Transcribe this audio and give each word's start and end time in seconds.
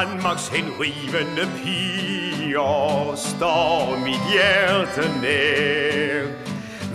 Danmarks 0.00 0.48
henrivende 0.48 1.48
piger 1.56 3.14
står 3.16 3.98
mit 4.04 4.20
hjerte 4.32 5.20
nær. 5.22 6.26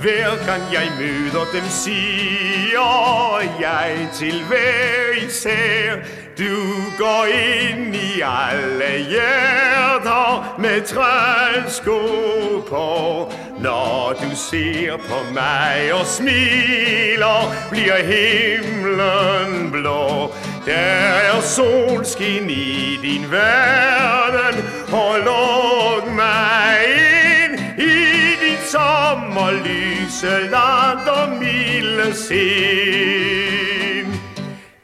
Hver 0.01 0.45
gang 0.45 0.61
jeg 0.73 0.91
møder 0.99 1.45
dem, 1.53 1.63
siger 1.63 3.41
jeg 3.59 4.09
til 4.13 4.43
hver 4.47 5.25
især, 5.27 5.95
du 6.37 6.73
går 6.97 7.25
ind 7.25 7.95
i 7.95 8.21
alle 8.21 9.09
hjerter 9.09 10.55
med 10.59 10.81
træsko 10.81 11.99
på. 12.69 13.31
Når 13.59 14.13
du 14.21 14.35
ser 14.35 14.97
på 14.97 15.33
mig 15.33 15.93
og 15.93 16.05
smiler, 16.05 17.53
bliver 17.71 18.03
himlen 18.03 19.71
blå. 19.71 20.33
Der 20.65 20.73
er 20.73 21.41
solskin 21.41 22.49
i 22.49 22.99
din 23.01 23.31
verden, 23.31 24.63
og 24.93 25.15
luk 25.19 26.13
mig 26.15 26.77
ind 27.45 27.59
i 27.79 28.35
dit 28.43 28.59
sommerlyse 28.69 30.49
land 30.51 31.07
og 31.07 31.29
milde 31.39 32.13
sind. 32.15 33.51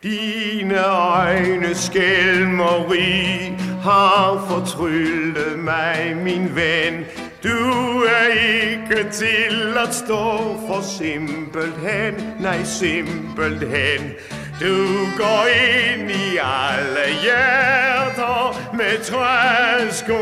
Dine 0.04 0.86
øjne 0.86 1.76
skælmeri 1.76 3.54
har 3.84 4.46
fortryllet 4.50 5.60
mig, 5.60 6.18
min 6.24 6.56
ven. 6.56 7.06
Du 7.44 8.04
er 8.04 8.28
ikke 8.28 9.10
til 9.12 9.78
at 9.88 9.94
stå 9.94 10.38
for 10.68 10.82
simpelthen, 10.82 12.14
nej 12.40 12.64
simpelthen. 12.64 14.14
Du 14.62 14.76
går 15.18 15.46
ind 15.48 16.12
i 16.12 16.38
alle 16.38 17.22
hjerter 17.22 18.74
med 18.74 19.04
træsko 19.04 20.22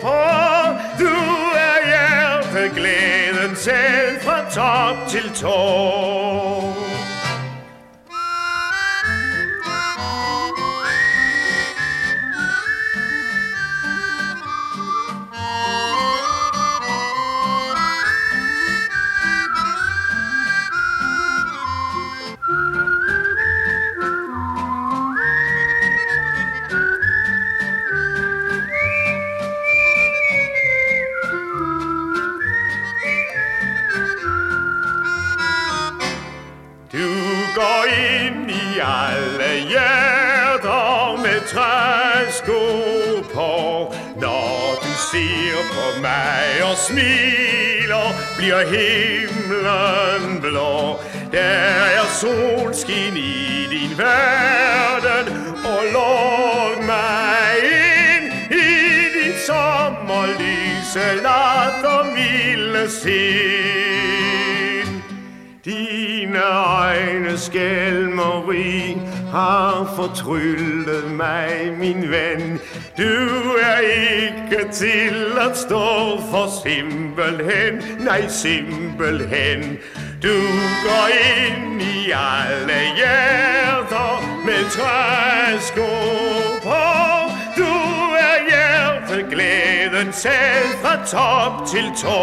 på. 0.00 0.22
Du 0.98 1.14
er 1.54 1.76
hjerteglæden 1.86 3.56
selv 3.56 4.20
fra 4.20 4.50
top 4.50 5.08
til 5.08 5.30
tå. 5.34 6.81
Himlen 48.66 50.40
blå. 50.40 51.00
Der 51.32 51.40
er 51.98 52.06
solskin 52.20 53.16
i 53.16 53.66
din 53.70 53.98
verden, 53.98 55.26
og 55.64 55.82
luk 55.92 56.84
mig 56.86 57.56
ind 57.62 58.32
i 58.50 58.54
dit 59.14 59.38
sommerlyse 59.46 61.06
latter 61.22 62.04
milde 62.14 62.90
sind. 62.90 64.22
Dine 65.64 66.42
øjne 66.42 67.38
skælmeri 67.38 69.00
har 69.30 69.92
fortryllet 69.96 71.10
mig, 71.10 71.72
min 71.78 72.10
ven. 72.10 72.60
Du 72.98 73.54
er 73.62 73.80
ikke 74.52 74.72
til 74.72 75.38
at 75.50 75.56
stå 75.56 76.20
for 76.30 76.46
simpelthen, 76.64 77.82
nej 78.00 78.28
simpelthen. 78.28 79.78
Du 80.22 80.38
går 80.84 81.08
ind 81.36 81.82
i 81.82 82.10
alle 82.10 82.80
hjerter 82.96 84.42
med 84.46 84.70
træsko 84.70 85.88
på. 86.62 86.82
Du 87.56 87.72
er 88.18 88.36
hjerteglæden 88.48 90.12
selv 90.12 90.68
fra 90.82 91.06
top 91.06 91.66
til 91.66 91.92
tå. 91.96 92.18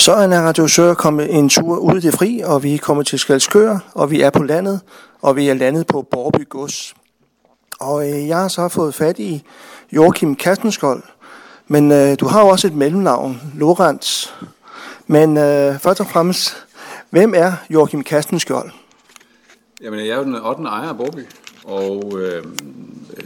Så 0.00 0.12
er 0.12 0.40
Radio 0.40 0.68
Sør 0.68 0.94
kommet 0.94 1.34
en 1.34 1.48
tur 1.48 1.78
ud 1.78 1.96
i 1.96 2.00
det 2.00 2.14
fri, 2.14 2.40
og 2.44 2.62
vi 2.62 2.74
er 2.74 2.78
kommet 2.78 3.06
til 3.06 3.18
Skalskør, 3.18 3.78
og 3.94 4.10
vi 4.10 4.20
er 4.20 4.30
på 4.30 4.42
landet, 4.42 4.80
og 5.22 5.36
vi 5.36 5.48
er 5.48 5.54
landet 5.54 5.86
på 5.86 6.02
Borby 6.02 6.48
Gods. 6.48 6.94
Og 7.80 8.08
øh, 8.08 8.28
jeg 8.28 8.36
har 8.36 8.48
så 8.48 8.68
fået 8.68 8.94
fat 8.94 9.18
i 9.18 9.42
Joachim 9.92 10.36
Kastenskold, 10.36 11.02
men 11.68 11.92
øh, 11.92 12.16
du 12.20 12.26
har 12.26 12.40
jo 12.40 12.48
også 12.48 12.66
et 12.66 12.74
mellemnavn, 12.74 13.40
Lorenz. 13.54 14.26
Men 15.06 15.36
øh, 15.36 15.78
først 15.78 16.00
og 16.00 16.06
fremmest, 16.06 16.66
hvem 17.10 17.34
er 17.36 17.52
Joachim 17.70 18.02
Kastenskold? 18.02 18.70
Jamen, 19.82 20.00
jeg 20.00 20.08
er 20.08 20.16
jo 20.16 20.24
den 20.24 20.34
8. 20.34 20.62
ejer 20.62 20.88
af 20.88 20.96
Borby, 20.96 21.26
og 21.64 22.12
øh, 22.18 22.44
øh, 23.16 23.24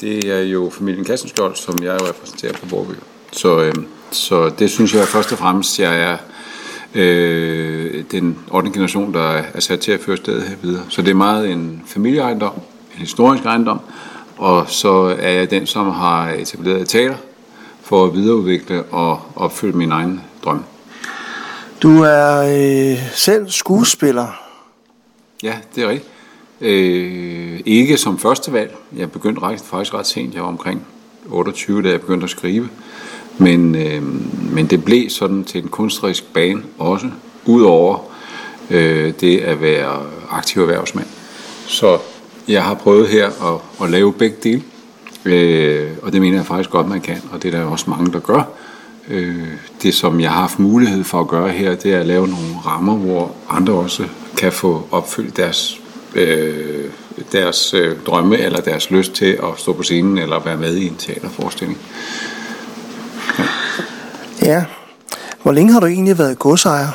det 0.00 0.24
er 0.24 0.40
jo 0.40 0.70
familien 0.70 1.04
Kastenskold, 1.04 1.56
som 1.56 1.82
jeg 1.82 2.08
repræsenterer 2.08 2.52
på 2.52 2.66
Borby. 2.66 2.94
Så, 3.32 3.60
øh, 3.60 3.74
så 4.10 4.48
det 4.58 4.70
synes 4.70 4.94
jeg 4.94 5.08
først 5.08 5.32
og 5.32 5.38
fremmest, 5.38 5.78
jeg 5.78 6.02
er 6.02 6.16
øh, 6.94 8.04
den 8.10 8.38
8. 8.50 8.70
generation, 8.70 9.14
der 9.14 9.42
er 9.54 9.60
sat 9.60 9.80
til 9.80 9.92
at 9.92 10.00
føre 10.00 10.16
stedet 10.16 10.42
her 10.42 10.56
videre. 10.62 10.82
Så 10.88 11.02
det 11.02 11.10
er 11.10 11.14
meget 11.14 11.50
en 11.50 11.82
familieejendom, 11.86 12.52
en 12.94 12.98
historisk 12.98 13.44
ejendom, 13.44 13.80
og 14.36 14.64
så 14.68 15.16
er 15.18 15.30
jeg 15.30 15.50
den, 15.50 15.66
som 15.66 15.90
har 15.90 16.30
etableret 16.30 16.88
teater 16.88 17.16
for 17.82 18.04
at 18.04 18.14
videreudvikle 18.14 18.82
og 18.82 19.20
opfylde 19.36 19.78
min 19.78 19.92
egen 19.92 20.20
drøm. 20.44 20.64
Du 21.82 22.02
er 22.02 22.38
øh, 22.42 22.98
selv 23.14 23.50
skuespiller. 23.50 24.42
Ja, 25.42 25.54
det 25.74 25.84
er 25.84 25.88
rigtigt. 25.88 26.10
Øh, 26.60 27.60
ikke 27.66 27.96
som 27.96 28.18
første 28.18 28.52
valg. 28.52 28.76
Jeg 28.96 29.12
begyndte 29.12 29.40
faktisk 29.64 29.94
ret 29.94 30.06
sent. 30.06 30.34
Jeg 30.34 30.42
var 30.42 30.48
omkring 30.48 30.86
28, 31.26 31.82
da 31.82 31.88
jeg 31.88 32.00
begyndte 32.00 32.24
at 32.24 32.30
skrive. 32.30 32.68
Men, 33.42 33.74
øh, 33.74 34.02
men 34.54 34.66
det 34.66 34.84
blev 34.84 35.10
sådan 35.10 35.44
til 35.44 35.62
en 35.62 35.68
kunstnerisk 35.68 36.24
bane 36.32 36.62
også, 36.78 37.06
udover 37.46 37.98
øh, 38.70 39.12
det 39.20 39.38
at 39.38 39.60
være 39.60 40.02
aktiv 40.30 40.62
erhvervsmand. 40.62 41.06
Så 41.66 41.98
jeg 42.48 42.64
har 42.64 42.74
prøvet 42.74 43.08
her 43.08 43.26
at, 43.26 43.84
at 43.84 43.90
lave 43.90 44.12
begge 44.12 44.36
dele, 44.42 44.62
øh, 45.24 45.90
og 46.02 46.12
det 46.12 46.20
mener 46.20 46.36
jeg 46.36 46.46
faktisk 46.46 46.70
godt, 46.70 46.88
man 46.88 47.00
kan, 47.00 47.16
og 47.32 47.42
det 47.42 47.54
er 47.54 47.58
der 47.58 47.66
også 47.66 47.90
mange, 47.90 48.12
der 48.12 48.20
gør. 48.20 48.42
Øh, 49.08 49.48
det, 49.82 49.94
som 49.94 50.20
jeg 50.20 50.30
har 50.30 50.40
haft 50.40 50.58
mulighed 50.58 51.04
for 51.04 51.20
at 51.20 51.28
gøre 51.28 51.48
her, 51.48 51.74
det 51.74 51.94
er 51.94 52.00
at 52.00 52.06
lave 52.06 52.28
nogle 52.28 52.56
rammer, 52.66 52.96
hvor 52.96 53.34
andre 53.48 53.72
også 53.72 54.04
kan 54.36 54.52
få 54.52 54.86
opfyldt 54.90 55.36
deres, 55.36 55.80
øh, 56.14 56.84
deres 57.32 57.74
øh, 57.74 57.96
drømme 58.06 58.38
eller 58.38 58.60
deres 58.60 58.90
lyst 58.90 59.12
til 59.12 59.38
at 59.42 59.48
stå 59.56 59.72
på 59.72 59.82
scenen 59.82 60.18
eller 60.18 60.44
være 60.44 60.56
med 60.56 60.76
i 60.76 60.86
en 60.86 60.96
teaterforestilling. 60.96 61.78
Ja. 64.42 64.64
Hvor 65.42 65.52
længe 65.52 65.72
har 65.72 65.80
du 65.80 65.86
egentlig 65.86 66.18
været 66.18 66.38
godsejer? 66.38 66.88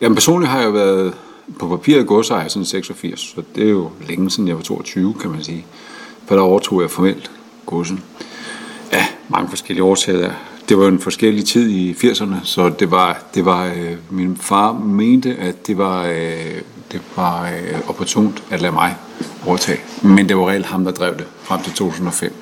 Jamen 0.00 0.16
personligt 0.16 0.50
har 0.50 0.60
jeg 0.60 0.74
været 0.74 1.14
på 1.58 1.68
papiret 1.68 2.06
godsejer 2.06 2.48
siden 2.48 2.66
86, 2.66 3.20
så 3.20 3.42
det 3.54 3.64
er 3.64 3.70
jo 3.70 3.90
længe 4.08 4.30
siden 4.30 4.48
jeg 4.48 4.56
var 4.56 4.62
22, 4.62 5.14
kan 5.20 5.30
man 5.30 5.44
sige. 5.44 5.66
For 6.26 6.34
der 6.34 6.42
overtog 6.42 6.82
jeg 6.82 6.90
formelt 6.90 7.30
godsen. 7.66 8.02
Ja, 8.92 9.06
mange 9.28 9.48
forskellige 9.48 9.84
årsager. 9.84 10.30
Det 10.68 10.78
var 10.78 10.88
en 10.88 10.98
forskellig 10.98 11.44
tid 11.44 11.70
i 11.70 11.92
80'erne, 11.92 12.34
så 12.42 12.68
det 12.68 12.90
var, 12.90 13.22
det 13.34 13.44
var 13.44 13.64
øh, 13.66 13.96
min 14.10 14.36
far 14.36 14.72
mente, 14.72 15.36
at 15.36 15.66
det 15.66 15.78
var, 15.78 16.06
øh, 16.06 16.60
det 16.92 17.00
var 17.16 17.42
øh, 17.42 17.88
opportunt 17.88 18.42
at 18.50 18.60
lade 18.60 18.72
mig 18.72 18.96
overtage. 19.46 19.80
Men 20.02 20.28
det 20.28 20.36
var 20.36 20.48
reelt 20.48 20.66
ham, 20.66 20.84
der 20.84 20.92
drev 20.92 21.16
det 21.16 21.26
frem 21.42 21.62
til 21.62 21.72
2005. 21.72 22.32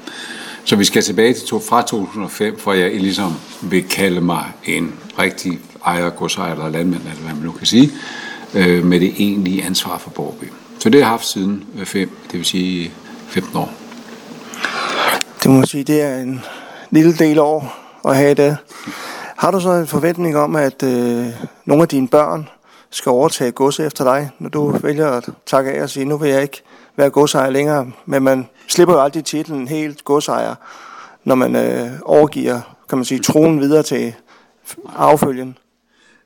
Så 0.65 0.77
vi 0.77 0.85
skal 0.85 1.03
tilbage 1.03 1.35
til 1.35 1.47
to, 1.47 1.61
fra 1.61 1.83
2005, 1.83 2.59
for 2.59 2.73
jeg 2.73 2.91
ligesom 2.91 3.33
vil 3.63 3.89
kalde 3.89 4.21
mig 4.21 4.45
en 4.65 4.95
rigtig 5.19 5.59
ejer, 5.87 6.11
godsejer 6.11 6.53
eller 6.53 6.69
landmand, 6.69 7.03
eller 7.03 7.23
hvad 7.23 7.35
man 7.35 7.45
nu 7.45 7.53
kan 7.53 7.67
sige, 7.67 7.91
øh, 8.55 8.85
med 8.85 9.01
det 9.01 9.15
egentlige 9.19 9.65
ansvar 9.65 9.99
for 9.99 10.11
Borgby. 10.11 10.45
Så 10.79 10.89
det 10.89 10.95
har 10.95 11.01
jeg 11.01 11.09
haft 11.09 11.27
siden 11.27 11.65
øh, 11.79 11.87
5, 11.87 12.11
det 12.31 12.39
vil 12.39 12.45
sige 12.45 12.85
øh, 12.85 12.91
15 13.29 13.57
år. 13.57 13.73
Det 15.43 15.51
må 15.51 15.67
sige, 15.67 15.85
det 15.85 16.03
er 16.03 16.19
en 16.19 16.41
lille 16.91 17.15
del 17.15 17.39
år 17.39 17.77
at 18.05 18.17
have 18.17 18.35
det. 18.35 18.57
Har 19.37 19.51
du 19.51 19.61
så 19.61 19.73
en 19.73 19.87
forventning 19.87 20.37
om, 20.37 20.57
at 20.57 20.83
øh, 20.83 21.27
nogle 21.65 21.83
af 21.83 21.89
dine 21.89 22.09
børn 22.09 22.49
skal 22.91 23.11
overtage 23.11 23.53
gods 23.53 23.81
efter 23.81 24.05
dig, 24.05 24.31
når 24.39 24.49
du 24.49 24.79
vælger 24.83 25.11
at 25.11 25.29
takke 25.47 25.71
af 25.71 25.83
og 25.83 25.91
sige, 25.91 26.05
nu 26.05 26.17
vil 26.17 26.31
jeg 26.31 26.43
ikke 26.43 26.63
være 26.97 27.11
godsejer 27.11 27.51
længere. 27.51 27.91
Men 28.07 28.23
man 28.23 28.49
slipper 28.69 28.95
jo 28.95 29.01
aldrig 29.01 29.25
titlen 29.25 29.69
helt 29.69 30.05
godsejer, 30.05 30.55
når 31.25 31.35
man 31.35 31.57
øh, 31.57 31.91
overgiver, 32.03 32.61
kan 32.89 32.99
man 32.99 33.05
sige, 33.05 33.21
tronen 33.21 33.61
videre 33.61 33.83
til 33.83 34.15
affølgen. 34.97 35.59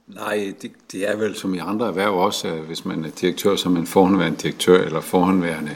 Nej, 0.06 0.55
det, 0.62 0.70
det 0.93 1.11
er 1.11 1.17
vel 1.17 1.37
som 1.37 1.55
i 1.55 1.59
andre 1.59 1.87
erhverv 1.87 2.15
også, 2.15 2.49
at 2.49 2.59
hvis 2.59 2.85
man 2.85 3.05
er 3.05 3.09
direktør, 3.20 3.56
så 3.56 3.69
er 3.69 3.73
man 3.73 3.87
forhåndværende 3.87 4.38
direktør, 4.43 4.85
eller 4.85 5.00
forhåndværende, 5.00 5.75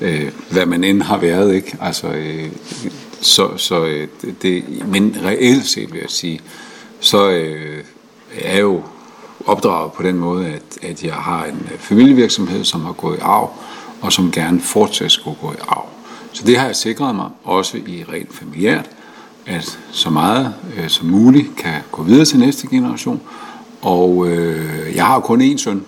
øh, 0.00 0.32
hvad 0.50 0.66
man 0.66 0.84
end 0.84 1.02
har 1.02 1.18
været, 1.18 1.54
ikke? 1.54 1.76
Altså, 1.80 2.08
øh, 2.08 2.52
så, 3.20 3.56
så 3.56 3.84
øh, 3.84 4.08
det, 4.42 4.64
men 4.88 5.16
reelt 5.24 5.66
set 5.66 5.92
vil 5.92 6.00
jeg 6.00 6.10
sige, 6.10 6.40
så 7.00 7.30
øh, 7.30 7.84
er 8.40 8.52
jeg 8.52 8.60
jo 8.60 8.82
opdraget 9.46 9.92
på 9.92 10.02
den 10.02 10.16
måde, 10.16 10.46
at, 10.46 10.78
at 10.82 11.04
jeg 11.04 11.14
har 11.14 11.44
en 11.44 11.68
øh, 11.72 11.78
familievirksomhed, 11.78 12.64
som 12.64 12.80
har 12.80 12.92
gået 12.92 13.16
i 13.16 13.20
arv, 13.20 13.50
og 14.00 14.12
som 14.12 14.30
gerne 14.30 14.60
fortsat 14.60 15.12
skulle 15.12 15.36
gå 15.40 15.52
i 15.52 15.56
arv. 15.68 15.88
Så 16.32 16.46
det 16.46 16.58
har 16.58 16.66
jeg 16.66 16.76
sikret 16.76 17.14
mig, 17.14 17.28
også 17.44 17.76
i 17.76 18.04
rent 18.12 18.34
familiært, 18.34 18.90
at 19.46 19.78
så 19.90 20.10
meget 20.10 20.54
øh, 20.76 20.88
som 20.88 21.06
muligt 21.06 21.56
kan 21.56 21.80
gå 21.92 22.02
videre 22.02 22.24
til 22.24 22.38
næste 22.38 22.66
generation. 22.66 23.20
Og 23.82 24.28
øh, 24.28 24.96
jeg 24.96 25.06
har 25.06 25.20
kun 25.20 25.52
én 25.52 25.56
søn. 25.56 25.84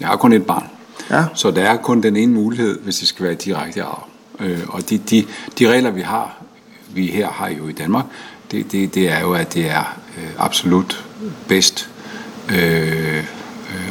Jeg 0.00 0.08
har 0.08 0.16
kun 0.16 0.32
et 0.32 0.46
barn. 0.46 0.66
Ja. 1.10 1.24
Så 1.34 1.50
der 1.50 1.62
er 1.62 1.76
kun 1.76 2.02
den 2.02 2.16
ene 2.16 2.32
mulighed, 2.32 2.80
hvis 2.80 2.96
det 2.96 3.08
skal 3.08 3.26
være 3.26 3.34
direkte 3.34 3.82
arv. 3.82 4.06
Øh, 4.40 4.60
og 4.68 4.90
de, 4.90 4.98
de, 4.98 5.26
de 5.58 5.72
regler, 5.72 5.90
vi 5.90 6.00
har, 6.00 6.36
vi 6.88 7.06
her 7.06 7.28
har 7.28 7.48
jo 7.48 7.68
i 7.68 7.72
Danmark, 7.72 8.04
det, 8.50 8.72
det, 8.72 8.94
det 8.94 9.12
er 9.12 9.20
jo, 9.20 9.32
at 9.32 9.54
det 9.54 9.70
er 9.70 9.98
øh, 10.18 10.28
absolut 10.38 11.04
bedst 11.48 11.90
øh, 12.48 13.24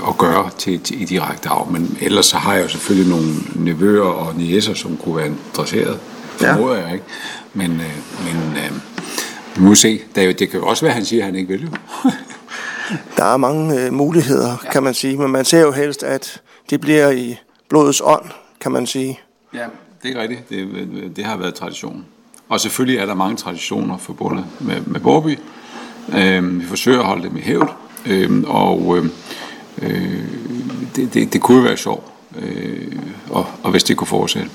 at 0.07 0.17
gøre 0.17 0.49
til, 0.57 0.79
til 0.79 1.01
i 1.01 1.05
direkte 1.05 1.49
arv. 1.49 1.71
Men 1.71 1.97
ellers 2.01 2.25
så 2.25 2.37
har 2.37 2.53
jeg 2.53 2.63
jo 2.63 2.69
selvfølgelig 2.69 3.09
nogle 3.09 3.27
nevøer 3.55 4.03
og 4.03 4.35
niæser, 4.35 4.73
som 4.73 4.97
kunne 4.97 5.15
være 5.15 5.27
interesseret, 5.27 5.99
formoder 6.37 6.75
ja. 6.75 6.85
jeg 6.85 6.93
ikke. 6.93 7.05
Men, 7.53 7.71
øh, 7.71 8.25
men 8.25 8.57
øh, 8.57 8.71
vi 9.55 9.61
må 9.61 9.75
se. 9.75 10.01
Det, 10.15 10.25
jo, 10.25 10.31
det 10.31 10.49
kan 10.49 10.59
jo 10.59 10.67
også 10.67 10.81
være, 10.81 10.91
at 10.91 10.95
han 10.95 11.05
siger, 11.05 11.21
at 11.21 11.25
han 11.25 11.35
ikke 11.35 11.47
vil 11.47 11.61
jo. 11.61 11.69
Der 13.17 13.23
er 13.23 13.37
mange 13.37 13.81
øh, 13.81 13.93
muligheder, 13.93 14.57
ja. 14.63 14.71
kan 14.71 14.83
man 14.83 14.93
sige, 14.93 15.17
men 15.17 15.31
man 15.31 15.45
ser 15.45 15.61
jo 15.61 15.71
helst, 15.71 16.03
at 16.03 16.41
det 16.69 16.81
bliver 16.81 17.09
i 17.09 17.37
blodets 17.69 18.01
ånd, 18.05 18.25
kan 18.59 18.71
man 18.71 18.87
sige. 18.87 19.19
Ja, 19.53 19.65
det 20.03 20.17
er 20.17 20.21
rigtigt. 20.21 20.49
Det, 20.49 21.15
det 21.15 21.25
har 21.25 21.37
været 21.37 21.55
tradition. 21.55 22.05
Og 22.49 22.59
selvfølgelig 22.59 22.99
er 22.99 23.05
der 23.05 23.13
mange 23.13 23.35
traditioner 23.35 23.97
forbundet 23.97 24.45
med, 24.59 24.81
med 24.81 24.99
Borby. 24.99 25.39
Øh, 26.17 26.59
vi 26.59 26.65
forsøger 26.65 26.99
at 26.99 27.05
holde 27.05 27.23
dem 27.23 27.37
i 27.37 27.41
hævd, 27.41 27.69
øh, 28.05 28.43
og 28.47 28.97
øh, 28.97 29.09
øh, 29.81 30.23
det, 30.95 31.13
det, 31.13 31.33
det 31.33 31.41
kunne 31.41 31.63
være 31.63 31.77
sjovt, 31.77 32.03
øh, 32.41 32.95
og, 33.29 33.45
og 33.63 33.71
hvis 33.71 33.83
det 33.83 33.97
kunne 33.97 34.07
fortsætte. 34.07 34.49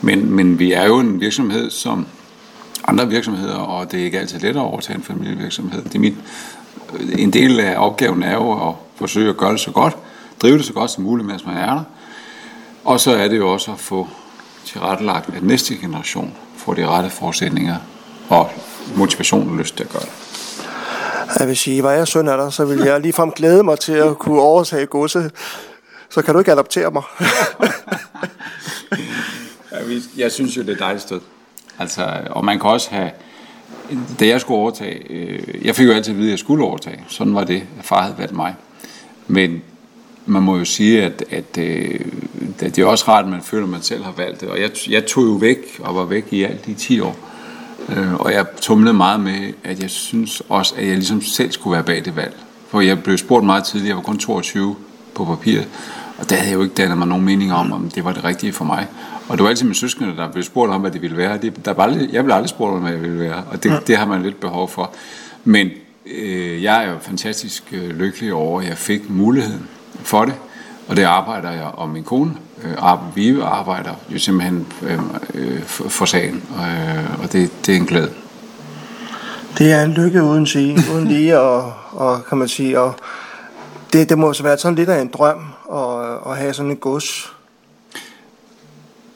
Men, 0.00 0.30
men 0.30 0.58
vi 0.58 0.72
er 0.72 0.86
jo 0.86 0.98
en 0.98 1.20
virksomhed, 1.20 1.70
som 1.70 2.06
andre 2.84 3.08
virksomheder, 3.08 3.54
og 3.56 3.92
det 3.92 4.00
er 4.00 4.04
ikke 4.04 4.20
altid 4.20 4.40
let 4.40 4.48
at 4.48 4.56
overtage 4.56 4.96
en 4.96 5.02
familievirksomhed. 5.02 5.82
Det 5.82 5.94
er 5.94 5.98
mit, 5.98 6.14
en 7.18 7.32
del 7.32 7.60
af 7.60 7.74
opgaven 7.78 8.22
er 8.22 8.34
jo 8.34 8.68
at 8.68 8.74
forsøge 8.96 9.30
at 9.30 9.36
gøre 9.36 9.52
det 9.52 9.60
så 9.60 9.70
godt, 9.70 9.96
drive 10.42 10.58
det 10.58 10.64
så 10.64 10.72
godt 10.72 10.90
som 10.90 11.04
muligt, 11.04 11.28
mens 11.28 11.46
man 11.46 11.56
er 11.56 11.74
der. 11.74 11.82
Og 12.84 13.00
så 13.00 13.10
er 13.10 13.28
det 13.28 13.36
jo 13.36 13.52
også 13.52 13.72
at 13.72 13.78
få 13.78 14.08
tilrettelagt, 14.64 15.34
at 15.34 15.42
næste 15.42 15.76
generation 15.76 16.34
får 16.56 16.74
de 16.74 16.86
rette 16.86 17.10
forudsætninger 17.10 17.76
og 18.28 18.50
motivation 18.96 19.50
og 19.50 19.56
lyst 19.56 19.76
til 19.76 19.84
at 19.84 19.90
gøre 19.90 20.02
det. 20.02 20.27
Jeg 21.38 21.48
vil 21.48 21.56
sige, 21.56 21.82
var 21.82 21.92
jeg 21.92 22.08
søn 22.08 22.28
af 22.28 22.38
dig, 22.38 22.52
så 22.52 22.64
vil 22.64 22.78
jeg 22.78 23.00
ligefrem 23.00 23.30
glæde 23.30 23.62
mig 23.62 23.78
til 23.78 23.92
at 23.92 24.18
kunne 24.18 24.40
overtage 24.40 24.86
godset. 24.86 25.32
Så 26.10 26.22
kan 26.22 26.34
du 26.34 26.38
ikke 26.38 26.52
adoptere 26.52 26.90
mig. 26.90 27.02
jeg 30.16 30.32
synes 30.32 30.56
jo, 30.56 30.62
det 30.62 30.70
er 30.70 30.78
dejligt 30.78 31.02
sted. 31.02 31.20
Altså, 31.78 32.20
og 32.30 32.44
man 32.44 32.60
kan 32.60 32.70
også 32.70 32.90
have, 32.90 33.10
da 34.20 34.26
jeg 34.26 34.40
skulle 34.40 34.58
overtage, 34.58 35.02
øh, 35.10 35.66
jeg 35.66 35.76
fik 35.76 35.86
jo 35.86 35.92
altid 35.92 36.12
at 36.12 36.18
vide, 36.18 36.28
at 36.28 36.30
jeg 36.30 36.38
skulle 36.38 36.64
overtage. 36.64 37.04
Sådan 37.08 37.34
var 37.34 37.44
det, 37.44 37.62
far 37.82 38.02
havde 38.02 38.18
valgt 38.18 38.34
mig. 38.34 38.54
Men 39.26 39.62
man 40.26 40.42
må 40.42 40.58
jo 40.58 40.64
sige, 40.64 41.02
at, 41.02 41.24
at, 41.30 41.58
øh, 41.58 42.00
at 42.60 42.76
det 42.76 42.78
er 42.78 42.86
også 42.86 43.04
rart, 43.08 43.24
at 43.24 43.30
man 43.30 43.42
føler, 43.42 43.64
at 43.64 43.70
man 43.70 43.82
selv 43.82 44.04
har 44.04 44.12
valgt 44.12 44.40
det. 44.40 44.48
Og 44.48 44.60
jeg, 44.60 44.70
jeg 44.88 45.06
tog 45.06 45.24
jo 45.24 45.32
væk, 45.32 45.58
og 45.78 45.94
var 45.94 46.04
væk 46.04 46.26
i 46.30 46.42
alt 46.42 46.66
de 46.66 46.74
10 46.74 47.00
år. 47.00 47.27
Øh, 47.88 48.14
og 48.14 48.32
jeg 48.32 48.46
tumlede 48.60 48.94
meget 48.94 49.20
med, 49.20 49.52
at 49.64 49.82
jeg 49.82 49.90
synes 49.90 50.42
også, 50.48 50.74
at 50.76 50.86
jeg 50.86 50.94
ligesom 50.94 51.22
selv 51.22 51.52
skulle 51.52 51.74
være 51.74 51.84
bag 51.84 52.04
det 52.04 52.16
valg. 52.16 52.36
For 52.68 52.80
jeg 52.80 53.02
blev 53.02 53.18
spurgt 53.18 53.46
meget 53.46 53.64
tidligere, 53.64 53.88
jeg 53.88 53.96
var 53.96 54.02
kun 54.02 54.18
22 54.18 54.76
på 55.14 55.24
papiret. 55.24 55.68
Og 56.18 56.30
der 56.30 56.36
havde 56.36 56.48
jeg 56.48 56.56
jo 56.56 56.62
ikke 56.62 56.74
dannet 56.74 56.98
mig 56.98 57.08
nogen 57.08 57.24
mening 57.24 57.52
om, 57.52 57.72
om 57.72 57.90
det 57.90 58.04
var 58.04 58.12
det 58.12 58.24
rigtige 58.24 58.52
for 58.52 58.64
mig. 58.64 58.86
Og 59.28 59.36
det 59.36 59.42
var 59.42 59.50
altid 59.50 59.64
min 59.64 59.74
søskende, 59.74 60.16
der 60.16 60.32
blev 60.32 60.44
spurgt 60.44 60.72
om, 60.72 60.80
hvad 60.80 60.90
det 60.90 61.02
ville 61.02 61.16
være. 61.16 61.38
Det, 61.38 61.64
der 61.64 61.72
var 61.72 61.82
aldrig, 61.82 62.12
jeg 62.12 62.24
blev 62.24 62.34
aldrig 62.34 62.48
spurgt 62.48 62.74
om, 62.74 62.80
hvad 62.80 62.92
det 62.92 63.02
ville 63.02 63.18
være. 63.18 63.44
Og 63.50 63.62
det, 63.62 63.82
det 63.86 63.96
har 63.96 64.06
man 64.06 64.22
lidt 64.22 64.40
behov 64.40 64.68
for. 64.68 64.94
Men 65.44 65.70
øh, 66.06 66.62
jeg 66.62 66.84
er 66.84 66.92
jo 66.92 66.98
fantastisk 67.00 67.64
øh, 67.72 67.90
lykkelig 67.90 68.32
over, 68.32 68.60
at 68.60 68.68
jeg 68.68 68.78
fik 68.78 69.10
muligheden 69.10 69.68
for 70.02 70.24
det. 70.24 70.34
Og 70.88 70.96
det 70.96 71.02
arbejder 71.02 71.50
jeg, 71.50 71.70
og 71.74 71.88
min 71.88 72.04
kone, 72.04 72.34
øh, 72.64 73.16
vi 73.16 73.40
arbejder 73.40 73.94
jo 74.10 74.18
simpelthen 74.18 74.66
øh, 74.82 74.98
øh, 75.34 75.62
for 75.66 76.04
sagen. 76.04 76.34
Øh, 76.34 77.22
og 77.22 77.32
det, 77.32 77.66
det 77.66 77.74
er 77.74 77.78
en 77.78 77.86
glæde. 77.86 78.12
Det 79.58 79.72
er 79.72 79.82
en 79.82 79.92
lykke 79.92 80.22
uden, 80.22 80.46
sige, 80.46 80.78
uden 80.94 81.08
lige, 81.08 81.40
og, 81.40 81.72
og 81.90 82.24
kan 82.24 82.38
man 82.38 82.48
sige, 82.48 82.80
og 82.80 82.94
det, 83.92 84.08
det 84.08 84.18
må 84.18 84.28
også 84.28 84.42
være 84.42 84.58
sådan 84.58 84.74
lidt 84.74 84.88
af 84.88 85.00
en 85.00 85.10
drøm 85.12 85.40
at, 85.72 86.30
at 86.30 86.36
have 86.36 86.54
sådan 86.54 86.72
et 86.72 86.80
gods. 86.80 87.32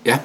Ja, 0.06 0.18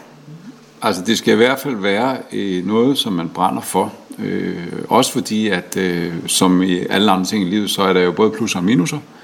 altså 0.82 1.02
det 1.02 1.18
skal 1.18 1.34
i 1.34 1.38
hvert 1.38 1.60
fald 1.60 1.76
være 1.76 2.18
øh, 2.34 2.68
noget, 2.68 2.98
som 2.98 3.14
man 3.14 3.30
brænder 3.30 3.62
for. 3.62 3.94
Øh, 4.20 4.68
også 4.90 5.14
fordi, 5.14 5.48
at 5.48 5.78
øh, 5.78 6.14
som 6.28 6.62
i 6.62 6.86
alle 6.90 7.12
andre 7.12 7.26
ting 7.26 7.44
i 7.44 7.50
livet, 7.50 7.70
så 7.70 7.82
er 7.82 7.94
der 7.94 8.02
jo 8.02 8.12
både 8.12 8.32
plus 8.32 8.56
og 8.56 8.64
minuser. 8.64 8.98
Øh, 8.98 9.17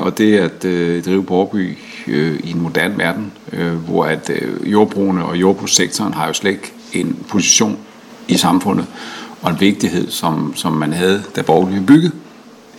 og 0.00 0.18
det 0.18 0.36
at 0.36 0.64
øh, 0.64 1.04
drive 1.04 1.24
Borby 1.24 1.78
øh, 2.06 2.40
i 2.44 2.50
en 2.50 2.60
moderne 2.60 2.98
verden, 2.98 3.32
øh, 3.52 3.72
hvor 3.72 4.04
at 4.04 4.30
øh, 4.30 4.72
jordbrugene 4.72 5.24
og 5.24 5.40
jordbrugssektoren 5.40 6.14
har 6.14 6.26
jo 6.26 6.32
slet 6.32 6.50
ikke 6.50 6.72
en 6.92 7.24
position 7.28 7.78
i 8.28 8.36
samfundet, 8.36 8.86
og 9.42 9.50
en 9.50 9.60
vigtighed, 9.60 10.10
som, 10.10 10.52
som 10.56 10.72
man 10.72 10.92
havde, 10.92 11.22
da 11.36 11.42
Borby 11.42 11.70
blev 11.70 11.86
bygget 11.86 12.12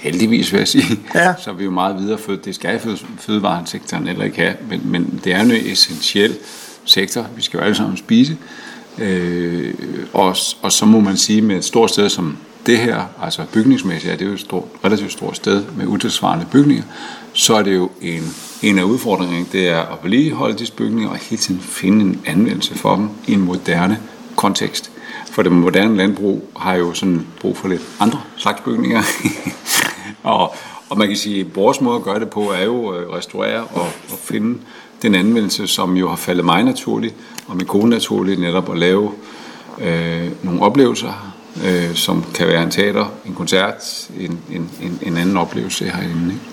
heldigvis 0.05 0.51
vil 0.51 0.57
jeg 0.57 0.67
sige, 0.67 0.99
ja. 1.15 1.33
så 1.43 1.49
er 1.49 1.53
vi 1.53 1.63
jo 1.63 1.71
meget 1.71 1.99
videre 1.99 2.17
for 2.17 2.35
Det 2.35 2.55
skal 2.55 2.99
fødevaresektoren 3.19 4.07
eller 4.07 4.25
ikke 4.25 4.37
have, 4.37 4.55
men, 4.69 4.81
men 4.83 5.21
det 5.23 5.33
er 5.33 5.41
en 5.41 5.51
essentiel 5.51 6.35
sektor. 6.85 7.27
Vi 7.35 7.41
skal 7.41 7.57
jo 7.57 7.63
alle 7.63 7.75
sammen 7.75 7.97
spise. 7.97 8.37
Øh, 8.97 9.73
og, 10.13 10.35
og 10.61 10.71
så 10.71 10.85
må 10.85 10.99
man 10.99 11.17
sige, 11.17 11.41
med 11.41 11.57
et 11.57 11.65
stort 11.65 11.89
sted 11.89 12.09
som 12.09 12.37
det 12.65 12.77
her, 12.77 13.03
altså 13.21 13.45
bygningsmæssigt 13.53 14.13
er 14.13 14.17
det 14.17 14.25
jo 14.25 14.31
et 14.31 14.39
stort, 14.39 14.63
relativt 14.85 15.11
stort 15.11 15.35
sted 15.35 15.65
med 15.77 15.87
utilsvarende 15.87 16.45
bygninger, 16.51 16.83
så 17.33 17.55
er 17.55 17.63
det 17.63 17.75
jo 17.75 17.89
en, 18.01 18.35
en 18.61 18.79
af 18.79 18.83
udfordringerne, 18.83 19.45
det 19.51 19.67
er 19.69 19.79
at 19.79 19.97
vedligeholde 20.03 20.57
disse 20.57 20.73
bygninger 20.73 21.09
og 21.09 21.15
hele 21.15 21.41
tiden 21.41 21.61
finde 21.61 22.05
en 22.05 22.21
anvendelse 22.25 22.75
for 22.75 22.95
dem 22.95 23.09
i 23.27 23.33
en 23.33 23.41
moderne 23.41 23.99
kontekst. 24.35 24.91
For 25.31 25.43
det 25.43 25.51
moderne 25.51 25.97
landbrug 25.97 26.49
har 26.57 26.75
jo 26.75 26.93
sådan 26.93 27.27
brug 27.41 27.57
for 27.57 27.67
lidt 27.67 27.81
andre 27.99 28.21
slags 28.37 28.61
bygninger. 28.61 29.01
og, 30.23 30.55
og 30.89 30.97
man 30.97 31.07
kan 31.07 31.17
sige, 31.17 31.39
at 31.39 31.55
vores 31.55 31.81
måde 31.81 31.95
at 31.95 32.03
gøre 32.03 32.19
det 32.19 32.29
på 32.29 32.51
er 32.51 32.63
jo 32.63 32.93
øh, 32.93 33.01
at 33.01 33.17
restaurere 33.17 33.63
og, 33.63 33.81
og 33.81 34.17
finde 34.23 34.59
den 35.01 35.15
anvendelse, 35.15 35.67
som 35.67 35.97
jo 35.97 36.09
har 36.09 36.15
faldet 36.15 36.45
mig 36.45 36.63
naturligt, 36.63 37.15
og 37.47 37.57
min 37.57 37.65
kone 37.65 37.89
naturligt, 37.89 38.39
netop 38.39 38.71
at 38.71 38.77
lave 38.77 39.11
øh, 39.81 40.31
nogle 40.43 40.61
oplevelser, 40.61 41.34
øh, 41.63 41.95
som 41.95 42.23
kan 42.23 42.47
være 42.47 42.63
en 42.63 42.71
teater, 42.71 43.13
en 43.25 43.35
koncert, 43.35 44.09
en, 44.17 44.41
en, 44.51 44.71
en, 44.81 44.99
en 45.01 45.17
anden 45.17 45.37
oplevelse 45.37 45.85
herinde. 45.85 46.33
Ikke? 46.33 46.45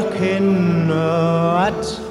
Erkende, 0.00 1.02
at 1.66 2.02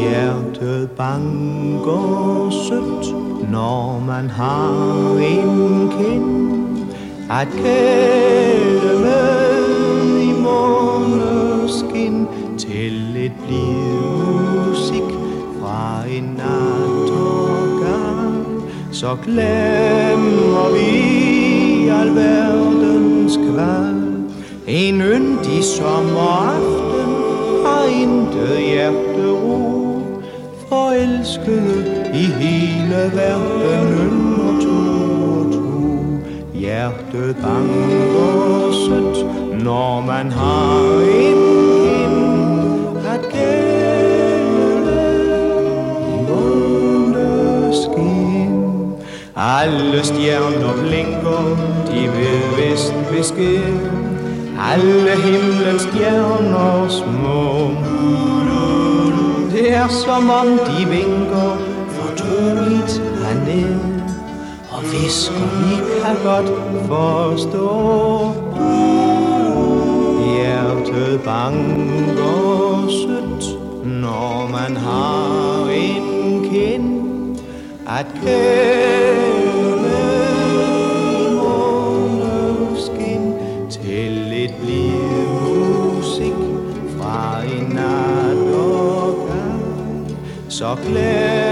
hjertet 0.00 0.90
banker 0.90 2.50
sødt, 2.68 3.06
når 3.50 4.02
man 4.06 4.30
har 4.30 5.16
en 5.18 5.90
kind 5.98 6.38
at 7.30 7.48
kæle 7.48 9.00
med 9.00 10.20
i 10.20 10.32
måneskin 10.40 12.26
til 12.58 13.16
et 13.16 13.32
bliver 13.46 14.68
musik 14.68 15.08
fra 15.60 16.04
en 16.10 16.24
nat 16.36 17.10
og 17.10 17.58
gang, 17.84 18.62
Så 18.92 19.16
glemmer 19.24 20.72
vi 20.72 21.88
alverdens 21.88 23.36
kval. 23.36 23.97
En 24.68 25.00
yndig 25.00 25.64
sommeraften 25.64 27.12
har 27.64 27.84
intet 27.88 28.58
hjerte 28.60 29.30
ro 29.32 30.00
forelskede 30.68 32.10
i 32.14 32.24
hele 32.40 33.12
verden 33.14 34.40
og 34.48 34.60
to 34.60 34.80
og 35.28 35.44
to. 35.52 35.70
Hjertet 36.58 37.36
banker 37.42 38.72
sødt, 38.72 39.18
når 39.64 40.00
man 40.00 40.32
har 40.32 41.00
en 41.00 41.40
kind 41.84 42.18
at 43.06 43.24
gælde 43.32 45.00
i 46.12 46.14
måneskin. 46.28 47.74
Alle 49.36 50.04
stjerner 50.04 50.72
blinker, 50.82 51.56
de 51.86 52.00
vil 52.00 52.40
vist 52.58 52.94
besked. 53.10 54.07
Alle 54.58 55.10
himlens 55.22 55.82
stjerner 55.82 56.88
små 56.88 57.70
det 59.58 59.72
er 59.74 59.88
som 59.88 60.30
om 60.30 60.46
de 60.46 60.84
vinker 60.90 61.58
fortroligt 61.88 63.02
herned 63.22 64.02
Og 64.70 64.82
visker, 64.82 65.34
vi 65.34 65.76
kan 66.02 66.16
godt 66.24 66.50
forstå 66.86 67.70
Hjertet 70.24 71.20
banker 71.24 72.88
sødt 72.88 73.58
Når 73.84 74.48
man 74.52 74.76
har 74.76 75.70
en 75.70 76.50
kind 76.50 77.38
At 77.86 78.06
kende. 78.22 79.27
Så 90.58 90.74
glemmer 90.74 91.47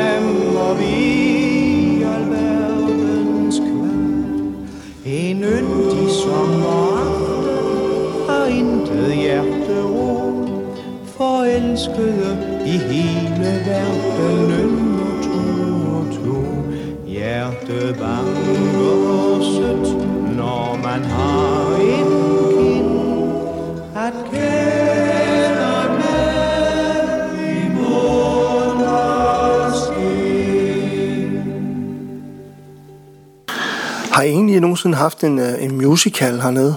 haft 34.97 35.25
en, 35.25 35.38
øh, 35.38 35.62
en 35.65 35.76
musical 35.76 36.41
hernede? 36.41 36.76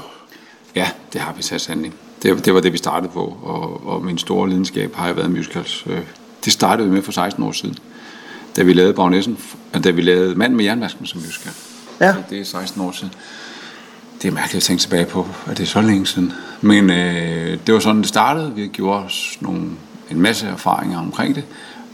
Ja, 0.75 0.89
det 1.13 1.21
har 1.21 1.33
vi 1.33 1.41
så 1.43 1.59
sandelig. 1.59 1.91
Det, 2.23 2.45
det 2.45 2.53
var 2.53 2.59
det, 2.59 2.73
vi 2.73 2.77
startede 2.77 3.11
på, 3.11 3.37
og, 3.43 3.87
og 3.87 4.05
min 4.05 4.17
store 4.17 4.49
lidenskab 4.49 4.95
har 4.95 5.07
jo 5.07 5.13
været 5.13 5.31
musicals. 5.31 5.83
Øh, 5.87 5.99
Det 6.45 6.53
startede 6.53 6.87
vi 6.87 6.93
med 6.93 7.01
for 7.01 7.11
16 7.11 7.43
år 7.43 7.51
siden, 7.51 7.75
da 8.55 8.63
vi 8.63 8.73
lavede 8.73 8.93
Bagnessen, 8.93 9.37
da 9.83 9.89
vi 9.89 10.01
lavede 10.01 10.35
Mand 10.35 10.53
med 10.53 10.65
jernvasken 10.65 11.05
som 11.05 11.21
musical. 11.21 11.51
Ja. 11.99 12.15
Det 12.29 12.39
er 12.39 12.45
16 12.45 12.81
år 12.81 12.91
siden. 12.91 13.13
Det 14.21 14.27
er 14.27 14.31
mærkeligt 14.31 14.55
at 14.55 14.63
tænke 14.63 14.81
tilbage 14.81 15.05
på, 15.05 15.27
at 15.47 15.57
det 15.57 15.63
er 15.63 15.67
så 15.67 15.81
længe 15.81 16.07
siden. 16.07 16.33
Men 16.61 16.89
øh, 16.89 17.57
det 17.67 17.73
var 17.73 17.79
sådan, 17.79 18.01
det 18.01 18.07
startede. 18.09 18.53
Vi 18.55 18.67
gjorde 18.67 19.03
os 19.03 19.37
nogle, 19.41 19.61
en 20.11 20.21
masse 20.21 20.47
erfaringer 20.47 20.99
omkring 20.99 21.35
det. 21.35 21.43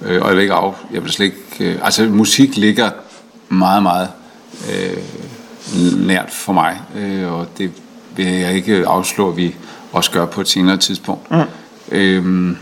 Øh, 0.02 0.22
og 0.22 0.28
jeg 0.28 0.36
vil 0.36 0.42
ikke 0.42 0.54
af, 0.54 0.74
jeg 0.94 1.04
vil 1.04 1.12
slet 1.12 1.26
ikke, 1.26 1.72
øh, 1.72 1.80
altså 1.82 2.04
musik 2.04 2.58
ligger 2.58 2.92
meget, 3.50 3.84
meget 3.84 4.10
øh, 4.72 4.98
nært 5.98 6.32
for 6.32 6.54
mig. 6.54 6.82
Øh, 6.96 7.34
og 7.34 7.48
det 7.58 7.72
vil 8.16 8.26
jeg 8.26 8.54
ikke 8.54 8.88
afslå, 8.88 9.30
at 9.32 9.38
vi 9.38 9.56
også 9.92 10.12
gør 10.12 10.26
på 10.26 10.42
et 10.42 10.48
senere 10.48 10.78
tidspunkt. 10.78 11.32
Mm. 11.32 11.42
Øh, 11.92 12.56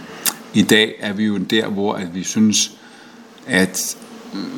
I 0.54 0.62
dag 0.62 0.94
er 1.00 1.14
vi 1.14 1.26
jo 1.26 1.38
der, 1.38 1.68
hvor 1.68 1.94
at 1.94 2.16
vi 2.16 2.24
synes, 2.24 2.72
at 3.48 3.98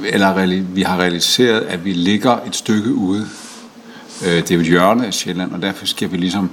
eller 0.05 0.61
vi 0.61 0.81
har 0.81 0.97
realiseret, 0.97 1.61
at 1.61 1.85
vi 1.85 1.93
ligger 1.93 2.39
et 2.47 2.55
stykke 2.55 2.93
ude. 2.93 3.27
Øh, 4.25 4.35
det 4.35 4.51
er 4.51 4.55
jo 4.55 4.61
et 4.61 4.67
hjørne 4.67 5.07
af 5.07 5.13
Sjælland, 5.13 5.51
og 5.51 5.61
derfor 5.61 5.85
skal 5.85 6.11
vi 6.11 6.17
ligesom 6.17 6.49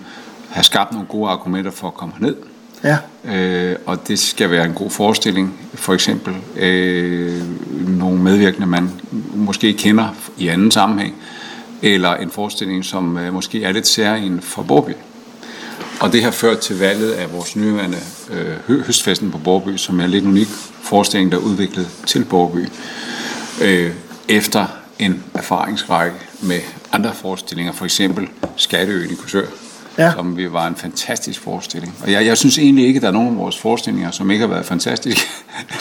have 0.50 0.64
skabt 0.64 0.92
nogle 0.92 1.06
gode 1.06 1.30
argumenter 1.30 1.70
for 1.70 1.86
at 1.86 1.94
komme 1.94 2.14
ned. 2.18 2.36
Ja. 2.84 2.98
Øh, 3.24 3.76
og 3.86 4.08
det 4.08 4.18
skal 4.18 4.50
være 4.50 4.64
en 4.64 4.72
god 4.72 4.90
forestilling, 4.90 5.54
for 5.74 5.94
eksempel 5.94 6.34
øh, 6.56 7.42
nogle 7.88 8.22
medvirkende, 8.22 8.66
man 8.66 8.90
måske 9.34 9.72
kender 9.72 10.08
i 10.38 10.48
anden 10.48 10.70
sammenhæng, 10.70 11.14
eller 11.82 12.14
en 12.14 12.30
forestilling, 12.30 12.84
som 12.84 13.18
øh, 13.18 13.32
måske 13.34 13.64
er 13.64 13.72
lidt 13.72 13.86
særlig 13.88 14.32
for 14.42 14.62
Borby. 14.62 14.90
Og 16.00 16.12
det 16.12 16.22
har 16.24 16.30
ført 16.30 16.58
til 16.58 16.78
valget 16.78 17.12
af 17.12 17.32
vores 17.32 17.56
nyværende 17.56 17.98
øh, 18.30 18.56
hø- 18.66 18.82
høstfesten 18.82 19.30
på 19.30 19.38
Borby, 19.38 19.76
som 19.76 20.00
er 20.00 20.04
en 20.04 20.10
lidt 20.10 20.24
unik 20.24 20.48
forestilling, 20.82 21.32
der 21.32 21.38
er 21.38 21.42
udviklet 21.42 21.88
til 22.06 22.24
Borby, 22.24 22.68
øh, 23.62 23.90
efter 24.28 24.66
en 24.98 25.24
erfaringsrække 25.34 26.16
med 26.40 26.60
andre 26.92 27.14
forestillinger, 27.14 27.72
for 27.72 27.84
eksempel 27.84 28.28
Skatteøen 28.56 29.10
i 29.10 29.14
Korsør, 29.14 29.46
Ja. 29.98 30.12
som 30.12 30.36
vi 30.36 30.52
var 30.52 30.66
en 30.66 30.76
fantastisk 30.76 31.40
forestilling. 31.40 31.94
Og 32.02 32.12
jeg, 32.12 32.26
jeg 32.26 32.38
synes 32.38 32.58
egentlig 32.58 32.86
ikke, 32.86 32.96
at 32.98 33.02
der 33.02 33.08
er 33.08 33.12
nogen 33.12 33.28
af 33.28 33.36
vores 33.36 33.58
forestillinger, 33.58 34.10
som 34.10 34.30
ikke 34.30 34.40
har 34.40 34.48
været 34.54 34.66
fantastiske. 34.66 35.20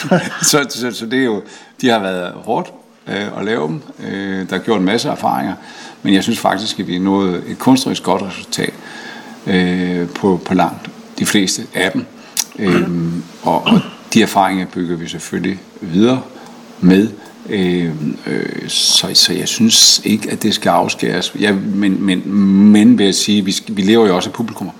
så, 0.42 0.66
så, 0.70 0.90
så 0.90 1.06
det 1.06 1.18
er 1.20 1.24
jo, 1.24 1.42
de 1.80 1.88
har 1.88 1.98
været 1.98 2.32
hårdt 2.34 2.72
øh, 3.08 3.38
at 3.38 3.44
lave 3.44 3.68
dem. 3.68 3.82
Øh, 4.06 4.50
der 4.50 4.56
er 4.56 4.60
gjort 4.60 4.78
en 4.80 4.86
masse 4.86 5.08
erfaringer, 5.08 5.54
men 6.02 6.14
jeg 6.14 6.22
synes 6.22 6.38
faktisk, 6.38 6.80
at 6.80 6.86
vi 6.86 6.96
er 6.96 7.00
nået 7.00 7.44
et 7.48 7.58
kunstnerisk 7.58 8.02
godt 8.02 8.22
resultat 8.22 8.74
øh, 9.46 10.08
på, 10.08 10.40
på 10.44 10.54
langt 10.54 10.90
de 11.18 11.26
fleste 11.26 11.66
af 11.74 11.92
dem. 11.92 12.04
Øh, 12.58 12.88
og, 13.42 13.62
og 13.62 13.80
de 14.14 14.22
erfaringer 14.22 14.66
bygger 14.66 14.96
vi 14.96 15.08
selvfølgelig 15.08 15.58
videre 15.80 16.22
med. 16.80 17.08
Øh, 17.48 17.90
øh, 18.26 18.68
så, 18.68 19.10
så 19.14 19.32
jeg 19.32 19.48
synes 19.48 20.00
ikke, 20.04 20.30
at 20.30 20.42
det 20.42 20.54
skal 20.54 20.70
afskæres. 20.70 21.34
Ja, 21.40 21.52
men, 21.52 22.02
men, 22.02 22.32
men 22.72 22.98
vil 22.98 23.04
jeg 23.04 23.14
sige, 23.14 23.44
vi, 23.44 23.54
vi 23.68 23.82
lever 23.82 24.06
jo 24.06 24.16
også 24.16 24.28
af 24.28 24.32
publikummer. 24.32 24.72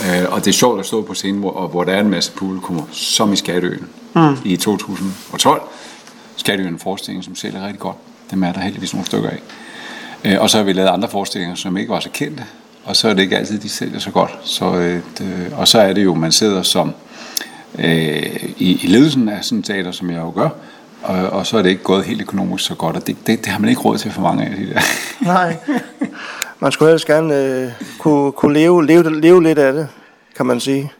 Øh, 0.00 0.32
og 0.32 0.44
det 0.44 0.46
er 0.46 0.52
sjovt 0.52 0.80
at 0.80 0.86
stå 0.86 1.02
på 1.02 1.14
scenen, 1.14 1.40
hvor, 1.40 1.50
og 1.50 1.68
hvor 1.68 1.84
der 1.84 1.92
er 1.92 2.00
en 2.00 2.10
masse 2.10 2.32
publikummer, 2.32 2.82
som 2.92 3.32
i 3.32 3.36
Skatteøen 3.36 3.86
mm. 4.14 4.36
i 4.44 4.56
2012. 4.56 5.62
Skatteøen 6.36 6.72
en 6.72 6.78
forestilling, 6.78 7.24
som 7.24 7.34
sælger 7.34 7.66
rigtig 7.66 7.80
godt. 7.80 7.96
Dem 8.30 8.42
er 8.42 8.52
der 8.52 8.60
heldigvis 8.60 8.92
nogle 8.92 9.06
stykker 9.06 9.30
af. 9.30 9.38
Øh, 10.26 10.40
og 10.40 10.50
så 10.50 10.56
har 10.56 10.64
vi 10.64 10.72
lavet 10.72 10.88
andre 10.88 11.08
forestillinger, 11.08 11.56
som 11.56 11.76
ikke 11.76 11.92
var 11.92 12.00
så 12.00 12.10
kendte, 12.12 12.44
og 12.84 12.96
så 12.96 13.08
er 13.08 13.14
det 13.14 13.22
ikke 13.22 13.36
altid, 13.36 13.58
de 13.58 13.68
sælger 13.68 13.98
så 13.98 14.10
godt. 14.10 14.30
Så, 14.44 14.74
øh, 14.74 15.00
det, 15.18 15.52
og 15.56 15.68
så 15.68 15.78
er 15.78 15.92
det 15.92 16.04
jo, 16.04 16.14
man 16.14 16.32
sidder 16.32 16.62
som 16.62 16.94
øh, 17.78 18.44
i, 18.58 18.80
i 18.82 18.86
ledelsen 18.86 19.28
af 19.28 19.44
sådan 19.44 19.58
et 19.58 19.64
teater, 19.64 19.90
som 19.90 20.10
jeg 20.10 20.18
jo 20.18 20.32
gør, 20.34 20.48
og, 21.02 21.30
og 21.30 21.46
så 21.46 21.58
er 21.58 21.62
det 21.62 21.70
ikke 21.70 21.82
gået 21.82 22.04
helt 22.04 22.20
økonomisk 22.20 22.64
så 22.64 22.74
godt, 22.74 22.96
og 22.96 23.06
det, 23.06 23.16
det, 23.26 23.38
det 23.38 23.46
har 23.46 23.58
man 23.58 23.70
ikke 23.70 23.80
råd 23.80 23.98
til 23.98 24.10
for 24.10 24.22
mange 24.22 24.44
af 24.44 24.56
de 24.56 24.66
der. 24.66 24.80
Nej. 25.32 25.56
Man 26.60 26.72
skulle 26.72 26.90
helst 26.90 27.06
gerne 27.06 27.34
øh, 27.34 27.70
kunne, 27.98 28.32
kunne 28.32 28.54
leve, 28.54 28.86
leve, 28.86 29.20
leve 29.20 29.42
lidt 29.42 29.58
af 29.58 29.72
det, 29.72 29.88
kan 30.36 30.46
man 30.46 30.60
sige. 30.60 30.92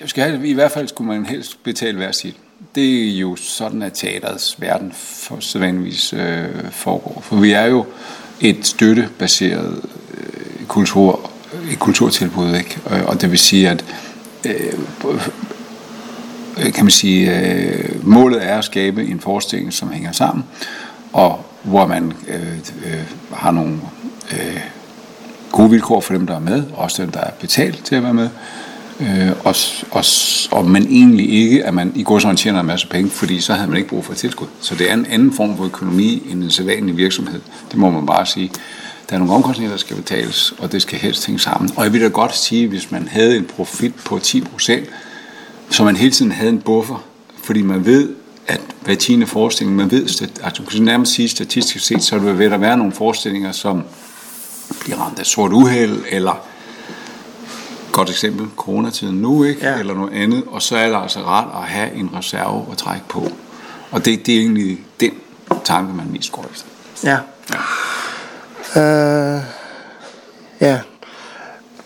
Jeg 0.00 0.08
skal 0.08 0.24
have, 0.24 0.46
I 0.46 0.52
hvert 0.52 0.70
fald 0.70 0.88
skulle 0.88 1.08
man 1.08 1.26
helst 1.26 1.62
betale 1.62 1.96
hver 1.96 2.12
sit. 2.12 2.36
Det 2.74 3.08
er 3.08 3.18
jo 3.18 3.36
sådan, 3.36 3.82
at 3.82 3.92
teaterets 3.92 4.60
verden 4.60 4.92
for, 4.94 5.36
sædvanligvis 5.40 6.12
øh, 6.12 6.46
foregår. 6.70 7.20
For 7.24 7.36
vi 7.36 7.52
er 7.52 7.64
jo 7.64 7.86
et 8.40 8.66
støttebaseret 8.66 9.80
øh, 10.14 10.66
kultur 10.66 11.30
et 11.70 11.78
kulturtilbud, 11.78 12.54
ikke? 12.54 12.80
Og 13.06 13.20
det 13.20 13.30
vil 13.30 13.38
sige, 13.38 13.68
at 13.68 13.84
øh, 14.46 14.72
øh, 16.58 16.72
kan 16.72 16.84
man 16.84 16.90
sige, 16.90 17.40
øh, 17.40 18.06
målet 18.06 18.46
er 18.46 18.58
at 18.58 18.64
skabe 18.64 19.06
en 19.06 19.20
forestilling, 19.20 19.72
som 19.72 19.90
hænger 19.90 20.12
sammen, 20.12 20.44
og 21.12 21.44
hvor 21.62 21.86
man 21.86 22.12
øh, 22.28 22.58
øh, 22.86 23.02
har 23.32 23.50
nogle 23.50 23.78
øh, 24.32 24.60
gode 25.52 25.70
vilkår 25.70 26.00
for 26.00 26.14
dem, 26.14 26.26
der 26.26 26.34
er 26.34 26.40
med, 26.40 26.64
også 26.74 27.02
dem, 27.02 27.10
der 27.10 27.20
er 27.20 27.30
betalt 27.40 27.84
til 27.84 27.94
at 27.94 28.02
være 28.02 28.14
med, 28.14 28.28
øh, 29.00 29.30
og, 29.44 29.54
og, 29.90 30.04
og 30.50 30.70
man 30.70 30.82
egentlig 30.82 31.32
ikke, 31.32 31.64
at 31.64 31.74
man 31.74 31.92
i 31.96 32.02
går 32.02 32.18
tjener 32.18 32.60
en 32.60 32.66
masse 32.66 32.86
penge, 32.86 33.10
fordi 33.10 33.40
så 33.40 33.54
havde 33.54 33.68
man 33.68 33.76
ikke 33.76 33.88
brug 33.88 34.04
for 34.04 34.14
tilskud. 34.14 34.46
Så 34.60 34.74
det 34.74 34.90
er 34.90 34.94
en 34.94 35.06
anden 35.06 35.32
form 35.32 35.56
for 35.56 35.64
økonomi 35.64 36.22
end 36.30 36.44
en 36.44 36.50
sædvanlig 36.50 36.96
virksomhed. 36.96 37.40
Det 37.70 37.78
må 37.78 37.90
man 37.90 38.06
bare 38.06 38.26
sige. 38.26 38.52
Der 39.08 39.14
er 39.14 39.18
nogle 39.18 39.34
omkostninger, 39.34 39.70
der 39.70 39.78
skal 39.78 39.96
betales, 39.96 40.54
og 40.58 40.72
det 40.72 40.82
skal 40.82 40.98
helst 40.98 41.26
hænge 41.26 41.38
sammen. 41.38 41.70
Og 41.76 41.84
jeg 41.84 41.92
vil 41.92 42.00
da 42.00 42.08
godt 42.08 42.36
sige, 42.36 42.68
hvis 42.68 42.90
man 42.90 43.08
havde 43.08 43.36
en 43.36 43.44
profit 43.44 43.94
på 44.04 44.16
10%, 44.16 44.72
så 45.70 45.84
man 45.84 45.96
hele 45.96 46.10
tiden 46.10 46.32
havde 46.32 46.50
en 46.50 46.60
buffer, 46.60 47.04
fordi 47.42 47.62
man 47.62 47.86
ved, 47.86 48.08
at 48.46 48.60
hver 48.84 48.94
tiende 48.94 49.26
forestilling, 49.26 49.76
man 49.76 49.90
ved, 49.90 50.04
at 50.04 50.20
du 50.20 50.44
altså, 50.44 50.62
kan 50.62 50.82
nærmest 50.82 51.12
sige 51.12 51.28
statistisk 51.28 51.86
set, 51.86 52.02
så 52.02 52.18
vil 52.18 52.50
der 52.50 52.56
være 52.56 52.76
nogle 52.76 52.92
forestillinger, 52.92 53.52
som 53.52 53.82
bliver 54.80 54.98
ramt 54.98 55.18
af 55.18 55.26
sort 55.26 55.52
uheld, 55.52 55.98
eller 56.10 56.46
godt 58.00 58.10
eksempel, 58.10 58.48
coronatiden 58.56 59.14
nu, 59.14 59.44
ikke? 59.44 59.66
Ja. 59.66 59.78
eller 59.78 59.94
noget 59.94 60.12
andet, 60.12 60.44
og 60.46 60.62
så 60.62 60.76
er 60.76 60.88
det 60.88 61.02
altså 61.02 61.20
rart 61.20 61.48
at 61.54 61.68
have 61.68 61.92
en 61.92 62.10
reserve 62.16 62.66
at 62.72 62.78
trække 62.78 63.08
på. 63.08 63.28
Og 63.90 64.04
det, 64.04 64.26
det 64.26 64.34
er 64.34 64.40
egentlig 64.40 64.78
den 65.00 65.10
tanke, 65.64 65.94
man 65.94 66.10
mest 66.12 66.32
går 66.32 66.46
efter. 66.50 66.66
Ja. 67.04 67.18
ja. 68.76 69.36
Uh, 69.36 69.42
ja. 70.60 70.80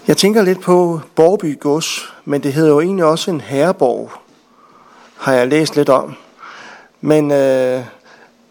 Jeg 0.06 0.16
tænker 0.16 0.42
lidt 0.42 0.60
på 0.60 1.00
Borby 1.14 1.60
Gods, 1.60 2.12
men 2.24 2.42
det 2.42 2.52
hedder 2.52 2.70
jo 2.70 2.80
egentlig 2.80 3.04
også 3.04 3.30
en 3.30 3.40
herreborg, 3.40 4.12
har 5.16 5.32
jeg 5.32 5.48
læst 5.48 5.76
lidt 5.76 5.88
om. 5.88 6.14
Men 7.00 7.30
uh, 7.30 7.84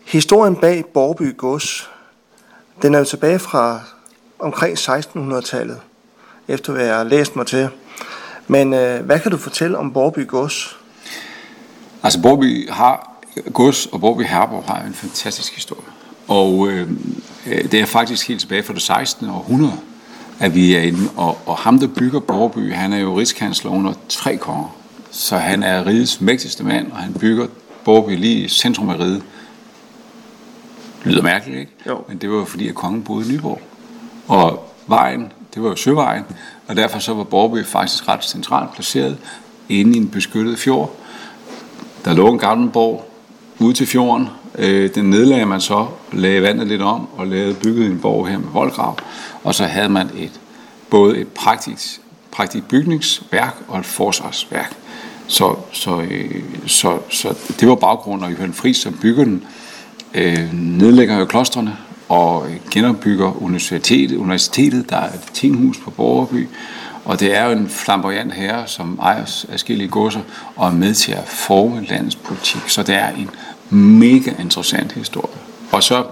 historien 0.06 0.56
bag 0.56 0.86
Borby 0.86 1.38
Gods, 1.38 1.90
den 2.82 2.96
er 2.96 3.00
jo 3.00 3.06
tilbage 3.06 3.40
fra 3.40 3.80
omkring 4.40 4.78
1600-tallet 4.78 5.80
efter 6.48 6.74
hvad 6.74 6.86
jeg 6.86 6.96
har 6.96 7.04
læst 7.04 7.36
mig 7.36 7.48
til. 7.48 7.70
Men 8.48 8.74
øh, 8.74 9.06
hvad 9.06 9.20
kan 9.20 9.32
du 9.32 9.38
fortælle 9.38 9.78
om 9.78 9.94
Borby 9.94 10.28
Gods? 10.28 10.78
Altså 12.04 12.22
Borby 12.22 12.70
har, 12.70 13.22
Gods 13.54 13.86
og 13.86 14.02
Borby 14.02 14.22
Herborg 14.22 14.64
har 14.64 14.82
en 14.82 14.94
fantastisk 14.94 15.56
historie. 15.56 15.88
Og 16.28 16.68
øh, 16.68 16.90
øh 17.48 17.72
det 17.72 17.80
er 17.82 17.86
faktisk 17.86 18.28
helt 18.28 18.40
tilbage 18.40 18.64
fra 18.64 18.74
det 18.74 18.82
16. 18.82 19.30
århundrede, 19.30 19.78
at 20.40 20.56
vi 20.56 20.76
er 20.76 20.82
inde. 20.82 21.10
Og, 21.16 21.38
og 21.46 21.58
ham, 21.58 21.80
der 21.80 21.88
bygger 21.88 22.20
Borby, 22.20 22.74
han 22.74 22.94
er 22.94 22.98
jo 22.98 23.20
rigskansler 23.20 23.72
under 23.72 23.94
tre 24.10 24.38
konger. 24.38 24.76
Så 25.12 25.38
han 25.38 25.64
er 25.64 25.86
rigets 25.86 26.22
mægtigste 26.22 26.64
mand, 26.64 26.92
og 26.92 26.98
han 26.98 27.14
bygger 27.14 27.48
Borby 27.86 28.18
lige 28.18 28.38
i 28.40 28.48
centrum 28.48 28.90
af 28.90 29.00
riget. 29.00 29.24
Lyder 31.04 31.22
mærkeligt, 31.22 31.60
ikke? 31.60 31.72
Jo. 31.88 32.04
Men 32.08 32.18
det 32.18 32.32
var 32.32 32.46
fordi, 32.46 32.68
at 32.68 32.76
kongen 32.76 33.04
boede 33.04 33.28
i 33.28 33.32
Nyborg. 33.32 33.62
Og 34.28 34.74
vejen 34.88 35.32
det 35.54 35.64
var 35.64 35.70
jo 35.70 35.76
Søvejen, 35.76 36.24
og 36.68 36.76
derfor 36.76 37.00
så 37.00 37.14
var 37.14 37.24
Borby 37.24 37.66
faktisk 37.66 38.08
ret 38.08 38.26
centralt 38.26 38.74
placeret 38.74 39.18
inde 39.70 39.98
i 39.98 40.02
en 40.02 40.10
beskyttet 40.10 40.60
fjord. 40.60 40.96
Der 42.06 42.14
lå 42.14 42.32
en 42.32 42.40
gammel 42.40 42.70
borg 42.70 43.10
ude 43.60 43.74
til 43.74 43.88
fjorden. 43.88 44.30
Øh, 44.58 44.96
den 44.96 45.10
nedlagde 45.10 45.46
man 45.46 45.62
så, 45.62 45.88
lagde 46.12 46.42
vandet 46.42 46.68
lidt 46.68 46.82
om 46.82 47.08
og 47.18 47.28
lavede 47.28 47.54
bygget 47.54 47.86
en 47.86 48.00
borg 48.00 48.28
her 48.28 48.38
med 48.38 48.48
voldgrav. 48.54 48.98
Og 49.44 49.56
så 49.56 49.66
havde 49.66 49.90
man 49.90 50.10
et, 50.18 50.40
både 50.90 51.18
et 51.18 51.28
praktisk, 51.28 52.02
praktisk 52.32 52.64
bygningsværk 52.64 53.56
og 53.68 53.80
et 53.80 53.86
forsvarsværk. 53.86 54.76
Så, 55.28 55.56
så, 55.72 56.02
øh, 56.02 56.44
så, 56.68 57.00
så 57.10 57.36
det 57.60 57.68
var 57.68 57.76
baggrunden, 57.76 58.26
og 58.26 58.32
Johan 58.32 58.54
Friis, 58.54 58.78
som 58.78 58.94
bygger 58.94 59.24
den, 59.24 59.44
øh, 60.14 60.54
nedlægger 60.54 61.20
jo 61.20 61.26
klostrene 61.26 61.78
og 62.14 62.46
genopbygger 62.72 63.44
universitetet, 63.44 64.18
universitetet 64.18 64.90
der 64.90 64.98
er 64.98 65.14
et 65.14 65.22
tinghus 65.34 65.78
på 65.78 65.92
Borgerby, 65.92 66.48
og 67.06 67.20
det 67.20 67.38
er 67.38 67.46
jo 67.46 67.52
en 67.52 67.70
flamboyant 67.70 68.34
herre, 68.34 68.68
som 68.68 69.00
ejer 69.02 69.46
forskellige 69.50 69.88
godser 69.88 70.22
og 70.56 70.68
er 70.68 70.72
med 70.72 70.94
til 70.94 71.12
at 71.12 71.28
forme 71.28 71.86
landets 71.86 72.16
politik. 72.16 72.62
Så 72.68 72.84
det 72.84 72.96
er 72.96 73.10
en 73.10 73.30
mega 74.00 74.32
interessant 74.40 74.92
historie. 74.92 75.38
Og 75.72 75.84
så 75.84 76.06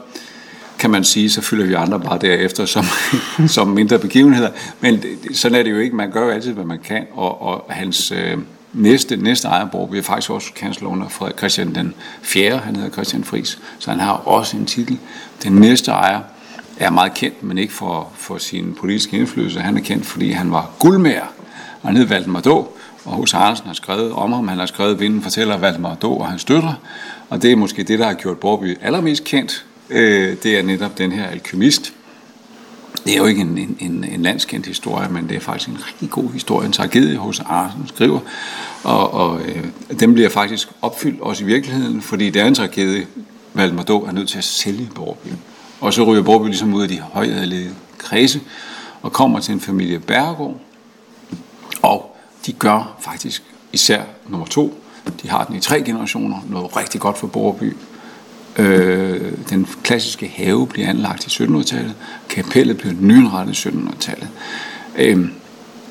kan 0.79 0.89
man 0.89 1.03
sige, 1.03 1.29
så 1.29 1.41
fylder 1.41 1.65
vi 1.65 1.73
andre 1.73 1.99
bare 1.99 2.17
derefter 2.17 2.65
som, 2.65 2.85
som 3.55 3.67
mindre 3.67 3.99
begivenheder. 3.99 4.49
Men 4.79 5.03
sådan 5.33 5.57
er 5.57 5.63
det 5.63 5.71
jo 5.71 5.77
ikke. 5.77 5.95
Man 5.95 6.11
gør 6.11 6.25
jo 6.25 6.29
altid, 6.29 6.53
hvad 6.53 6.65
man 6.65 6.79
kan. 6.79 7.05
Og, 7.13 7.41
og 7.41 7.65
hans 7.69 8.11
øh, 8.11 8.37
næste, 8.73 9.17
næste 9.17 9.47
ejerborg 9.47 9.89
bliver 9.89 10.03
faktisk 10.03 10.29
også 10.29 10.53
kansler 10.53 10.89
under 10.89 11.09
Frederik 11.09 11.37
Christian 11.37 11.75
den 11.75 11.93
4. 12.21 12.57
Han 12.57 12.75
hedder 12.75 12.89
Christian 12.89 13.23
Fris, 13.23 13.59
Så 13.79 13.89
han 13.89 13.99
har 13.99 14.13
også 14.13 14.57
en 14.57 14.65
titel. 14.65 14.99
Den 15.43 15.53
næste 15.53 15.91
ejer 15.91 16.19
er 16.79 16.89
meget 16.89 17.13
kendt, 17.13 17.43
men 17.43 17.57
ikke 17.57 17.73
for, 17.73 18.11
for 18.15 18.37
sin 18.37 18.75
politiske 18.79 19.17
indflydelse. 19.17 19.59
Han 19.59 19.77
er 19.77 19.81
kendt, 19.81 20.05
fordi 20.05 20.31
han 20.31 20.51
var 20.51 20.71
guldmær. 20.79 21.21
Og 21.81 21.89
han 21.89 21.97
hed 21.97 22.05
Valdemar 22.05 22.41
Då, 22.41 22.69
og 23.05 23.11
hos 23.11 23.33
Andersen 23.33 23.67
har 23.67 23.73
skrevet 23.73 24.11
om 24.11 24.31
ham. 24.33 24.47
Han 24.47 24.59
har 24.59 24.65
skrevet 24.65 24.99
Vinden 24.99 25.21
fortæller 25.21 25.57
Valdemar 25.57 25.95
Då 25.95 26.13
og 26.13 26.27
hans 26.27 26.41
støtter. 26.41 26.73
Og 27.29 27.41
det 27.41 27.51
er 27.51 27.55
måske 27.55 27.83
det, 27.83 27.99
der 27.99 28.05
har 28.05 28.13
gjort 28.13 28.37
Borby 28.37 28.77
allermest 28.81 29.23
kendt. 29.23 29.65
Øh, 29.89 30.35
det 30.43 30.59
er 30.59 30.63
netop 30.63 30.97
den 30.97 31.11
her 31.11 31.27
alkymist, 31.27 31.93
det 33.05 33.13
er 33.13 33.17
jo 33.17 33.25
ikke 33.25 33.41
en, 33.41 33.57
en, 33.57 33.77
en, 33.79 34.03
en 34.03 34.21
landskendt 34.21 34.65
historie, 34.65 35.09
men 35.09 35.29
det 35.29 35.35
er 35.35 35.39
faktisk 35.39 35.69
en 35.69 35.77
rigtig 35.87 36.09
god 36.09 36.31
historie, 36.31 36.65
en 36.65 36.73
tragedie 36.73 37.17
hos 37.17 37.39
Arsen 37.39 37.87
skriver, 37.87 38.19
og, 38.83 39.13
og 39.13 39.41
øh, 39.41 39.65
den 39.99 40.13
bliver 40.13 40.29
faktisk 40.29 40.69
opfyldt 40.81 41.21
også 41.21 41.43
i 41.43 41.47
virkeligheden, 41.47 42.01
fordi 42.01 42.29
det 42.29 42.41
er 42.41 42.45
en 42.45 42.55
tragedie, 42.55 43.07
Valdemar 43.53 43.83
Då 43.83 44.05
er 44.05 44.11
nødt 44.11 44.29
til 44.29 44.37
at 44.37 44.43
sælge 44.43 44.89
Borby. 44.95 45.27
Og 45.81 45.93
så 45.93 46.03
ryger 46.03 46.23
Borby 46.23 46.45
ligesom 46.45 46.73
ud 46.73 46.83
af 46.83 46.89
de 46.89 46.99
højadelige 46.99 47.69
kredse, 47.97 48.41
og 49.01 49.11
kommer 49.11 49.39
til 49.39 49.53
en 49.53 49.59
familie 49.59 49.99
Bergård, 49.99 50.57
og 51.81 52.17
de 52.45 52.53
gør 52.53 52.97
faktisk 52.99 53.43
især 53.73 54.01
nummer 54.27 54.47
to, 54.47 54.83
de 55.21 55.29
har 55.29 55.43
den 55.43 55.55
i 55.55 55.59
tre 55.59 55.81
generationer, 55.81 56.37
noget 56.49 56.77
rigtig 56.77 57.01
godt 57.01 57.17
for 57.17 57.27
Borby, 57.27 57.73
Øh, 58.57 59.31
den 59.49 59.67
klassiske 59.83 60.27
have 60.27 60.67
bliver 60.67 60.89
anlagt 60.89 61.27
i 61.27 61.43
1700-tallet. 61.43 61.95
Kapellet 62.29 62.77
bliver 62.77 62.93
nyindrettet 62.99 63.65
i 63.65 63.69
1700-tallet. 63.69 64.29
Øh, 64.95 65.25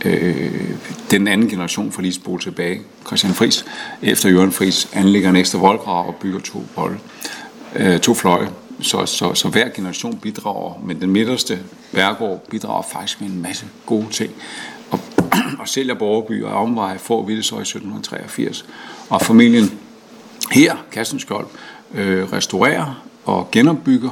øh, 0.05 0.75
den 1.11 1.29
anden 1.29 1.49
generation 1.49 1.93
får 1.93 2.03
lige 2.03 2.13
spole 2.13 2.43
tilbage. 2.43 2.81
Christian 3.07 3.35
Fris, 3.35 3.65
efter 4.03 4.29
Jørgen 4.29 4.53
Fris, 4.53 4.89
anlægger 4.93 5.31
en 5.31 5.37
ekstra 5.37 5.59
voldgrav 5.59 6.07
og 6.09 6.15
bygger 6.15 6.41
to, 6.41 6.65
bold, 6.75 6.97
øh, 7.77 8.01
to 8.01 8.15
fløje. 8.15 8.49
Så, 8.81 9.07
så, 9.07 9.35
så 9.35 9.49
hver 9.49 9.69
generation 9.69 10.19
bidrager, 10.19 10.81
men 10.85 11.01
den 11.01 11.11
midterste 11.11 11.59
værgård 11.93 12.47
bidrager 12.51 12.83
faktisk 12.93 13.21
med 13.21 13.29
en 13.29 13.43
masse 13.43 13.67
gode 13.87 14.07
ting. 14.11 14.33
Og, 14.91 15.01
og 15.59 15.69
sælger 15.69 15.95
Borgerby 15.95 16.45
og 16.45 16.53
omveje 16.53 16.99
får 16.99 17.27
vi 17.27 17.37
det 17.37 17.45
så 17.45 17.57
i 17.57 17.61
1783. 17.61 18.65
Og 19.09 19.23
familien 19.23 19.79
her, 20.51 20.77
Kastenskjold, 20.93 21.47
øh, 21.95 22.33
restaurerer 22.33 23.03
og 23.25 23.49
genopbygger, 23.53 24.11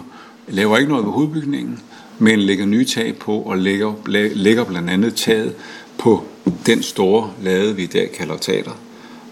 laver 0.49 0.77
ikke 0.77 0.91
noget 0.91 1.05
ved 1.05 1.13
hovedbygningen, 1.13 1.83
men 2.19 2.39
lægger 2.39 2.67
nye 2.67 2.85
tag 2.85 3.19
på 3.19 3.33
og 3.33 3.59
lægger, 3.59 3.93
lægger 4.35 4.65
blandt 4.65 4.91
andet 4.91 5.15
taget 5.15 5.55
på 5.99 6.25
den 6.67 6.83
store 6.83 7.31
lade, 7.43 7.77
vi 7.77 7.83
i 7.83 7.87
dag 7.87 8.13
kalder 8.13 8.37
teater. 8.37 8.71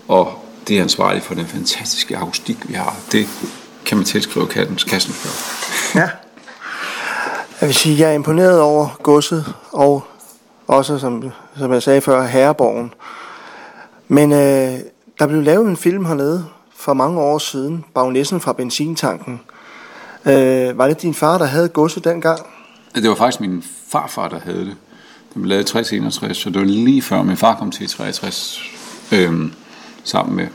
Og 0.08 0.32
det 0.68 0.78
er 0.78 0.82
ansvarligt 0.82 1.24
for 1.24 1.34
den 1.34 1.46
fantastiske 1.46 2.16
akustik, 2.16 2.68
vi 2.68 2.74
har. 2.74 2.96
Det 3.12 3.26
kan 3.84 3.96
man 3.96 4.04
tilskrive 4.04 4.46
kattens 4.46 4.84
kassen 4.84 5.12
for. 5.12 5.98
Ja. 5.98 6.08
Jeg 7.60 7.66
vil 7.68 7.74
sige, 7.74 7.98
jeg 8.00 8.10
er 8.10 8.14
imponeret 8.14 8.60
over 8.60 8.88
godset, 9.02 9.54
og 9.72 10.04
også, 10.66 10.98
som, 10.98 11.30
som 11.58 11.72
jeg 11.72 11.82
sagde 11.82 12.00
før, 12.00 12.26
herreborgen. 12.26 12.94
Men 14.08 14.32
øh, 14.32 14.78
der 15.18 15.26
blev 15.26 15.42
lavet 15.42 15.68
en 15.68 15.76
film 15.76 16.04
hernede, 16.04 16.46
for 16.78 16.94
mange 16.94 17.20
år 17.20 17.38
siden, 17.38 17.84
Bagnessen 17.94 18.40
fra 18.40 18.52
benzintanken. 18.52 19.40
Øh, 20.26 20.78
var 20.78 20.88
det 20.88 21.02
din 21.02 21.14
far, 21.14 21.38
der 21.38 21.44
havde 21.44 21.68
godset 21.68 22.04
dengang? 22.04 22.40
Det 22.94 23.08
var 23.08 23.14
faktisk 23.14 23.40
min 23.40 23.64
farfar, 23.88 24.28
der 24.28 24.40
havde 24.40 24.60
det. 24.60 24.76
Den 25.34 25.42
blev 25.42 25.48
lavet 25.48 25.92
i 25.92 25.96
61, 25.96 26.36
så 26.36 26.50
det 26.50 26.60
var 26.60 26.66
lige 26.66 27.02
før 27.02 27.22
min 27.22 27.36
far 27.36 27.54
kom 27.54 27.70
til 27.70 27.84
i 27.84 27.86
63, 27.86 28.62
øh, 29.12 29.50
sammen 30.04 30.36
med 30.36 30.46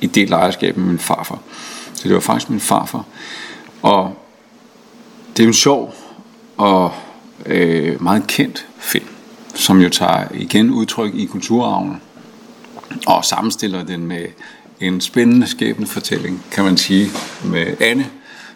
i 0.00 0.06
delt 0.06 0.32
ejerskab 0.32 0.76
med 0.76 0.86
min 0.86 0.98
farfar. 0.98 1.38
Så 1.94 2.08
det 2.08 2.14
var 2.14 2.20
faktisk 2.20 2.50
min 2.50 2.60
farfar. 2.60 3.04
Og 3.82 4.14
det 5.36 5.42
er 5.42 5.46
en 5.46 5.54
sjov 5.54 5.94
og 6.56 6.92
øh, 7.46 8.02
meget 8.02 8.26
kendt 8.26 8.66
film, 8.78 9.08
som 9.54 9.80
jo 9.80 9.88
tager 9.88 10.28
igen 10.34 10.70
udtryk 10.70 11.14
i 11.14 11.24
kulturarven 11.24 12.02
og 13.06 13.24
sammenstiller 13.24 13.84
den 13.84 14.06
med 14.06 14.26
en 14.80 15.00
spændende 15.00 15.46
skæbnefortælling, 15.46 16.44
kan 16.52 16.64
man 16.64 16.76
sige, 16.76 17.10
med 17.44 17.66
Anne, 17.80 18.06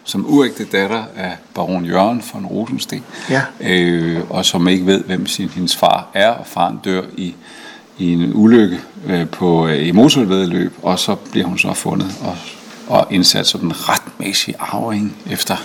som 0.03 0.25
uægte 0.29 0.65
datter 0.65 1.03
af 1.15 1.37
baron 1.53 1.85
Jørgen 1.85 2.23
von 2.33 2.45
Rosensten, 2.45 3.03
Ja. 3.29 3.41
øh, 3.61 4.21
og 4.29 4.45
som 4.45 4.67
ikke 4.67 4.85
ved, 4.85 5.03
hvem 5.03 5.27
sin, 5.27 5.49
hendes 5.49 5.75
far 5.75 6.07
er, 6.13 6.29
og 6.29 6.47
faren 6.47 6.79
dør 6.85 7.01
i, 7.17 7.35
i 7.97 8.13
en 8.13 8.31
ulykke 8.33 8.79
øh, 9.07 9.27
på 9.29 9.67
øh, 9.67 9.87
i 9.87 9.91
motorvedløb, 9.91 10.73
og 10.83 10.99
så 10.99 11.15
bliver 11.15 11.47
hun 11.47 11.57
så 11.57 11.73
fundet 11.73 12.11
og, 12.21 12.37
og 12.87 13.07
indsat 13.11 13.47
som 13.47 13.59
den 13.59 13.73
retmæssige 13.75 14.55
arving 14.59 15.17
efter 15.31 15.55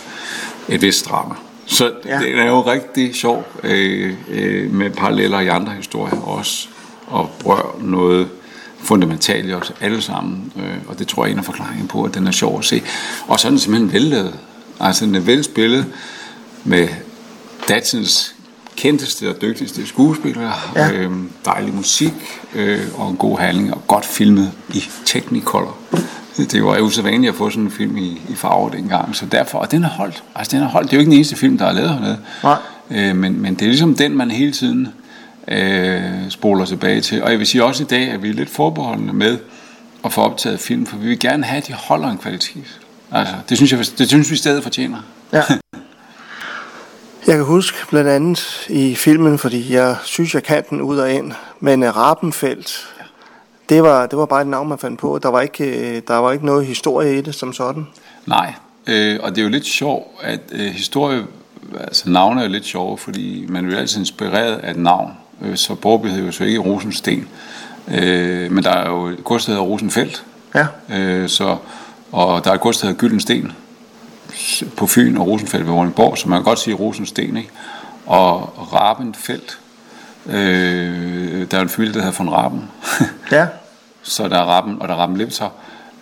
et 0.69 0.83
vist 0.83 1.07
drama. 1.09 1.35
Så 1.67 1.93
Ja. 2.07 2.19
det 2.19 2.39
er 2.39 2.47
jo 2.47 2.61
rigtig 2.61 3.15
sjov 3.15 3.45
øh, 3.63 4.15
øh, 4.29 4.75
med 4.75 4.91
paralleller 4.91 5.41
i 5.41 5.47
andre 5.49 5.73
historier 5.73 6.21
også, 6.21 6.69
og 7.07 7.31
rør 7.47 7.77
noget 7.81 8.29
fundamentalt 8.83 9.49
i 9.51 9.53
os 9.53 9.73
alle 9.81 10.03
sammen, 10.03 10.53
øh, 10.57 10.77
og 10.89 10.99
det 10.99 11.09
tror 11.09 11.25
jeg 11.25 11.31
er 11.31 11.33
en 11.33 11.39
af 11.39 11.45
forklaringen 11.45 11.89
på, 11.89 12.03
at 12.05 12.15
den 12.15 12.27
er 12.27 12.31
sjov 12.31 12.59
at 12.59 12.65
se. 12.65 12.83
Og 13.27 13.41
så 13.41 13.49
er 13.49 13.51
den 13.51 13.59
simpelthen 13.59 13.93
vellavet. 13.93 14.35
Altså 14.81 15.07
den 15.07 15.15
er 15.15 15.21
velspillet 15.21 15.87
med 16.65 16.89
datidens 17.69 18.35
kendteste 18.77 19.29
og 19.31 19.43
dygtigste 19.43 19.87
skuespillere, 19.87 20.53
Ja. 20.77 20.93
øh, 20.93 21.11
dejlig 21.45 21.75
musik 21.75 22.13
øh, 22.55 22.81
og 22.97 23.11
en 23.11 23.17
god 23.17 23.39
handling, 23.39 23.75
og 23.75 23.83
godt 23.87 24.05
filmet 24.07 24.53
i 24.75 24.85
Technicolor. 25.05 25.77
Det 26.37 26.65
var 26.65 26.77
jo 26.77 26.85
usædvanligt 26.85 27.31
at 27.31 27.37
få 27.37 27.51
sådan 27.51 27.63
en 27.65 27.71
film 27.71 27.97
i, 27.97 28.21
i 28.29 28.35
farver 28.35 28.71
dengang, 28.71 29.17
så 29.17 29.27
derfor, 29.27 29.59
og 29.59 29.71
den 29.71 29.83
har 29.83 29.91
holdt. 29.91 30.23
Altså 30.35 30.51
den 30.57 30.63
har 30.63 30.69
holdt. 30.71 30.91
Det 30.91 30.97
er 30.97 30.97
jo 30.97 31.01
ikke 31.01 31.11
den 31.11 31.17
eneste 31.17 31.37
film, 31.37 31.59
der 31.59 31.67
er 31.67 31.73
lavet 31.73 31.91
hernede. 31.91 32.19
Nej. 32.43 32.57
Øh, 32.91 33.17
men, 33.17 33.43
men 33.43 33.55
det 33.55 33.63
er 33.63 33.67
ligesom 33.67 33.95
den, 33.95 34.17
man 34.17 34.31
hele 34.31 34.53
tiden 34.53 34.89
øh, 35.51 36.31
spoler 36.31 36.65
tilbage 36.65 37.01
til. 37.01 37.23
Og 37.23 37.31
jeg 37.31 37.39
vil 37.39 37.47
sige 37.47 37.65
også 37.65 37.83
i 37.83 37.87
dag, 37.87 38.11
at 38.11 38.23
vi 38.23 38.29
er 38.29 38.35
lidt 38.35 38.51
forbeholdende 38.51 39.13
med 39.13 39.39
at 40.05 40.13
få 40.13 40.21
optaget 40.21 40.61
film, 40.61 40.87
for 40.87 40.97
vi 40.97 41.09
vil 41.09 41.19
gerne 41.19 41.45
have, 41.45 41.59
at 41.59 41.67
de 41.67 41.73
holder 41.73 42.09
en 42.09 42.19
kvalitet. 42.19 42.81
Altså, 43.13 43.35
det 43.49 43.57
synes, 43.57 43.73
jeg, 43.73 43.99
det 43.99 44.09
synes 44.09 44.31
vi 44.31 44.37
stadig 44.37 44.63
fortjener. 44.63 44.99
Ja. 45.33 45.43
Jeg 47.27 47.37
kan 47.37 47.45
huske 47.45 47.79
blandt 47.89 48.11
andet 48.11 48.67
i 48.69 48.95
filmen, 48.95 49.39
fordi 49.39 49.75
jeg 49.75 49.97
synes, 50.05 50.35
jeg 50.35 50.43
kan 50.43 50.63
den 50.71 50.81
ud 50.81 50.99
og 50.99 51.13
ind, 51.13 51.33
men 51.61 51.83
uh, 51.83 51.97
Rabenfeldt, 51.97 52.89
det 53.69 53.83
var, 53.83 54.07
det 54.07 54.19
var 54.19 54.27
bare 54.27 54.41
et 54.41 54.47
navn, 54.47 54.69
man 54.69 54.79
fandt 54.79 55.01
på. 55.01 55.19
Der 55.23 55.29
var 55.29 55.41
ikke, 55.41 55.65
øh, 55.65 56.03
der 56.09 56.15
var 56.15 56.33
ikke 56.33 56.47
noget 56.47 56.67
historie 56.67 57.19
i 57.19 57.21
det 57.21 57.35
som 57.35 57.53
sådan. 57.53 57.87
Nej, 58.27 58.55
øh, 58.87 59.19
og 59.23 59.31
det 59.31 59.39
er 59.39 59.43
jo 59.43 59.49
lidt 59.49 59.67
sjovt, 59.67 60.07
at 60.23 60.41
øh, 60.53 60.67
historie, 60.67 61.23
altså 61.81 62.11
navne 62.11 62.41
er 62.41 62.45
jo 62.45 62.51
lidt 62.51 62.67
sjove, 62.67 62.99
fordi 62.99 63.47
man 63.49 63.65
bliver 63.65 63.81
altid 63.81 64.01
inspireret 64.01 64.57
af 64.57 64.71
et 64.71 64.77
navn. 64.77 65.13
Øh, 65.43 65.57
så 65.57 65.75
Borby 65.75 66.07
hedder 66.07 66.27
jo 66.27 66.33
så 66.33 66.45
ikke 66.45 66.59
Rosensten, 66.59 67.29
øh, 67.89 68.53
men 68.53 68.65
der 68.65 68.71
er 68.71 68.91
jo 68.91 69.07
et 69.07 69.25
gods, 69.25 69.45
der 69.45 69.53
hedder 69.53 69.65
Rosenfeldt, 69.65 70.25
Ja, 70.55 70.67
øh, 70.97 71.29
så, 71.29 71.57
og 72.13 72.45
der 72.45 72.51
er 72.51 72.55
et 72.55 72.61
gods, 72.61 72.79
der 72.79 72.87
hedder 72.87 72.99
Gyldensten 73.01 73.53
på 74.77 74.87
Fyn 74.87 75.17
og 75.17 75.27
Rosenfeldt 75.27 75.67
ved 75.67 75.75
Vordingborg, 75.75 76.19
så 76.19 76.29
man 76.29 76.39
kan 76.39 76.45
godt 76.45 76.59
sige 76.59 76.75
Rosensten, 76.75 77.37
ikke? 77.37 77.51
Og 78.07 78.41
Rabenfeldt, 78.73 79.59
øh, 80.27 81.47
der 81.51 81.59
er 81.59 81.63
en 81.63 81.69
fylde, 81.69 81.95
der 81.95 81.99
hedder 81.99 82.25
von 82.25 82.33
Raben, 82.33 82.71
ja, 83.33 83.47
så 84.03 84.29
der 84.29 84.39
er 84.39 84.45
Rappen, 84.45 84.77
og 84.81 84.89
der 84.89 84.95
er 84.95 84.99
Rappen 84.99 85.19
Lipser, 85.19 85.49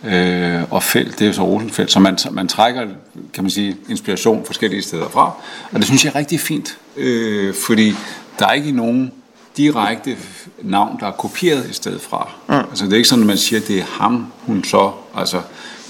øh, 0.05 0.63
og 0.71 0.83
Felt, 0.83 1.19
det 1.19 1.23
er 1.23 1.27
jo 1.27 1.33
så 1.33 1.43
Rosenfeldt, 1.43 1.93
så 1.93 2.01
man, 2.01 2.19
man 2.31 2.49
trækker, 2.49 2.87
kan 3.33 3.45
man 3.45 3.51
sige, 3.51 3.77
inspiration 3.89 4.45
forskellige 4.45 4.83
steder 4.83 5.09
fra, 5.09 5.33
og 5.73 5.79
det 5.79 5.85
synes 5.85 6.05
jeg 6.05 6.11
er 6.11 6.17
rigtig 6.17 6.41
fint, 6.41 6.79
øh, 6.97 7.55
fordi 7.67 7.95
der 8.39 8.47
er 8.47 8.53
ikke 8.53 8.73
nogen 8.73 9.13
direkte 9.59 10.17
navn, 10.63 10.97
der 11.01 11.07
er 11.07 11.11
kopieret 11.13 11.71
i 11.71 11.73
stedet 11.73 12.01
fra. 12.01 12.31
Mm. 12.49 12.55
Altså 12.55 12.85
det 12.85 12.93
er 12.93 12.97
ikke 12.97 13.09
sådan, 13.09 13.23
at 13.23 13.27
man 13.29 13.39
siger, 13.39 13.61
at 13.61 13.69
det 13.69 13.79
er 13.79 13.85
ham, 13.85 14.27
hun 14.47 14.65
så, 14.65 14.93
altså 15.15 15.41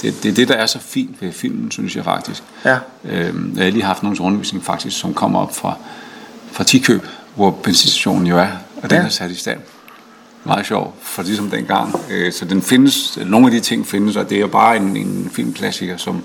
det, 0.03 0.23
det 0.23 0.29
er 0.29 0.35
det, 0.35 0.49
der 0.49 0.55
er 0.55 0.67
så 0.67 0.79
fint 0.79 1.23
ved 1.23 1.33
filmen, 1.33 1.71
synes 1.71 1.97
jeg 1.97 2.05
faktisk. 2.05 2.43
Ja. 2.65 2.79
Øh, 3.05 3.35
jeg 3.57 3.65
har 3.65 3.71
lige 3.71 3.85
haft 3.85 4.03
nogle 4.03 4.21
undervisning 4.21 4.65
faktisk, 4.65 4.99
som 4.99 5.15
kommer 5.15 5.41
op 5.41 5.57
fra, 5.57 5.75
fra 6.53 6.65
Tikøb, 6.65 7.07
hvor 7.35 7.51
benzinstationen 7.51 8.27
jo 8.27 8.39
er, 8.39 8.49
og 8.83 8.91
den 8.91 8.99
Ja. 8.99 9.05
er 9.05 9.09
sat 9.09 9.31
i 9.31 9.35
stand 9.35 9.61
meget 10.45 10.67
sjov, 10.67 10.95
for 11.03 11.23
ligesom 11.23 11.51
dengang. 11.51 12.01
Øh, 12.11 12.33
så 12.33 12.45
den 12.45 12.63
findes, 12.63 13.19
nogle 13.27 13.47
af 13.47 13.53
de 13.53 13.61
ting 13.61 13.87
findes, 13.87 14.17
og 14.17 14.31
det 14.31 14.37
er 14.37 14.41
jo 14.41 14.47
bare 14.47 14.77
en, 14.77 14.97
en 14.97 15.31
filmklassiker, 15.33 15.97
som 15.97 16.23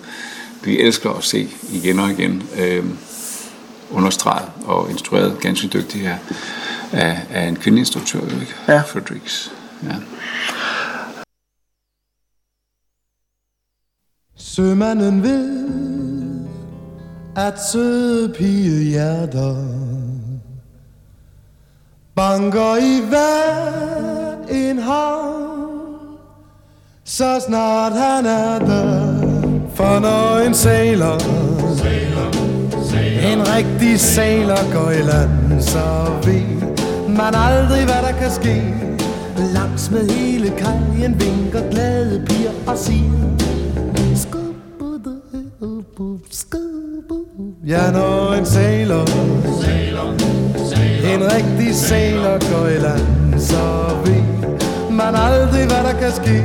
vi 0.64 0.80
elsker 0.80 1.10
at 1.10 1.24
se 1.24 1.50
igen 1.74 2.00
og 2.00 2.12
igen. 2.12 2.44
Øh, 2.60 2.84
understreget 3.94 4.50
og 4.66 4.90
instrueret 4.90 5.40
ganske 5.42 5.68
dygtigt 5.68 6.08
af, 6.08 6.18
af, 6.92 7.22
af 7.32 7.48
en 7.48 7.56
kvindelig 7.56 7.82
instruktør, 7.82 8.20
jo 8.20 8.40
ikke? 8.40 8.56
Ja. 8.68 8.82
Fredericks. 8.82 9.52
Ja. 9.84 9.96
Sømanden 14.36 15.24
ved, 15.24 15.64
at 17.36 17.54
søde 17.72 18.34
pigehjerter 18.34 19.56
banker 22.16 22.76
i 22.76 23.10
hver 23.10 24.48
en 24.50 24.80
havn, 24.80 25.84
så 27.04 27.42
snart 27.48 27.94
han 27.94 28.26
er 28.26 28.60
der. 28.60 29.14
For 29.76 30.00
når 30.00 30.38
en 30.38 30.54
sailor, 30.54 31.18
en 33.22 33.42
rigtig 33.56 34.00
sailor 34.00 34.74
går 34.74 34.92
i 34.92 35.02
land, 35.02 35.62
så 35.62 35.86
ved 36.26 36.44
man 37.08 37.36
aldrig, 37.36 37.84
hvad 37.86 38.02
der 38.08 38.14
kan 38.22 38.32
ske. 38.32 38.74
Langs 39.54 39.92
med 39.92 40.10
hele 40.10 40.50
kajen 40.50 41.22
vinker 41.22 41.70
glade 41.72 42.26
piger 42.26 42.52
og 42.68 42.78
siger, 42.78 43.24
Ja, 47.68 47.92
når 47.92 48.34
en 48.34 48.46
sailor, 48.46 49.06
en 51.14 51.22
rigtig 51.34 51.76
sailor 51.76 52.38
går 52.52 52.68
i 52.68 52.78
land, 52.78 53.40
så 53.40 53.96
ved 54.06 54.24
man 54.92 55.16
aldrig, 55.16 55.66
hvad 55.66 55.84
der 55.84 56.00
kan 56.00 56.12
ske. 56.12 56.44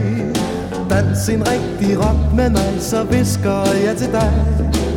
Dans 0.90 1.28
en 1.28 1.42
rigtig 1.48 1.98
rock 1.98 2.34
med 2.36 2.50
mig, 2.50 2.60
så 2.60 2.96
altså 2.96 3.04
visker 3.04 3.86
jeg 3.86 3.96
til 3.96 4.12
dig. 4.12 4.87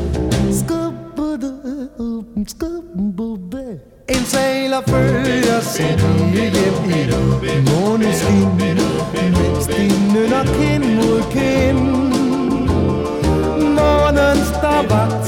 En 2.42 4.26
sailor 4.26 4.84
følger 4.88 5.60
sin 5.62 5.98
pige 5.98 6.50
hjem 6.50 7.42
i 7.44 7.70
måneskin, 7.70 8.48
mens 8.58 9.68
de 9.68 10.14
nynner 10.14 10.44
kind 10.44 10.96
mod 10.96 11.22
kind. 11.32 11.80
Månen 13.78 14.38
står 14.46 14.82
vagt 14.90 15.28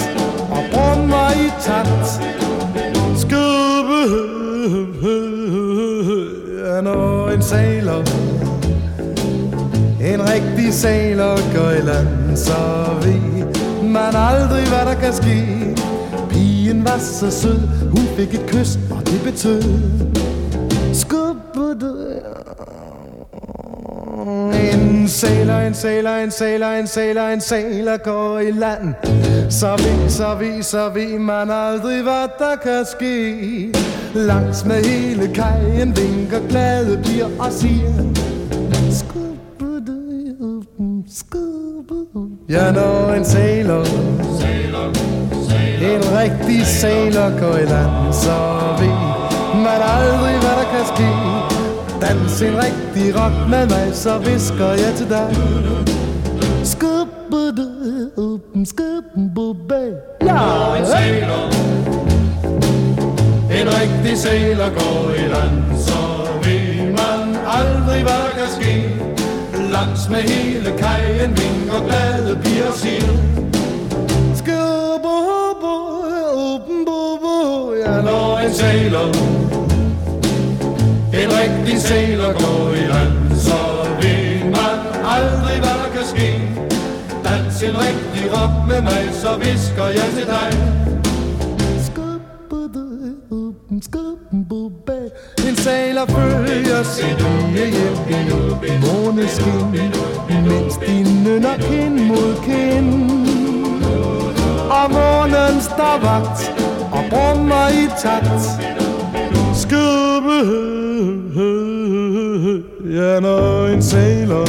og 0.52 0.64
brummer 0.74 1.32
i 1.32 1.50
takt. 1.62 2.08
Skubbe, 3.20 4.02
når 6.84 7.30
en 7.30 7.42
sailor, 7.42 8.02
en 10.14 10.30
rigtig 10.30 10.74
sailor 10.74 11.56
går 11.56 11.72
i 11.72 11.82
land, 11.82 12.38
så 12.38 12.86
ved 13.02 13.46
man 13.84 14.16
aldrig, 14.16 14.68
hvad 14.68 14.86
der 14.86 14.94
kan 14.94 15.14
ske. 15.14 15.64
Pigen 16.84 16.94
var 16.94 17.00
så 17.00 17.32
sød, 17.32 17.60
hun 17.90 18.08
fik 18.18 18.34
et 18.34 18.46
kys, 18.48 18.80
og 18.92 19.08
det 19.08 19.22
betød 19.24 19.64
skubbe, 20.94 21.76
en 24.72 25.08
sailor, 25.08 25.54
en 25.54 25.74
sailor, 25.74 26.12
en 26.12 26.32
sailor, 26.32 26.68
en 26.68 26.88
sailor, 26.88 27.22
en 27.22 27.42
sailor 27.42 27.98
går 28.04 28.40
i 28.40 28.52
land. 28.52 28.94
Så 29.50 29.76
vi, 29.78 30.10
så 30.10 30.36
vi, 30.36 30.64
så 30.64 30.90
vi 30.90 31.18
man 31.18 31.52
aldrig, 31.52 32.04
hvad 32.04 32.28
der 32.40 32.56
kan 32.64 32.86
ske. 32.86 33.74
Langs 34.14 34.66
med 34.66 34.84
hele 34.84 35.34
kajen 35.34 35.98
vinker 35.98 36.48
glade 36.50 37.02
piger 37.04 37.30
og 37.40 37.52
siger 37.52 38.14
skubbe, 38.92 39.82
skubbe. 41.10 41.96
Ja, 42.50 42.72
når 42.72 43.14
en 43.14 43.26
sailor, 43.26 43.86
en 45.96 46.18
rigtig 46.20 46.66
sailor 46.66 47.30
går 47.40 47.58
i 47.58 47.66
land, 47.66 48.14
så 48.14 48.36
ved 48.80 49.00
man 49.66 49.82
aldrig, 49.98 50.36
hvad 50.44 50.56
der 50.60 50.68
kan 50.74 50.86
ske. 50.94 51.10
Dans 52.02 52.42
en 52.42 52.56
rigtig 52.66 53.16
rock 53.16 53.50
med 53.50 53.66
mig, 53.68 53.90
så 53.94 54.18
visker 54.18 54.70
jeg 54.70 54.94
til 54.96 55.10
dig. 55.10 55.30
Skubbe, 56.64 57.44
skubbe, 58.66 59.82
ja, 60.22 60.76
en 60.80 60.86
sailor. 60.86 61.44
En 63.60 63.68
rigtig 63.80 64.18
sailor 64.18 64.70
går 64.80 65.14
i 65.14 65.28
land, 65.36 65.78
så 65.88 66.00
ved 66.44 66.92
man 67.00 67.38
aldrig, 67.60 68.02
hvad 68.02 68.20
der 68.26 68.34
kan 68.38 68.50
ske. 68.58 68.76
Langs 69.72 70.10
med 70.10 70.22
hele 70.22 70.78
kajen 70.78 71.30
vinker 71.30 71.88
glade 71.88 72.40
piger 72.44 72.72
siger. 72.76 73.33
En 78.54 78.60
sailor 78.60 79.08
en 81.14 81.30
rigtig 81.40 81.82
sailor 81.82 82.32
går 82.42 82.74
i 82.74 82.86
land, 82.94 83.40
så 83.40 83.60
ved 84.02 84.44
man 84.44 84.78
aldrig, 85.16 85.58
hvad 85.64 85.78
der 85.84 85.90
kan 85.96 86.06
ske. 86.14 86.30
Dans 87.24 87.64
en 87.64 87.76
rigtig 87.78 88.24
rock 88.34 88.54
med 88.68 88.82
mig, 88.82 89.10
så 89.14 89.38
visker 89.38 89.86
jeg 89.86 90.08
til 90.16 90.26
dig. 90.26 90.50
En 95.48 95.56
saler 95.56 96.06
følger 96.06 96.84
sit 96.84 97.22
unge 97.22 97.66
hjem 97.76 98.00
i 98.64 98.74
måneskin, 98.86 99.92
mens 100.48 100.78
de 100.78 101.24
nynner 101.24 101.58
kind 101.58 102.08
mod 102.08 102.36
kind. 102.46 102.94
Og 104.70 104.92
månen 104.92 105.62
står 105.62 106.00
vagt 106.02 106.73
og 106.98 107.04
brummer 107.10 107.68
i 107.68 107.84
takt. 108.04 108.44
Skubbe, 109.62 110.38
ja, 112.98 113.20
når 113.20 113.68
en 113.68 113.84
sailor 113.84 114.48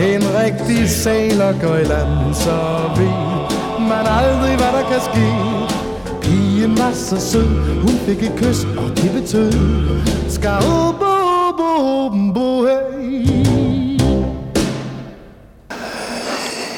en 0.00 0.22
rigtig 0.42 0.90
sailor 0.90 1.60
går 1.60 1.76
i 1.76 1.84
land, 1.84 2.34
så 2.34 2.80
ved 2.96 3.88
man 3.88 4.06
aldrig, 4.06 4.56
hvad 4.56 4.72
der 4.72 4.84
kan 4.90 5.00
ske. 5.00 5.28
Pigen 6.22 6.78
var 6.78 6.92
så 6.92 7.20
sød, 7.20 7.80
hun 7.80 7.90
fik 8.06 8.22
et 8.22 8.32
kys, 8.36 8.64
og 8.64 8.96
det 8.96 9.12
betød, 9.12 9.52
skal 10.28 10.62
bo, 11.00 11.52
bo, 11.56 12.08
bo, 12.34 12.66
hey. 12.66 14.00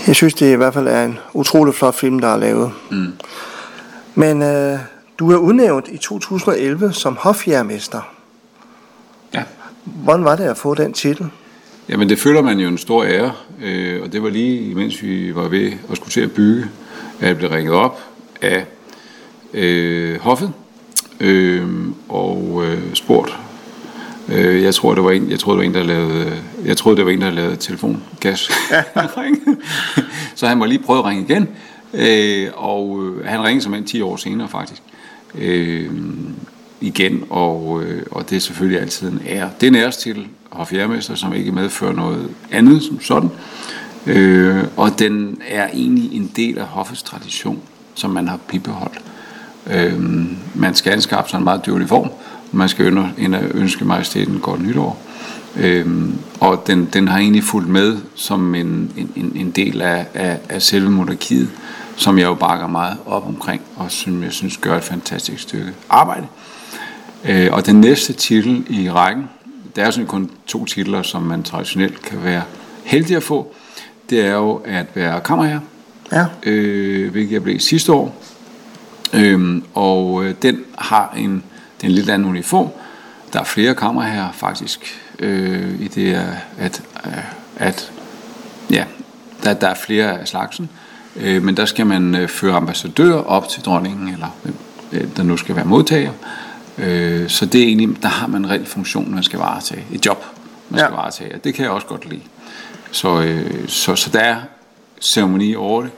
Jeg 0.06 0.16
synes, 0.16 0.34
det 0.34 0.52
i 0.52 0.56
hvert 0.56 0.74
fald 0.74 0.88
er 0.88 1.04
en 1.04 1.18
utrolig 1.34 1.74
flot 1.74 1.94
film, 1.94 2.18
der 2.18 2.28
er 2.28 2.36
lavet. 2.36 2.70
Mm. 2.90 3.12
Men 4.14 4.42
øh, 4.42 4.78
du 5.18 5.30
er 5.30 5.36
udnævnt 5.36 5.88
i 5.88 5.98
2011 5.98 6.92
som 6.92 7.16
hofjærmester. 7.20 8.00
Ja. 9.34 9.42
Hvordan 9.84 10.24
var 10.24 10.36
det 10.36 10.44
at 10.44 10.56
få 10.56 10.74
den 10.74 10.92
titel? 10.92 11.30
Jamen 11.88 12.08
det 12.08 12.18
føler 12.18 12.42
man 12.42 12.58
jo 12.58 12.68
en 12.68 12.78
stor 12.78 13.04
ære, 13.04 13.32
øh, 13.62 14.02
og 14.02 14.12
det 14.12 14.22
var 14.22 14.28
lige 14.28 14.74
mens 14.74 15.02
vi 15.02 15.34
var 15.34 15.48
ved 15.48 15.72
at 15.90 15.96
skulle 15.96 16.10
til 16.10 16.20
at 16.20 16.32
bygge, 16.32 16.66
at 17.20 17.28
jeg 17.28 17.36
blev 17.36 17.50
ringet 17.50 17.74
op 17.74 18.00
af 18.42 18.66
øh, 19.54 20.20
hoffet 20.20 20.52
øh, 21.20 21.68
og 22.08 22.62
øh, 22.64 22.94
spurgt. 22.94 23.36
Øh, 24.28 24.62
jeg 24.62 24.74
tror 24.74 24.94
det 24.94 25.04
var 25.04 25.10
en, 25.10 25.30
jeg 25.30 25.38
troede 25.38 25.60
det 25.60 25.72
var 25.74 25.80
en 25.80 25.88
der 25.88 25.94
lavede, 25.94 26.42
jeg 26.64 26.76
troede 26.76 26.96
det 26.96 27.06
var 27.06 27.12
en 27.12 27.20
der 27.20 27.30
lavede 27.30 27.56
telefon 27.56 28.02
gas. 28.20 28.50
så 30.34 30.46
han 30.46 30.58
må 30.58 30.64
lige 30.64 30.82
prøve 30.82 30.98
at 30.98 31.04
ringe 31.04 31.24
igen, 31.28 31.48
øh, 31.94 32.48
og 32.54 33.04
øh, 33.04 33.26
han 33.26 33.44
ringede 33.44 33.64
som 33.64 33.74
en 33.74 33.84
10 33.84 34.00
år 34.00 34.16
senere 34.16 34.48
faktisk. 34.48 34.82
Øh, 35.34 35.90
igen, 36.80 37.24
og, 37.30 37.82
øh, 37.82 38.02
og 38.10 38.30
det 38.30 38.36
er 38.36 38.40
selvfølgelig 38.40 38.80
altid 38.80 39.08
en 39.08 39.22
ære. 39.28 39.50
Det 39.60 39.66
er 39.66 39.70
en 39.70 39.76
ærestitel, 39.76 40.26
hofjærmester, 40.50 41.14
som 41.14 41.34
ikke 41.34 41.52
medfører 41.52 41.92
noget 41.92 42.28
andet 42.50 42.82
som 42.82 43.00
sådan. 43.00 43.30
Øh, 44.06 44.64
og 44.76 44.98
den 44.98 45.38
er 45.48 45.68
egentlig 45.72 46.12
en 46.12 46.30
del 46.36 46.58
af 46.58 46.66
hoffets 46.66 47.02
tradition, 47.02 47.58
som 47.94 48.10
man 48.10 48.28
har 48.28 48.38
bibeholdt. 48.48 49.00
Øh, 49.70 50.00
man 50.54 50.74
skal 50.74 50.92
anskaffe 50.92 51.30
sig 51.30 51.38
en 51.38 51.44
meget 51.44 51.66
dyr 51.66 51.72
uniform, 51.72 52.08
og 52.52 52.56
man 52.56 52.68
skal 52.68 52.98
ønske 53.54 53.84
majestæten 53.84 54.40
godt 54.40 54.62
nytår. 54.62 55.02
Øhm, 55.56 56.18
og 56.40 56.66
den, 56.66 56.88
den 56.92 57.08
har 57.08 57.18
egentlig 57.18 57.44
fulgt 57.44 57.68
med 57.68 57.98
som 58.14 58.54
en, 58.54 58.92
en, 59.16 59.32
en 59.36 59.50
del 59.50 59.82
af, 59.82 60.06
af, 60.14 60.38
af 60.48 60.62
selve 60.62 60.90
monarkiet, 60.90 61.48
som 62.00 62.18
jeg 62.18 62.26
jo 62.26 62.34
bakker 62.34 62.66
meget 62.66 62.96
op 63.06 63.26
omkring, 63.26 63.62
og 63.76 63.90
som 63.92 64.22
jeg 64.22 64.32
synes 64.32 64.56
gør 64.56 64.76
et 64.76 64.84
fantastisk 64.84 65.42
stykke 65.42 65.72
arbejde. 65.88 66.26
Øh, 67.24 67.48
og 67.52 67.66
den 67.66 67.80
næste 67.80 68.12
titel 68.12 68.66
i 68.68 68.90
rækken, 68.90 69.28
der 69.76 69.84
er 69.84 69.90
sådan 69.90 70.06
kun 70.06 70.30
to 70.46 70.64
titler, 70.64 71.02
som 71.02 71.22
man 71.22 71.42
traditionelt 71.42 72.02
kan 72.02 72.24
være 72.24 72.42
heldig 72.84 73.16
at 73.16 73.22
få. 73.22 73.54
Det 74.10 74.20
er 74.26 74.32
jo 74.32 74.62
at 74.64 74.86
være 74.94 75.20
kammerherre, 75.20 75.60
Ja. 76.12 76.26
øh, 76.42 77.10
hvilket 77.10 77.32
jeg 77.32 77.42
blev 77.42 77.60
sidste 77.60 77.92
år. 77.92 78.22
Øhm, 79.12 79.64
og 79.74 80.24
øh, 80.24 80.34
den 80.42 80.64
har 80.78 81.14
en, 81.16 81.34
det 81.80 81.86
er 81.86 81.88
en 81.88 81.94
lidt 81.94 82.10
anden 82.10 82.28
uniform. 82.28 82.68
Der 83.32 83.40
er 83.40 83.44
flere 83.44 83.74
kammerherrer 83.74 84.32
faktisk, 84.32 85.00
øh, 85.18 85.80
i 85.80 85.88
det 85.88 86.14
er, 86.14 86.32
at, 86.58 86.82
øh, 87.06 87.12
at 87.56 87.92
ja, 88.70 88.84
der, 89.44 89.54
der 89.54 89.68
er 89.68 89.74
flere 89.74 90.20
af 90.20 90.28
slagsen. 90.28 90.64
Øh, 90.64 90.89
men 91.16 91.56
der 91.56 91.64
skal 91.64 91.86
man 91.86 92.14
øh, 92.14 92.28
føre 92.28 92.54
ambassadør 92.56 93.14
op 93.14 93.48
til 93.48 93.62
dronningen, 93.62 94.08
eller 94.08 94.36
øh, 94.92 95.04
der 95.16 95.22
nu 95.22 95.36
skal 95.36 95.56
være 95.56 95.64
modtager. 95.64 96.12
Øh, 96.78 97.28
så 97.28 97.46
det 97.46 97.60
er 97.60 97.64
egentlig, 97.66 98.02
der 98.02 98.08
har 98.08 98.26
man 98.26 98.44
en 98.44 98.50
reel 98.50 98.66
funktion, 98.66 99.14
man 99.14 99.22
skal 99.22 99.38
varetage. 99.38 99.84
Et 99.92 100.06
job, 100.06 100.24
man 100.70 100.80
Ja. 100.80 100.84
skal 100.86 100.94
varetage. 100.96 101.38
Det 101.44 101.54
kan 101.54 101.62
jeg 101.64 101.72
også 101.72 101.86
godt 101.86 102.10
lide. 102.10 102.20
Så, 102.90 103.20
øh, 103.22 103.68
så, 103.68 103.96
så 103.96 104.10
der 104.10 104.18
er 104.20 104.36
ceremoni 105.00 105.54
over 105.54 105.82
det. 105.82 105.90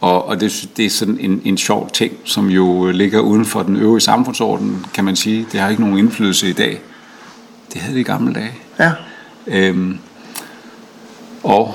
Og, 0.00 0.28
og 0.28 0.40
det, 0.40 0.68
det 0.76 0.86
er 0.86 0.90
sådan 0.90 1.18
en, 1.20 1.42
en 1.44 1.58
sjov 1.58 1.90
ting, 1.92 2.12
som 2.24 2.46
jo 2.50 2.90
ligger 2.90 3.20
uden 3.20 3.44
for 3.44 3.62
den 3.62 3.76
øvrige 3.76 4.00
samfundsorden, 4.00 4.86
kan 4.94 5.04
man 5.04 5.16
sige. 5.16 5.46
Det 5.52 5.60
har 5.60 5.68
ikke 5.68 5.82
nogen 5.82 5.98
indflydelse 5.98 6.48
i 6.48 6.52
dag. 6.52 6.80
Det 7.72 7.80
havde 7.80 7.94
det 7.94 8.00
i 8.00 8.04
gamle 8.04 8.34
dage. 8.34 8.52
Ja. 8.78 8.92
Øhm, 9.46 9.98
og 11.42 11.74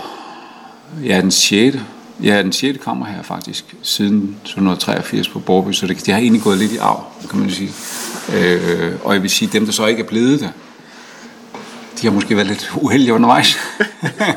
er 1.07 1.21
den 1.21 1.31
6. 1.31 1.77
Ja, 2.23 2.43
den 2.43 2.51
6. 2.51 2.77
kommer 2.83 3.05
her 3.05 3.21
faktisk, 3.21 3.75
siden 3.81 4.17
1783 4.17 5.29
på 5.29 5.39
Borby, 5.39 5.71
så 5.71 5.87
det, 5.87 6.05
det 6.05 6.13
har 6.13 6.21
egentlig 6.21 6.41
gået 6.41 6.57
lidt 6.57 6.71
i 6.71 6.77
arv, 6.77 7.03
kan 7.29 7.39
man 7.39 7.51
sige. 7.51 7.69
Øh, 8.33 8.95
og 9.03 9.13
jeg 9.13 9.21
vil 9.21 9.29
sige, 9.29 9.49
dem 9.53 9.65
der 9.65 9.71
så 9.71 9.85
ikke 9.85 10.03
er 10.03 10.07
blevet 10.07 10.39
der, 10.39 10.49
de 12.01 12.07
har 12.07 12.11
måske 12.11 12.35
været 12.35 12.47
lidt 12.47 12.71
uheldige 12.75 13.13
undervejs. 13.13 13.57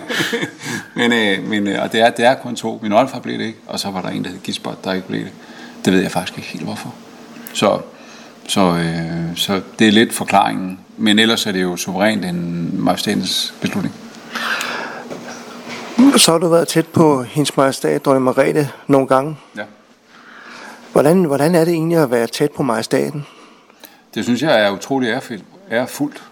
men 0.96 1.12
øh, 1.12 1.48
men 1.48 1.66
øh, 1.66 1.82
og 1.82 1.92
det 1.92 2.00
er, 2.00 2.10
det 2.10 2.24
er 2.24 2.34
kun 2.34 2.56
to. 2.56 2.78
Min 2.82 2.92
oldefar 2.92 3.18
blev 3.18 3.38
det 3.38 3.44
ikke, 3.44 3.58
og 3.66 3.80
så 3.80 3.90
var 3.90 4.02
der 4.02 4.08
en, 4.08 4.24
der 4.24 4.30
hed 4.30 4.38
Gisbert, 4.38 4.84
der 4.84 4.92
ikke 4.92 5.06
blev 5.06 5.20
det. 5.20 5.32
Det 5.84 5.92
ved 5.92 6.00
jeg 6.00 6.10
faktisk 6.10 6.38
ikke 6.38 6.50
helt 6.50 6.64
hvorfor. 6.64 6.94
Så, 7.52 7.80
så, 8.48 8.60
øh, 8.60 9.36
så 9.36 9.60
det 9.78 9.88
er 9.88 9.92
lidt 9.92 10.12
forklaringen. 10.12 10.78
Men 10.96 11.18
ellers 11.18 11.46
er 11.46 11.52
det 11.52 11.62
jo 11.62 11.76
suverænt 11.76 12.24
en 12.24 12.70
majestætens 12.72 13.54
beslutning. 13.60 13.94
Så 16.16 16.32
har 16.32 16.38
du 16.38 16.48
været 16.48 16.68
tæt 16.68 16.86
på 16.86 17.22
hendes 17.22 17.56
majestæt, 17.56 18.04
dronning 18.04 18.24
Margrethe, 18.24 18.68
nogle 18.86 19.06
gange. 19.06 19.36
Ja. 19.56 19.62
Hvordan, 20.92 21.24
hvordan 21.24 21.54
er 21.54 21.64
det 21.64 21.74
egentlig 21.74 21.98
at 21.98 22.10
være 22.10 22.26
tæt 22.26 22.50
på 22.50 22.62
majestaten? 22.62 23.26
Det 24.14 24.24
synes 24.24 24.42
jeg 24.42 24.64
er 24.64 24.70
utrolig 24.70 25.08
ærefuldt, 25.08 25.44
ærefuldt. 25.70 26.22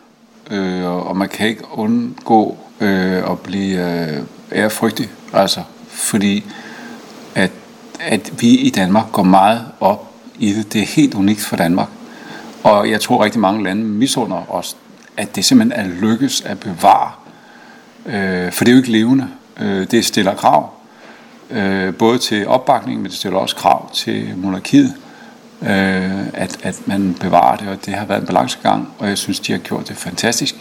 Øh, 0.50 0.84
og 0.84 1.16
man 1.16 1.28
kan 1.28 1.48
ikke 1.48 1.64
undgå 1.72 2.56
øh, 2.80 3.30
at 3.30 3.40
blive 3.40 4.08
øh, 4.08 4.22
ærefrygtig. 4.52 5.10
Altså, 5.32 5.62
fordi 5.88 6.44
at, 7.34 7.50
at 8.00 8.32
vi 8.40 8.48
i 8.48 8.70
Danmark 8.70 9.12
går 9.12 9.22
meget 9.22 9.66
op 9.80 10.10
i 10.38 10.52
det. 10.52 10.72
Det 10.72 10.82
er 10.82 10.86
helt 10.86 11.14
unikt 11.14 11.40
for 11.40 11.56
Danmark. 11.56 11.88
Og 12.62 12.90
jeg 12.90 13.00
tror 13.00 13.24
rigtig 13.24 13.40
mange 13.40 13.64
lande 13.64 13.84
misunder 13.84 14.54
os, 14.54 14.76
at 15.16 15.36
det 15.36 15.44
simpelthen 15.44 15.86
er 15.86 16.00
lykkes 16.00 16.40
at 16.40 16.60
bevare. 16.60 17.12
Øh, 18.06 18.52
for 18.52 18.64
det 18.64 18.70
er 18.70 18.76
jo 18.76 18.78
ikke 18.78 18.92
levende. 18.92 19.28
Øh, 19.60 19.90
det 19.90 20.04
stiller 20.04 20.34
krav. 20.34 20.70
Øh, 21.50 21.94
både 21.94 22.18
til 22.18 22.46
opbakning, 22.46 23.00
men 23.00 23.10
det 23.10 23.18
stiller 23.18 23.38
også 23.38 23.56
krav 23.56 23.90
til 23.92 24.32
monarkiet 24.36 24.94
øh, 25.62 26.28
at, 26.34 26.58
at 26.62 26.82
man 26.86 27.16
bevarer 27.20 27.56
det, 27.56 27.68
og 27.68 27.86
det 27.86 27.94
har 27.94 28.06
været 28.06 28.20
en 28.20 28.26
balancegang, 28.26 28.94
og 28.98 29.08
jeg 29.08 29.18
synes, 29.18 29.40
de 29.40 29.52
har 29.52 29.58
gjort 29.58 29.88
det 29.88 29.96
fantastisk. 29.96 30.54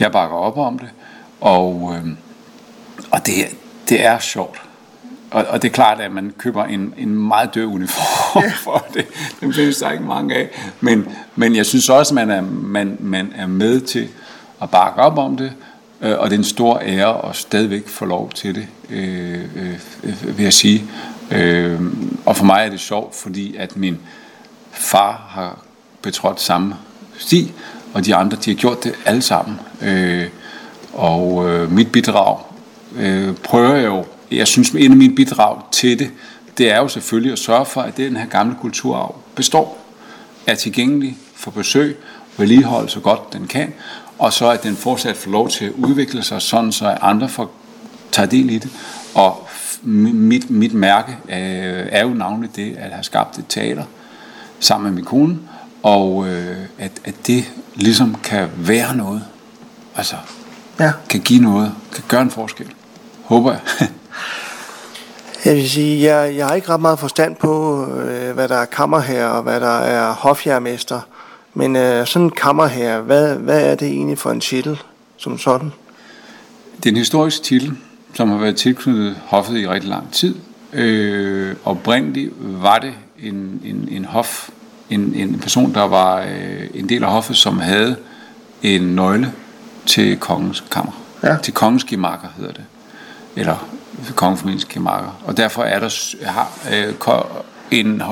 Jeg 0.00 0.12
bakker 0.12 0.36
op 0.36 0.58
om 0.58 0.78
det, 0.78 0.88
og, 1.40 1.94
øh, 1.96 2.10
og 3.10 3.26
det, 3.26 3.34
det 3.88 4.04
er 4.04 4.18
sjovt. 4.18 4.62
Og, 5.30 5.44
og 5.48 5.62
det 5.62 5.68
er 5.68 5.72
klart, 5.72 6.00
at 6.00 6.12
man 6.12 6.34
køber 6.38 6.64
en, 6.64 6.94
en 6.96 7.14
meget 7.14 7.54
død 7.54 7.66
uniform 7.66 8.50
for 8.64 8.86
det. 8.94 9.06
Dem 9.40 9.52
findes 9.52 9.78
der 9.78 9.90
ikke 9.90 10.04
mange 10.04 10.34
af. 10.34 10.48
Men, 10.80 11.08
men 11.36 11.56
jeg 11.56 11.66
synes 11.66 11.88
også, 11.88 12.12
at 12.12 12.14
man 12.14 12.30
er, 12.30 12.40
man, 12.50 12.96
man 13.00 13.32
er 13.36 13.46
med 13.46 13.80
til 13.80 14.08
at 14.62 14.70
bakke 14.70 15.02
op 15.02 15.18
om 15.18 15.36
det, 15.36 15.52
Øh, 16.04 16.18
og 16.18 16.30
det 16.30 16.36
er 16.36 16.38
en 16.38 16.44
stor 16.44 16.78
ære 16.78 17.28
at 17.28 17.36
stadigvæk 17.36 17.88
få 17.88 18.04
lov 18.04 18.30
til 18.30 18.54
det, 18.54 18.66
øh, 18.90 19.44
øh, 20.04 20.36
vil 20.38 20.44
jeg 20.44 20.52
sige. 20.52 20.84
Øh, 21.30 21.80
og 22.26 22.36
for 22.36 22.44
mig 22.44 22.66
er 22.66 22.70
det 22.70 22.80
sjovt, 22.80 23.14
fordi 23.14 23.56
at 23.56 23.76
min 23.76 23.98
far 24.72 25.26
har 25.28 25.64
betrådt 26.02 26.40
samme 26.40 26.74
sti, 27.18 27.52
og 27.94 28.06
de 28.06 28.14
andre, 28.14 28.36
de 28.44 28.50
har 28.50 28.56
gjort 28.56 28.84
det 28.84 28.94
alle 29.04 29.22
sammen. 29.22 29.60
Øh, 29.82 30.26
og 30.92 31.50
øh, 31.50 31.72
mit 31.72 31.92
bidrag 31.92 32.38
øh, 32.96 33.34
prøver 33.34 33.74
jeg 33.74 33.86
jo, 33.86 34.04
jeg 34.30 34.48
synes, 34.48 34.70
en 34.70 34.90
af 34.90 34.96
mine 34.96 35.14
bidrag 35.14 35.62
til 35.72 35.98
det, 35.98 36.10
det 36.58 36.70
er 36.70 36.76
jo 36.76 36.88
selvfølgelig 36.88 37.32
at 37.32 37.38
sørge 37.38 37.66
for, 37.66 37.80
at 37.80 37.96
den 37.96 38.16
her 38.16 38.26
gamle 38.26 38.56
kulturarv 38.60 39.14
består, 39.34 39.78
er 40.46 40.54
tilgængelig 40.54 41.16
for 41.34 41.50
besøg, 41.50 41.96
vedligeholde 42.36 42.88
så 42.88 43.00
godt 43.00 43.32
den 43.32 43.46
kan, 43.46 43.72
og 44.18 44.32
så 44.32 44.50
at 44.50 44.62
den 44.62 44.76
fortsat 44.76 45.16
får 45.16 45.30
lov 45.30 45.48
til 45.48 45.64
at 45.64 45.72
udvikle 45.72 46.22
sig, 46.22 46.42
sådan 46.42 46.72
så 46.72 46.88
at 46.88 46.98
andre 47.00 47.28
får 47.28 47.50
tager 48.12 48.26
del 48.26 48.50
i 48.50 48.58
det. 48.58 48.70
Og 49.14 49.46
mit, 49.82 50.50
mit 50.50 50.74
mærke 50.74 51.12
øh, 51.28 51.86
er 51.92 52.02
jo 52.02 52.08
navnligt 52.08 52.56
det, 52.56 52.76
at 52.76 52.90
have 52.90 53.04
skabt 53.04 53.38
et 53.38 53.44
teater 53.48 53.84
sammen 54.60 54.84
med 54.84 54.94
min 54.94 55.04
kone, 55.04 55.38
og 55.82 56.28
øh, 56.28 56.56
at, 56.78 56.92
at 57.04 57.14
det 57.26 57.44
ligesom 57.74 58.16
kan 58.22 58.48
være 58.56 58.96
noget. 58.96 59.24
Altså, 59.96 60.16
Ja. 60.80 60.92
kan 61.08 61.20
give 61.20 61.42
noget, 61.42 61.74
kan 61.94 62.04
gøre 62.08 62.22
en 62.22 62.30
forskel. 62.30 62.66
Håber 63.24 63.52
jeg. 63.52 63.60
Jeg 65.44 65.54
vil 65.54 65.70
sige, 65.70 66.14
jeg, 66.14 66.36
jeg 66.36 66.46
har 66.46 66.54
ikke 66.54 66.68
ret 66.68 66.80
meget 66.80 66.98
forstand 66.98 67.36
på, 67.36 67.84
øh, 67.86 68.34
hvad 68.34 68.48
der 68.48 68.56
er 68.56 68.64
kammerherre 68.64 69.30
og 69.32 69.42
hvad 69.42 69.60
der 69.60 69.78
er 69.78 70.12
hofjærmester. 70.14 71.00
Men 71.54 71.76
øh, 71.76 72.06
sådan 72.06 72.26
en 72.26 72.30
kammerherre, 72.30 73.00
hvad, 73.00 73.36
hvad 73.36 73.70
er 73.70 73.74
det 73.74 73.88
egentlig 73.88 74.18
for 74.18 74.30
en 74.30 74.40
titel 74.40 74.78
som 75.16 75.38
sådan? 75.38 75.72
Det 76.76 76.86
er 76.86 76.90
en 76.90 76.96
historisk 76.96 77.42
titel, 77.42 77.76
som 78.14 78.30
har 78.30 78.38
været 78.38 78.56
tilknyttet 78.56 79.16
hoffet 79.26 79.58
i 79.58 79.68
rigtig 79.68 79.90
lang 79.90 80.12
tid. 80.12 80.34
Øh, 80.72 81.56
oprindeligt 81.64 82.32
var 82.38 82.78
det 82.78 82.92
en, 83.22 83.60
en, 83.64 83.88
en 83.90 84.04
hof, 84.04 84.48
en, 84.90 85.14
en 85.14 85.38
person, 85.38 85.74
der 85.74 85.82
var 85.82 86.20
øh, 86.20 86.66
en 86.74 86.88
del 86.88 87.04
af 87.04 87.10
hoffet, 87.10 87.36
som 87.36 87.58
havde 87.58 87.96
en 88.62 88.82
nøgle 88.82 89.32
til 89.86 90.16
kongens 90.16 90.64
kammer. 90.70 90.92
Ja. 91.22 91.36
Til 91.42 91.54
kongens 91.54 91.84
gemakker 91.84 92.28
hedder 92.36 92.52
det. 92.52 92.64
Eller 93.36 93.68
kongefamiliens 94.14 94.64
gemakker. 94.64 95.20
Og 95.24 95.36
derfor 95.36 95.62
er 95.62 95.80
der 95.80 96.16
har, 96.26 96.52
øh, 96.72 96.94
en 97.70 98.02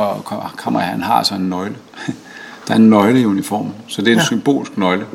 kammer, 0.58 0.80
han 0.80 1.02
har 1.02 1.14
altså 1.14 1.34
en 1.34 1.48
nøgle. 1.48 1.76
der 2.68 2.74
er 2.74 2.78
en 2.78 2.90
nøgle 2.90 3.20
i 3.20 3.24
uniformen, 3.26 3.74
så 3.88 4.02
det 4.02 4.08
er 4.08 4.12
en 4.12 4.18
ja. 4.18 4.24
symbolsk 4.24 4.76
nøgle. 4.76 5.06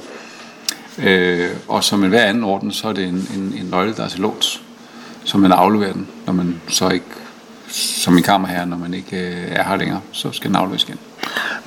Øh, 1.03 1.49
og 1.67 1.83
som 1.83 2.03
en 2.03 2.09
hver 2.09 2.23
anden 2.23 2.43
orden, 2.43 2.71
så 2.71 2.87
er 2.87 2.93
det 2.93 3.07
en, 3.07 3.27
en, 3.35 3.55
en 3.59 3.67
nøgle, 3.71 3.93
der 3.93 4.03
er 4.03 4.07
til 4.07 4.19
låns. 4.19 4.61
Så 5.23 5.37
man 5.37 5.51
afleverer 5.51 5.93
den, 5.93 6.07
når 6.25 6.33
man 6.33 6.61
så 6.67 6.89
ikke, 6.89 7.05
som 8.03 8.17
i 8.17 8.21
kammerherre, 8.21 8.65
når 8.65 8.77
man 8.77 8.93
ikke 8.93 9.17
øh, 9.17 9.51
er 9.51 9.63
her 9.63 9.75
længere, 9.75 10.01
så 10.11 10.31
skal 10.31 10.47
den 10.47 10.55
afleveres 10.55 10.83
igen. 10.83 10.97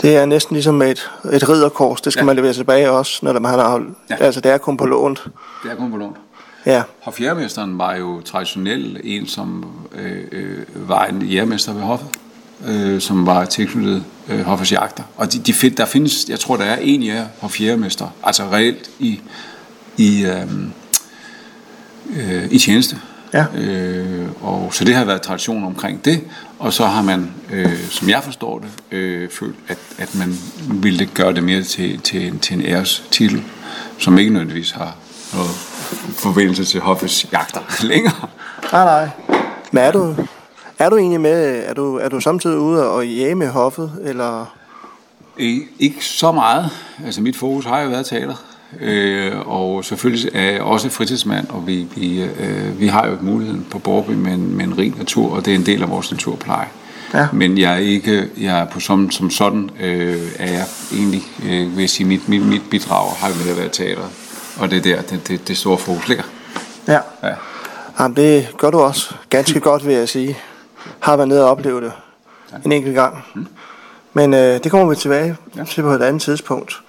Det 0.03 0.17
er 0.17 0.27
næsten 0.27 0.55
ligesom 0.55 0.83
et, 0.83 1.11
et 1.33 1.49
ridderkors. 1.49 2.01
Det 2.01 2.13
skal 2.13 2.21
ja. 2.21 2.27
Man 2.27 2.37
levere 2.37 2.53
tilbage 2.53 2.91
også, 2.91 3.19
når 3.23 3.39
man 3.39 3.51
har... 3.51 3.87
Ja. 4.11 4.17
Altså, 4.21 4.41
det 4.41 4.53
er 4.53 4.59
kun 4.59 4.77
på 4.77 4.87
lånt. 4.87 5.25
Det 5.63 5.71
er 5.71 5.75
kun 5.75 5.91
på 5.91 5.97
lån. 5.97 6.17
Ja, 6.67 6.83
Hofjærmesteren 7.01 7.79
var 7.79 7.95
jo 7.95 8.21
traditionelt 8.21 9.01
en, 9.05 9.27
som 9.27 9.71
øh, 9.95 10.25
øh, 10.33 10.89
var 10.89 11.05
en 11.05 11.23
jærmester 11.23 11.73
ved 11.73 11.83
hoffet, 11.83 12.09
øh, 12.67 13.01
som 13.01 13.27
var 13.27 13.45
tilknyttet 13.45 14.05
øh, 14.29 14.41
hoffets 14.41 14.73
jagter. 14.73 15.03
Og 15.17 15.33
de, 15.33 15.39
de 15.39 15.53
find, 15.53 15.77
der 15.77 15.85
findes, 15.85 16.25
jeg 16.29 16.41
tror, 16.41 16.57
der 16.57 16.65
er 16.65 16.77
en 16.81 17.03
jær 17.03 17.25
hofjærmester, 17.41 18.07
altså 18.23 18.43
reelt 18.53 18.91
i, 18.99 19.21
i, 19.97 20.25
øh, 20.25 20.47
øh, 22.17 22.45
i 22.51 22.59
tjeneste. 22.59 22.97
Ja. 23.33 23.45
Øh, 23.57 24.29
og 24.43 24.75
så 24.75 24.85
det 24.85 24.95
har 24.95 25.05
været 25.05 25.23
tradition 25.23 25.65
omkring 25.65 26.05
det, 26.05 26.21
og 26.59 26.73
så 26.73 26.87
har 26.87 27.03
man, 27.03 27.31
øh, 27.53 27.79
som 27.91 28.09
jeg 28.09 28.23
forstår 28.25 28.59
det, 28.59 28.97
øh, 28.97 29.31
følt, 29.31 29.57
at, 29.69 29.79
at 29.99 30.15
man 30.15 30.39
ville 30.69 31.07
gøre 31.07 31.35
det 31.35 31.45
mere 31.45 31.63
til, 31.63 32.01
til, 32.01 32.27
en- 32.27 32.39
til 32.39 32.57
en 32.57 32.63
ærestitel, 32.67 33.43
som 33.99 34.19
ikke 34.19 34.33
nødvendigvis 34.33 34.71
har 34.71 34.97
noget 35.35 35.51
forbindelse 36.19 36.65
til 36.65 36.81
hoffets 36.81 37.27
jagter 37.33 37.61
længere. 37.93 38.29
nej, 38.73 38.85
nej. 38.85 39.09
Men 39.73 39.83
er 39.85 39.93
du, 39.93 40.17
er 40.81 40.91
du 40.91 40.97
egentlig 40.97 41.21
med... 41.21 41.63
Er 41.67 41.75
du, 41.75 41.97
er 41.97 42.09
du 42.09 42.21
samtidig 42.21 42.59
ude 42.59 42.91
og 42.91 43.07
jage 43.09 43.35
med 43.35 43.49
hoffet, 43.49 43.93
eller... 44.05 44.55
Ik- 45.39 45.69
Ikke 45.79 46.05
så 46.05 46.33
meget. 46.33 46.71
Altså 47.07 47.21
mit 47.21 47.37
fokus 47.37 47.65
har 47.65 47.81
jo 47.81 47.89
været 47.89 48.07
teater. 48.07 48.35
Øh, 48.81 49.33
og 49.49 49.85
selvfølgelig 49.85 50.31
er 50.35 50.51
jeg 50.53 50.61
også 50.63 50.89
fritidsmand, 50.89 51.47
og 51.49 51.67
vi, 51.67 51.87
vi, 51.97 52.23
øh, 52.23 52.81
vi 52.81 52.87
har 52.87 53.07
jo 53.07 53.17
muligheden 53.21 53.67
på 53.71 53.79
Borby 53.79 54.11
med 54.11 54.33
en, 54.33 54.57
med 54.57 54.65
en 54.65 54.79
rig 54.79 54.95
natur, 54.99 55.33
og 55.33 55.45
det 55.45 55.51
er 55.51 55.55
en 55.55 55.67
del 55.67 55.83
af 55.83 55.91
vores 55.91 56.11
naturpleje. 56.11 56.67
Ja. 57.15 57.27
Men 57.33 57.59
jeg 57.59 57.73
er 57.73 57.77
ikke, 57.77 58.29
jeg 58.41 58.61
er 58.61 58.65
på 58.67 58.81
som, 58.81 59.11
som 59.11 59.31
sådan, 59.31 59.71
øh, 59.81 60.19
er 60.39 60.53
jeg 60.53 60.65
egentlig, 60.93 61.23
øh, 61.45 61.77
vil 61.77 61.81
jeg 61.83 61.91
sige, 61.91 62.07
mit, 62.07 62.29
mit, 62.29 62.47
mit 62.47 62.63
bidrag 62.71 63.11
har 63.13 63.29
jo 63.29 63.35
med 63.45 63.51
at 63.53 63.59
være 63.59 63.69
teater. 63.69 64.03
Og 64.59 64.71
det 64.71 64.79
er 64.79 64.83
der, 64.83 65.03
det, 65.03 65.29
det, 65.29 65.49
det 65.49 65.57
store 65.57 65.79
fokus 65.79 66.09
ligger. 66.09 66.25
Ja. 66.89 66.99
Ja. 67.23 67.35
Jamen, 68.01 68.17
det 68.17 68.49
gør 68.59 68.71
du 68.71 68.81
også 68.81 69.15
ganske 69.31 69.61
godt, 69.61 69.87
vil 69.87 69.95
jeg 69.95 70.09
sige. 70.09 70.39
Har 71.01 71.17
været 71.17 71.29
nede 71.29 71.45
og 71.45 71.51
oplevet 71.51 71.83
det 71.83 71.93
en 72.65 72.73
enkelt 72.73 72.95
gang. 72.95 73.25
Men 74.13 74.35
øh, 74.35 74.65
det 74.65 74.71
kommer 74.71 74.89
vi 74.89 74.97
tilbage 74.97 75.37
Ja. 75.57 75.65
til 75.65 75.83
på 75.83 75.91
et 75.91 76.03
andet 76.03 76.23
tidspunkt. 76.23 76.83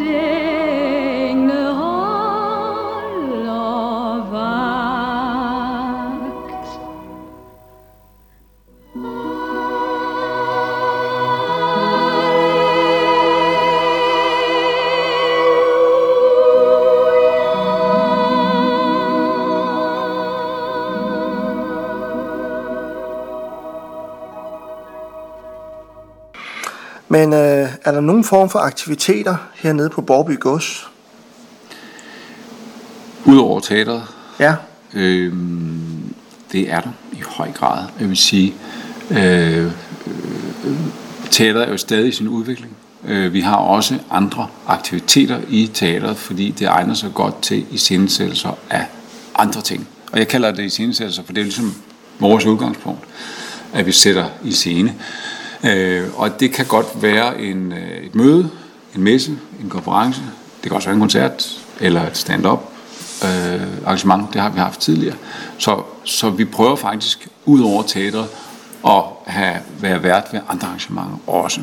At 0.00 0.63
er 27.84 27.92
der 27.92 28.00
nogen 28.00 28.24
form 28.24 28.50
for 28.50 28.58
aktiviteter 28.58 29.36
hernede 29.54 29.90
på 29.90 30.00
Borby 30.02 30.40
Gods? 30.40 30.88
Udover 33.24 33.60
teateret, 33.60 34.02
Ja. 34.40 34.54
øh, 34.94 35.32
det 36.52 36.72
er 36.72 36.80
der 36.80 36.90
i 37.12 37.22
høj 37.26 37.52
grad. 37.52 37.84
Jeg 38.00 38.08
vil 38.08 38.16
sige, 38.16 38.54
øh, 39.10 39.64
øh, 39.64 39.70
teateret 41.30 41.62
er 41.66 41.70
jo 41.70 41.76
stadig 41.76 42.08
i 42.08 42.12
sin 42.12 42.28
udvikling. 42.28 42.76
Øh, 43.04 43.32
vi 43.32 43.40
har 43.40 43.56
også 43.56 43.98
andre 44.10 44.46
aktiviteter 44.66 45.40
i 45.48 45.70
teateret, 45.74 46.16
fordi 46.16 46.50
det 46.50 46.66
egner 46.66 46.94
sig 46.94 47.10
godt 47.14 47.42
til 47.42 47.66
iscenesættelser 47.70 48.58
af 48.70 48.86
andre 49.34 49.60
ting. 49.60 49.88
Og 50.12 50.18
jeg 50.18 50.28
kalder 50.28 50.50
det 50.52 50.64
iscenesættelser, 50.64 51.22
for 51.22 51.32
det 51.32 51.40
er 51.40 51.44
ligesom 51.44 51.74
vores 52.18 52.44
udgangspunkt, 52.46 53.00
at 53.72 53.86
vi 53.86 53.92
sætter 53.92 54.26
i 54.44 54.52
scene. 54.52 54.88
Øh, 54.90 55.23
Øh, 55.64 56.04
og 56.16 56.40
det 56.40 56.52
kan 56.52 56.66
godt 56.66 57.02
være 57.02 57.40
en, 57.40 57.72
øh, 57.72 58.04
et 58.06 58.14
møde, 58.14 58.50
en 58.94 59.02
messe, 59.02 59.38
en 59.62 59.68
konference, 59.68 60.22
det 60.62 60.70
kan 60.70 60.72
også 60.72 60.88
være 60.88 60.94
en 60.94 61.00
koncert, 61.00 61.60
eller 61.80 62.06
et 62.06 62.16
stand-up 62.16 62.60
øh, 63.24 63.62
arrangement, 63.84 64.32
det 64.32 64.40
har 64.40 64.50
vi 64.50 64.58
haft 64.58 64.80
tidligere. 64.80 65.16
Så, 65.58 65.82
så 66.04 66.30
vi 66.30 66.44
prøver 66.44 66.76
faktisk, 66.76 67.28
ud 67.46 67.60
over 67.60 67.82
teatret, 67.82 68.26
at 68.86 69.02
have, 69.26 69.56
være 69.80 70.02
vært 70.02 70.24
ved 70.32 70.40
andre 70.48 70.66
arrangementer 70.66 71.18
også. 71.26 71.60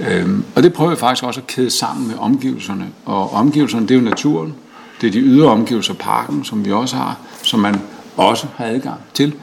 Øhm, 0.00 0.44
og 0.54 0.62
det 0.62 0.72
prøver 0.72 0.90
vi 0.90 0.96
faktisk 0.96 1.24
også 1.24 1.40
at 1.40 1.46
kæde 1.46 1.70
sammen 1.70 2.08
med 2.08 2.16
omgivelserne. 2.18 2.86
Og 3.04 3.32
omgivelserne, 3.32 3.88
det 3.88 3.94
er 3.94 3.98
jo 3.98 4.04
naturen. 4.04 4.54
Det 5.00 5.06
er 5.06 5.10
de 5.10 5.18
ydre 5.18 5.48
omgivelser, 5.48 5.94
parken, 5.94 6.44
som 6.44 6.64
vi 6.64 6.72
også 6.72 6.96
har, 6.96 7.16
som 7.42 7.60
man 7.60 7.80
også 8.16 8.46
har 8.56 8.64
adgang 8.64 9.00
til. 9.14 9.34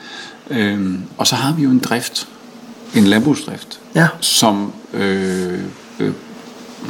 Øhm, 0.49 1.03
og 1.17 1.27
så 1.27 1.35
har 1.35 1.53
vi 1.53 1.63
jo 1.63 1.69
en 1.69 1.79
drift, 1.79 2.27
en 2.95 3.03
landbrugsdrift, 3.03 3.79
Ja. 3.95 4.07
som 4.21 4.73
øh, 4.93 5.59
øh, 5.99 6.11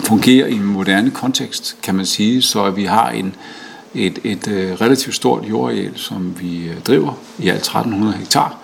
fungerer 0.03 0.47
i 0.47 0.53
en 0.53 0.63
moderne 0.63 1.11
kontekst, 1.11 1.77
kan 1.83 1.95
man 1.95 2.05
sige, 2.05 2.41
så 2.41 2.69
vi 2.71 2.83
har 2.83 3.09
en, 3.09 3.35
et, 3.95 4.19
et 4.23 4.47
øh, 4.47 4.71
relativt 4.81 5.15
stort 5.15 5.49
jordareal, 5.49 5.91
som 5.95 6.35
vi 6.39 6.63
øh, 6.67 6.81
driver 6.81 7.13
i 7.39 7.49
alt 7.49 7.57
1300 7.59 8.13
hektar, 8.17 8.57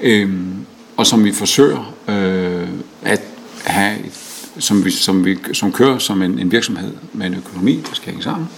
øhm, 0.00 0.66
og 0.96 1.06
som 1.06 1.24
vi 1.24 1.32
forsøger 1.32 1.94
øh, 2.08 2.68
at 3.02 3.20
have, 3.64 3.98
et, 4.06 4.12
som, 4.58 4.84
vi, 4.84 4.90
som, 4.90 5.24
vi, 5.24 5.38
som 5.52 5.72
kører 5.72 5.98
som 5.98 6.22
en, 6.22 6.38
en 6.38 6.52
virksomhed 6.52 6.92
med 7.12 7.26
en 7.26 7.34
økonomi, 7.34 7.82
der 7.88 7.94
skal 7.94 8.10
hænge 8.10 8.22
sammen. 8.22 8.48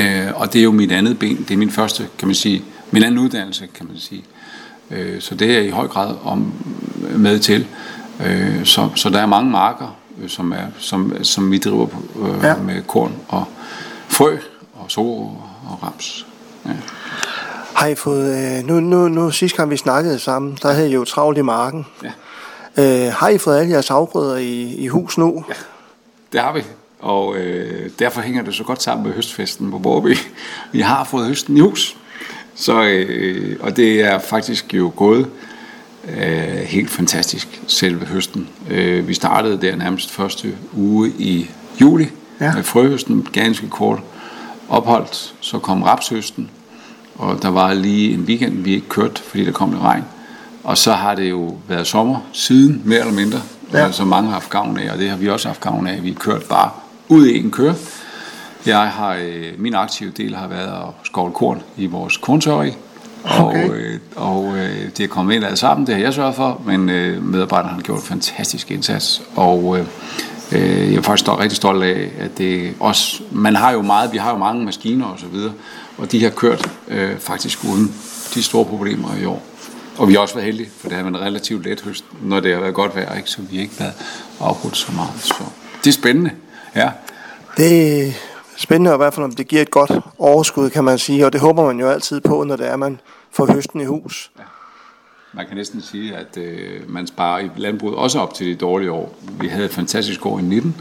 Øh, 0.00 0.26
og 0.34 0.52
det 0.52 0.58
er 0.58 0.62
jo 0.62 0.72
mit 0.72 0.92
andet 0.92 1.18
ben, 1.18 1.36
det 1.48 1.50
er 1.54 1.58
min 1.58 1.70
første, 1.70 2.06
kan 2.18 2.28
man 2.28 2.34
sige, 2.34 2.62
min 2.90 3.02
anden 3.02 3.18
uddannelse, 3.18 3.66
kan 3.74 3.86
man 3.86 3.96
sige. 3.98 4.20
Øh, 4.22 4.24
så 5.20 5.34
det 5.34 5.56
er 5.56 5.60
i 5.60 5.70
høj 5.70 5.88
grad 5.88 6.14
om, 6.24 6.52
med 7.16 7.38
til. 7.38 7.66
Øh, 8.26 8.64
så, 8.64 8.88
så 8.94 9.10
der 9.10 9.18
er 9.20 9.26
mange 9.26 9.50
marker, 9.50 9.96
øh, 10.22 10.28
som, 10.28 10.52
er, 10.52 10.66
som, 10.78 11.24
som 11.24 11.50
vi 11.50 11.58
driver 11.58 11.86
på, 11.86 12.02
øh, 12.20 12.42
Ja. 12.42 12.56
med 12.56 12.82
korn 12.82 13.12
og 13.28 13.44
frø 14.08 14.36
og 14.74 14.84
så 14.88 15.00
og 15.00 15.78
rams. 15.82 16.26
Ja. 16.66 16.70
Har 17.74 17.86
I 17.86 17.94
fået, 17.94 18.58
øh, 18.58 18.66
nu, 18.66 18.80
nu, 18.80 19.08
nu 19.08 19.30
sidste 19.30 19.56
gang 19.56 19.70
vi 19.70 19.76
snakkede 19.76 20.18
sammen, 20.18 20.58
der 20.62 20.72
havde 20.72 20.90
I 20.90 20.94
jo 20.94 21.04
travlt 21.04 21.38
i 21.38 21.42
marken. 21.42 21.86
Ja. 22.02 22.10
Øh, 23.06 23.12
har 23.12 23.28
I 23.28 23.38
fået 23.38 23.58
alle 23.58 23.70
jeres 23.72 23.90
afgrøder 23.90 24.36
i, 24.36 24.74
i 24.74 24.86
hus 24.88 25.18
nu? 25.18 25.44
Ja. 25.48 25.54
Det 26.32 26.40
har 26.40 26.52
vi, 26.52 26.62
og 27.00 27.36
øh, 27.36 27.90
derfor 27.98 28.20
hænger 28.20 28.42
det 28.42 28.54
så 28.54 28.64
godt 28.64 28.82
sammen 28.82 29.06
med 29.06 29.14
høstfesten 29.14 29.70
på 29.70 29.78
Borby. 29.78 30.16
Vi 30.72 30.80
har 30.80 31.04
fået 31.04 31.26
høsten 31.26 31.56
i 31.56 31.60
hus, 31.60 31.96
så, 32.58 32.82
øh, 32.82 33.56
og 33.60 33.76
det 33.76 34.00
er 34.00 34.18
faktisk 34.18 34.74
jo 34.74 34.92
gået 34.96 35.26
øh, 36.16 36.58
helt 36.66 36.90
fantastisk, 36.90 37.60
selve 37.66 38.06
høsten. 38.06 38.48
Øh, 38.70 39.08
vi 39.08 39.14
startede 39.14 39.60
der 39.60 39.76
nærmest 39.76 40.10
første 40.10 40.54
uge 40.76 41.08
i 41.18 41.50
juli 41.80 42.06
Ja. 42.40 42.54
med 42.54 42.62
frøhøsten, 42.62 43.28
ganske 43.32 43.68
kort 43.68 43.98
opholdt. 44.68 45.34
Så 45.40 45.58
kom 45.58 45.82
rapshøsten, 45.82 46.50
og 47.14 47.42
der 47.42 47.48
var 47.48 47.74
lige 47.74 48.14
en 48.14 48.20
weekend, 48.20 48.52
vi 48.64 48.74
ikke 48.74 48.88
kørte, 48.88 49.22
fordi 49.22 49.44
der 49.44 49.52
kom 49.52 49.70
lidt 49.70 49.82
regn. 49.82 50.04
Og 50.64 50.78
så 50.78 50.92
har 50.92 51.14
det 51.14 51.30
jo 51.30 51.56
været 51.68 51.86
sommer 51.86 52.18
siden, 52.32 52.82
mere 52.84 53.00
eller 53.00 53.12
mindre, 53.12 53.42
Ja. 53.72 53.92
som 53.92 54.06
mange 54.08 54.26
har 54.26 54.32
haft 54.34 54.50
gavn 54.50 54.78
af, 54.78 54.92
og 54.92 54.98
det 54.98 55.10
har 55.10 55.16
vi 55.16 55.28
også 55.28 55.48
haft 55.48 55.60
gavn 55.60 55.86
af. 55.86 56.02
Vi 56.02 56.08
har 56.08 56.14
kørt 56.18 56.42
bare 56.42 56.70
ud 57.08 57.26
i 57.26 57.38
en 57.38 57.50
køre. 57.50 57.74
Jeg 58.68 58.90
har, 58.90 59.16
øh, 59.20 59.46
min 59.58 59.74
aktive 59.74 60.10
del 60.10 60.34
har 60.34 60.48
været 60.48 60.68
at 60.68 60.94
skovle 61.04 61.34
korn 61.34 61.62
i 61.76 61.86
vores 61.86 62.16
korntørri, 62.16 62.72
og, 63.24 63.46
Okay. 63.46 63.70
øh, 63.70 63.98
og 64.16 64.58
øh, 64.58 64.88
det 64.96 65.00
er 65.00 65.08
kommet 65.08 65.34
ind 65.34 65.44
alle 65.44 65.56
sammen, 65.56 65.86
det 65.86 65.94
har 65.94 66.02
jeg 66.02 66.14
sørget 66.14 66.34
for, 66.34 66.62
men 66.64 66.88
øh, 66.88 67.22
medarbejderne 67.22 67.74
har 67.74 67.82
gjort 67.82 67.98
en 67.98 68.04
fantastisk 68.04 68.70
indsats, 68.70 69.22
og 69.36 69.78
øh, 69.78 69.86
øh, 70.52 70.92
jeg 70.92 70.98
er 70.98 71.02
faktisk 71.02 71.28
rigtig 71.38 71.56
stolt 71.56 71.82
af, 71.84 72.08
at 72.18 72.38
det 72.38 72.74
også, 72.80 73.22
man 73.32 73.56
har 73.56 73.70
jo 73.70 73.82
meget, 73.82 74.12
vi 74.12 74.18
har 74.18 74.30
jo 74.30 74.38
mange 74.38 74.64
maskiner 74.64 75.06
og 75.06 75.18
så 75.18 75.26
videre, 75.26 75.52
og 75.98 76.12
de 76.12 76.22
har 76.22 76.30
kørt 76.30 76.70
øh, 76.88 77.18
faktisk 77.18 77.64
uden 77.64 77.94
de 78.34 78.42
store 78.42 78.64
problemer 78.64 79.08
i 79.22 79.24
år. 79.24 79.42
Og 79.98 80.08
vi 80.08 80.12
har 80.12 80.20
også 80.20 80.34
været 80.34 80.46
heldige, 80.46 80.70
for 80.80 80.88
det 80.88 80.96
har 80.96 81.04
været 81.04 81.14
en 81.14 81.20
relativt 81.20 81.66
let 81.66 81.80
høst, 81.80 82.04
når 82.22 82.40
det 82.40 82.52
har 82.54 82.60
været 82.60 82.74
godt 82.74 82.96
vejr, 82.96 83.16
ikke? 83.16 83.30
så 83.30 83.38
vi 83.50 83.56
har 83.56 83.62
ikke 83.62 83.80
været 83.80 83.94
afbrudt 84.40 84.76
så 84.76 84.92
meget. 84.92 85.10
Så 85.20 85.34
det 85.84 85.90
er 85.90 85.94
spændende, 85.94 86.30
ja. 86.76 86.90
Det 87.56 88.14
spændende, 88.58 88.90
og 88.90 88.96
i 88.96 88.98
hvert 88.98 89.14
fald 89.14 89.24
om 89.24 89.32
det 89.32 89.48
giver 89.48 89.62
et 89.62 89.70
godt 89.70 89.92
overskud, 90.18 90.70
kan 90.70 90.84
man 90.84 90.98
sige. 90.98 91.26
Og 91.26 91.32
det 91.32 91.40
håber 91.40 91.66
man 91.66 91.80
jo 91.80 91.88
altid 91.88 92.20
på, 92.20 92.44
når 92.44 92.56
det 92.56 92.68
er, 92.68 92.76
man 92.76 93.00
får 93.30 93.52
høsten 93.52 93.80
i 93.80 93.84
hus. 93.84 94.30
Man 95.32 95.46
kan 95.46 95.56
næsten 95.56 95.80
sige, 95.80 96.16
at 96.16 96.36
øh, 96.36 96.90
man 96.90 97.06
sparer 97.06 97.38
i 97.38 97.50
landbruget 97.56 97.96
også 97.96 98.18
op 98.18 98.34
til 98.34 98.46
de 98.46 98.54
dårlige 98.54 98.92
år. 98.92 99.14
Vi 99.40 99.48
havde 99.48 99.64
et 99.64 99.72
fantastisk 99.72 100.26
år 100.26 100.38
i 100.38 100.42
19. 100.42 100.76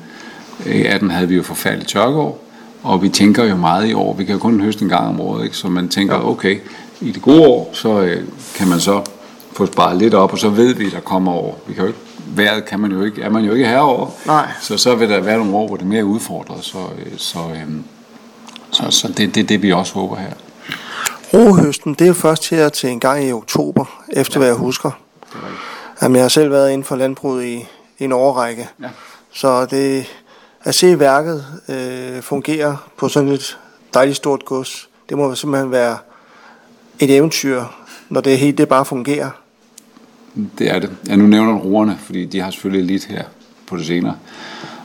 I 0.65 0.85
18 0.85 1.09
havde 1.09 1.27
vi 1.27 1.35
jo 1.35 1.43
forfærdeligt 1.43 1.89
tørkeår. 1.89 2.43
Og 2.83 3.03
vi 3.03 3.09
tænker 3.09 3.43
jo 3.43 3.55
meget 3.55 3.87
i 3.89 3.93
år. 3.93 4.13
Vi 4.13 4.25
kan 4.25 4.33
jo 4.33 4.39
kun 4.39 4.61
høste 4.61 4.83
en 4.83 4.89
gang 4.89 5.07
om 5.07 5.21
året, 5.21 5.43
ikke? 5.43 5.57
så 5.57 5.67
man 5.67 5.89
tænker, 5.89 6.15
okay, 6.15 6.59
i 7.01 7.11
det 7.11 7.21
gode 7.21 7.47
år, 7.47 7.69
så 7.73 8.01
øh, 8.01 8.23
kan 8.55 8.67
man 8.67 8.79
så 8.79 9.03
få 9.51 9.65
sparet 9.65 9.97
lidt 9.97 10.13
op, 10.13 10.33
og 10.33 10.39
så 10.39 10.49
ved 10.49 10.73
vi, 10.73 10.85
at 10.85 10.91
der 10.91 10.99
kommer 10.99 11.31
år. 11.31 11.59
Vi 11.67 11.73
kan 11.73 11.83
jo 11.83 11.87
ikke, 11.87 11.99
vejret 12.35 12.65
kan 12.65 12.79
man 12.79 12.91
jo 12.91 13.03
ikke, 13.03 13.21
er 13.21 13.29
man 13.29 13.43
jo 13.43 13.53
ikke 13.53 13.67
herover. 13.67 14.09
Nej. 14.25 14.51
Så 14.61 14.77
så 14.77 14.95
vil 14.95 15.09
der 15.09 15.19
være 15.19 15.37
nogle 15.37 15.55
år, 15.55 15.67
hvor 15.67 15.75
det 15.75 15.83
er 15.83 15.87
mere 15.87 16.05
udfordret. 16.05 16.63
Så, 16.63 16.77
øh, 16.77 17.17
så, 17.17 17.39
øh, 17.39 17.67
så, 18.71 18.91
så 18.91 19.07
det 19.07 19.19
er 19.19 19.31
det, 19.31 19.49
det, 19.49 19.61
vi 19.61 19.71
også 19.71 19.93
håber 19.93 20.15
her. 20.15 20.31
Rohøsten, 21.33 21.93
det 21.93 22.01
er 22.01 22.07
jo 22.07 22.13
først 22.13 22.49
her 22.49 22.69
til 22.69 22.89
en 22.89 22.99
gang 22.99 23.23
i 23.23 23.31
oktober, 23.31 24.03
efter 24.09 24.37
hvad 24.37 24.47
jeg 24.47 24.57
husker. 24.57 24.91
Det 25.33 25.39
er. 25.43 25.47
Jamen, 26.01 26.15
jeg 26.15 26.23
har 26.23 26.29
selv 26.29 26.51
været 26.51 26.71
inden 26.71 26.85
for 26.85 26.95
landbruget 26.95 27.45
i, 27.45 27.67
i 27.99 28.03
en 28.03 28.11
årrække. 28.11 28.69
Ja. 28.81 28.89
Så 29.33 29.65
det, 29.65 30.05
at 30.63 30.75
se 30.75 30.99
værket 30.99 31.45
øh, 31.69 32.21
fungere 32.21 32.77
på 32.97 33.09
sådan 33.09 33.29
et 33.29 33.57
dejligt 33.93 34.17
stort 34.17 34.45
gods, 34.45 34.89
det 35.09 35.17
må 35.17 35.35
simpelthen 35.35 35.71
være 35.71 35.97
et 36.99 37.15
eventyr, 37.15 37.63
når 38.09 38.21
det 38.21 38.39
helt 38.39 38.57
det 38.57 38.67
bare 38.67 38.85
fungerer. 38.85 39.29
Det 40.59 40.75
er 40.75 40.79
det. 40.79 40.89
Ja, 41.07 41.15
nu 41.15 41.27
nævner 41.27 41.51
du 41.51 41.57
roerne, 41.57 41.97
fordi 41.99 42.25
de 42.25 42.39
har 42.39 42.51
selvfølgelig 42.51 42.85
lidt 42.85 43.05
her 43.05 43.23
på 43.67 43.77
det 43.77 43.85
senere. 43.85 44.15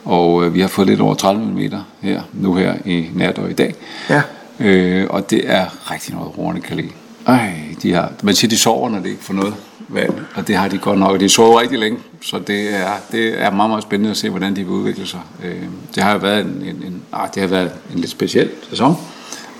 Og 0.05 0.45
øh, 0.45 0.55
vi 0.55 0.61
har 0.61 0.69
fået 0.69 0.87
lidt 0.87 1.01
over 1.01 1.15
30 1.15 1.45
mm 1.45 1.59
her, 2.01 2.23
nu 2.33 2.55
her 2.55 2.75
i 2.85 3.09
nat 3.15 3.39
og 3.39 3.51
i 3.51 3.53
dag. 3.53 3.75
Ja. 4.11 4.23
Øh, 4.61 5.07
og 5.11 5.31
det 5.31 5.51
er 5.51 5.91
rigtig 5.91 6.15
noget, 6.15 6.39
roerne 6.39 6.61
kan 6.61 6.77
lide. 6.77 6.91
Ej, 7.27 7.53
de 7.83 7.93
har, 7.93 8.13
man 8.23 8.35
siger, 8.35 8.49
de 8.49 8.59
sover, 8.59 8.91
når 8.91 8.99
de 8.99 9.11
ikke 9.11 9.25
får 9.25 9.35
noget 9.35 9.55
vand, 9.89 10.15
og 10.35 10.49
det 10.49 10.57
har 10.57 10.69
de 10.69 10.79
godt 10.79 10.99
nok. 10.99 11.21
De 11.21 11.29
sover 11.29 11.61
rigtig 11.61 11.79
længe, 11.79 11.99
så 12.23 12.39
det 12.39 12.75
er, 12.75 12.91
det 13.13 13.43
er 13.43 13.51
meget, 13.51 13.71
meget 13.71 13.83
spændende 13.83 14.11
at 14.11 14.17
se, 14.17 14.31
hvordan 14.31 14.57
de 14.57 14.65
vil 14.65 14.73
udvikle 14.73 15.07
sig. 15.07 15.21
Øh, 15.45 15.63
det 15.95 16.03
har 16.03 16.13
jo 16.13 16.19
været 16.19 16.45
en, 16.45 16.63
en, 16.63 16.83
en, 16.87 17.03
ah, 17.13 17.29
det 17.35 17.43
har 17.43 17.49
været 17.49 17.73
en 17.93 17.99
lidt 17.99 18.11
speciel 18.11 18.51
sæson, 18.71 18.97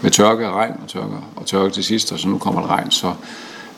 med 0.03 0.11
tørke 0.11 0.49
og 0.49 0.55
regn 0.55 0.73
og 0.83 0.89
tørke 0.89 1.15
og 1.37 1.47
tørke 1.47 1.75
til 1.75 1.85
sidst, 1.85 2.13
og 2.13 2.19
så 2.19 2.29
nu 2.29 2.39
kommer 2.39 2.61
der 2.61 2.69
regn, 2.69 2.91
så 2.91 3.13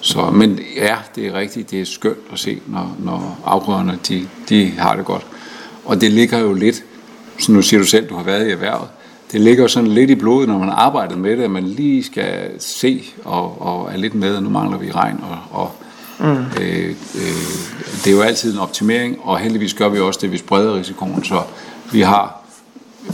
så, 0.05 0.31
men 0.31 0.61
ja, 0.77 0.97
det 1.15 1.27
er 1.27 1.33
rigtigt, 1.35 1.71
det 1.71 1.81
er 1.81 1.85
skønt 1.85 2.19
at 2.33 2.39
se, 2.39 2.59
når, 2.67 2.97
når 2.99 3.39
afgrøderne, 3.45 3.99
de, 4.09 4.29
de 4.49 4.71
har 4.79 4.97
det 4.97 5.05
godt. 5.05 5.27
Og 5.85 6.01
det 6.01 6.13
ligger 6.13 6.39
jo 6.39 6.53
lidt, 6.53 6.85
så 7.39 7.53
nu 7.53 7.63
siger 7.63 7.81
du 7.81 7.87
selv, 7.87 8.09
du 8.09 8.17
har 8.17 8.23
været 8.23 8.49
i 8.49 8.51
erhvervet, 8.51 8.89
det 9.33 9.41
ligger 9.41 9.65
jo 9.65 9.69
sådan 9.69 9.91
lidt 9.91 10.11
i 10.11 10.15
blodet, 10.15 10.49
når 10.49 10.59
man 10.59 10.69
arbejder 10.69 11.17
med 11.17 11.37
det, 11.37 11.43
at 11.43 11.51
man 11.51 11.65
lige 11.65 12.05
skal 12.05 12.51
se 12.59 13.05
og, 13.25 13.63
og 13.63 13.93
er 13.93 13.97
lidt 13.97 14.15
med, 14.15 14.37
og 14.37 14.43
nu 14.43 14.49
mangler 14.51 14.79
vi 14.79 14.91
regn. 14.91 15.21
Og, 15.31 15.61
og 15.61 15.73
mm. 16.19 16.45
øh, 16.61 16.95
øh, 17.15 17.33
det 18.05 18.07
er 18.07 18.17
jo 18.17 18.21
altid 18.21 18.53
en 18.53 18.59
optimering, 18.59 19.19
og 19.23 19.39
heldigvis 19.39 19.75
gør 19.75 19.89
vi 19.89 20.01
også 20.01 20.21
det, 20.23 20.33
vi 20.33 20.39
spreder 20.39 20.75
risikoen, 20.75 21.25
så 21.25 21.43
vi 21.93 22.01
har 22.01 22.45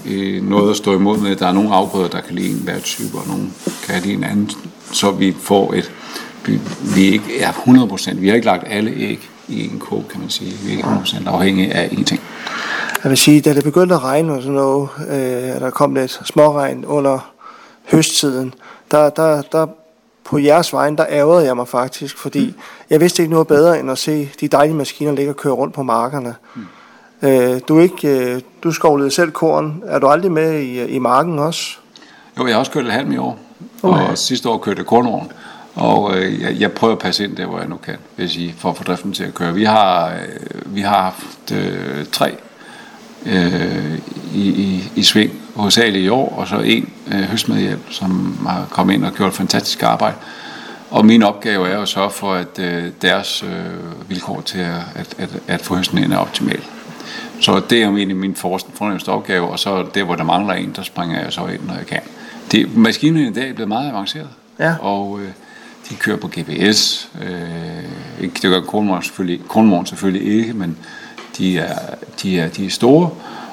øh, 0.07 0.45
noget 0.45 0.71
at 0.71 0.77
stå 0.77 0.95
imod 0.95 1.19
med. 1.19 1.37
Der 1.37 1.47
er 1.47 1.53
nogle 1.53 1.75
afgrøder, 1.75 2.09
der 2.09 2.21
kan 2.21 2.35
lide 2.35 2.51
en 2.51 2.61
hver 2.65 2.79
type, 2.79 3.19
og 3.19 3.29
nogle 3.29 3.47
kan 3.87 4.03
lide 4.03 4.15
en 4.15 4.25
anden, 4.25 4.51
så 4.93 5.11
vi 5.11 5.37
får 5.41 5.75
et, 5.75 5.93
vi, 6.95 7.03
ikke 7.03 7.41
er 7.41 7.53
100%, 7.53 8.15
vi 8.15 8.29
har 8.29 8.35
ikke 8.35 8.47
lagt 8.47 8.65
alle 8.67 8.91
æg 8.91 9.31
i 9.49 9.65
en 9.65 9.79
kog, 9.79 10.05
kan 10.11 10.21
man 10.21 10.31
sige. 10.31 10.53
Vi 10.53 10.73
er 10.73 10.77
ikke 10.77 10.89
100% 10.89 11.29
afhængige 11.29 11.73
af 11.73 11.89
en 11.93 12.05
ting. 12.05 12.21
Jeg 13.05 13.11
vil 13.11 13.19
sige, 13.19 13.41
da 13.41 13.55
det 13.55 13.65
begyndte 13.65 13.95
at 13.95 14.05
regne 14.05 14.33
og 14.33 14.43
sådan 14.43 14.55
noget, 14.55 14.89
øh, 15.09 15.61
der 15.61 15.71
kom 15.71 15.95
lidt 15.95 16.21
småregn 16.25 16.85
under 16.85 17.33
høsttiden, 17.91 18.55
der, 18.91 19.11
der, 19.11 19.43
der 19.43 19.67
på 20.25 20.39
jeres 20.39 20.73
vejen, 20.73 20.99
der 20.99 21.07
ærgerede 21.09 21.47
jeg 21.47 21.57
mig 21.57 21.69
faktisk, 21.69 22.19
fordi 22.19 22.47
mm. 22.47 22.55
jeg 22.91 23.01
vidste 23.01 23.23
ikke 23.23 23.33
noget 23.33 23.49
bedre 23.49 23.81
end 23.81 23.91
at 23.91 23.99
se 23.99 24.31
de 24.41 24.49
dejlige 24.49 24.77
maskiner 24.77 25.13
ligge 25.13 25.31
og 25.31 25.37
køre 25.37 25.53
rundt 25.53 25.75
på 25.75 25.83
markerne. 25.83 26.35
Mm. 26.55 26.67
Øh, 27.29 27.61
du, 27.69 27.79
ikke, 27.79 28.09
øh, 28.09 28.41
du 28.63 28.73
skovlede 28.73 29.11
selv 29.11 29.31
korn. 29.31 29.83
Er 29.87 29.99
du 29.99 30.07
aldrig 30.07 30.33
med 30.33 30.61
i, 30.61 30.87
i 30.87 30.99
marken 30.99 31.39
også? 31.39 31.79
Jo, 32.39 32.47
jeg 32.47 32.55
har 32.55 32.59
også 32.59 32.73
kørt 32.73 32.87
et 32.87 32.93
halm 32.93 33.13
i 33.13 33.17
år. 33.17 33.39
Og 33.83 34.19
sidste 34.19 34.49
år 34.49 34.59
kørte 34.59 34.79
jeg 34.79 34.87
kornvogn. 34.87 35.33
Og 35.75 36.17
øh, 36.17 36.41
jeg, 36.41 36.57
jeg 36.61 36.73
prøver 36.73 36.93
at 36.93 36.99
passe 36.99 37.25
ind 37.25 37.37
der, 37.37 37.47
hvor 37.47 37.59
jeg 37.59 37.69
nu 37.69 37.77
kan, 37.77 37.97
vil 38.17 38.25
jeg 38.25 38.31
sige, 38.31 38.55
for 38.59 38.71
at 38.71 38.77
få 38.77 38.85
driften 38.85 39.13
til 39.13 39.25
at 39.25 39.35
køre. 39.35 39.55
Vi 39.55 39.65
har, 39.65 40.09
øh, 40.09 40.75
vi 40.75 40.81
har 40.81 41.03
haft 41.03 41.53
øh, 41.53 42.07
tre 42.13 42.37
øh, 43.27 43.99
i, 44.35 44.49
i, 44.49 44.91
i 44.97 45.03
sving, 45.03 45.33
hovedsageligt 45.55 46.05
i 46.05 46.09
år, 46.09 46.35
og 46.39 46.49
så 46.49 46.57
en 46.61 46.93
øh, 47.13 47.21
høstmedhjælp, 47.21 47.81
som 47.91 48.39
har 48.49 48.67
kommet 48.71 48.95
ind 48.95 49.05
og 49.05 49.13
gjort 49.13 49.33
fantastisk 49.33 49.83
arbejde. 49.83 50.17
Og 50.91 51.07
min 51.07 51.23
opgave 51.23 51.69
er 51.69 51.79
at 51.81 51.89
sørge 51.89 52.11
for, 52.11 52.33
at 52.35 52.59
øh, 52.59 52.85
deres 53.03 53.43
øh, 53.43 54.11
vilkår 54.11 54.41
til 54.41 54.59
at, 54.59 54.75
at, 54.95 55.15
at, 55.19 55.29
at 55.49 55.61
få 55.61 55.75
høsten 55.77 55.99
ind 55.99 56.13
er 56.13 56.17
optimal. 56.17 56.61
Så 57.41 57.61
det 57.71 57.83
er 57.83 57.87
jo 57.87 57.97
egentlig 57.97 58.17
min 58.17 58.35
fornemmeste 58.37 59.09
opgave, 59.09 59.49
og 59.49 59.59
så 59.59 59.87
der, 59.95 60.05
hvor 60.05 60.15
der 60.15 60.25
mangler 60.25 60.55
en, 60.55 60.73
der 60.77 60.83
springer 60.83 61.23
jeg 61.23 61.33
så 61.33 61.47
ind, 61.47 61.61
når 61.67 61.75
jeg 61.75 61.87
kan. 61.87 62.01
Det, 62.53 62.77
maskinen 62.77 63.29
i 63.29 63.33
dag 63.33 63.49
er 63.51 63.55
blevet 63.55 63.69
meget 63.69 63.91
avanceret, 63.91 64.29
Ja. 64.59 64.75
og 64.81 65.21
øh, 65.21 65.29
de 65.91 65.95
kører 65.95 66.17
på 66.17 66.29
GPS. 66.39 67.09
Øh, 67.23 67.31
ikke, 68.21 68.35
det 68.35 68.43
gør 68.43 68.61
Kronmorgen 68.61 69.03
selvfølgelig, 69.03 69.41
Kronmorgen 69.49 69.87
selvfølgelig 69.87 70.39
ikke, 70.39 70.53
men 70.55 70.77
de 71.39 71.59
er, 71.59 71.79
de, 72.23 72.39
er, 72.41 72.49
de 72.49 72.67
er 72.67 72.71
store, 72.71 73.11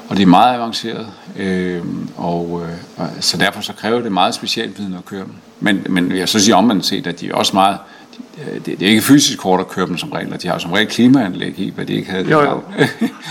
og 0.09 0.17
de 0.17 0.21
er 0.21 0.25
meget 0.25 0.55
avancerede. 0.55 1.07
Øh, 1.37 1.81
og, 2.17 2.63
øh, 2.65 2.75
og, 2.97 3.09
så 3.19 3.37
derfor 3.37 3.61
så 3.61 3.73
kræver 3.73 4.01
det 4.01 4.11
meget 4.11 4.35
specielt 4.35 4.79
viden 4.79 4.93
at 4.93 5.05
køre 5.05 5.19
dem. 5.23 5.33
Men, 5.59 5.85
men 5.89 6.11
jeg 6.17 6.29
så 6.29 6.39
sige 6.39 6.55
omvendt 6.55 6.85
set, 6.85 7.07
at 7.07 7.19
de 7.19 7.29
er 7.29 7.33
også 7.33 7.53
meget... 7.53 7.77
de- 8.17 8.59
Det, 8.65 8.79
det 8.79 8.81
er 8.81 8.89
ikke 8.89 9.01
fysisk 9.01 9.41
hårdt 9.41 9.61
at 9.61 9.67
køre 9.67 9.87
dem 9.87 9.97
som 9.97 10.09
regel, 10.11 10.33
og 10.33 10.41
de 10.43 10.47
har 10.47 10.57
som 10.57 10.71
regel 10.71 10.87
klimaanlæg 10.87 11.59
i, 11.59 11.71
hvad 11.75 11.85
de 11.85 11.93
ikke 11.93 12.11
havde. 12.11 12.29
Jo, 12.31 12.41
jo. 12.41 12.61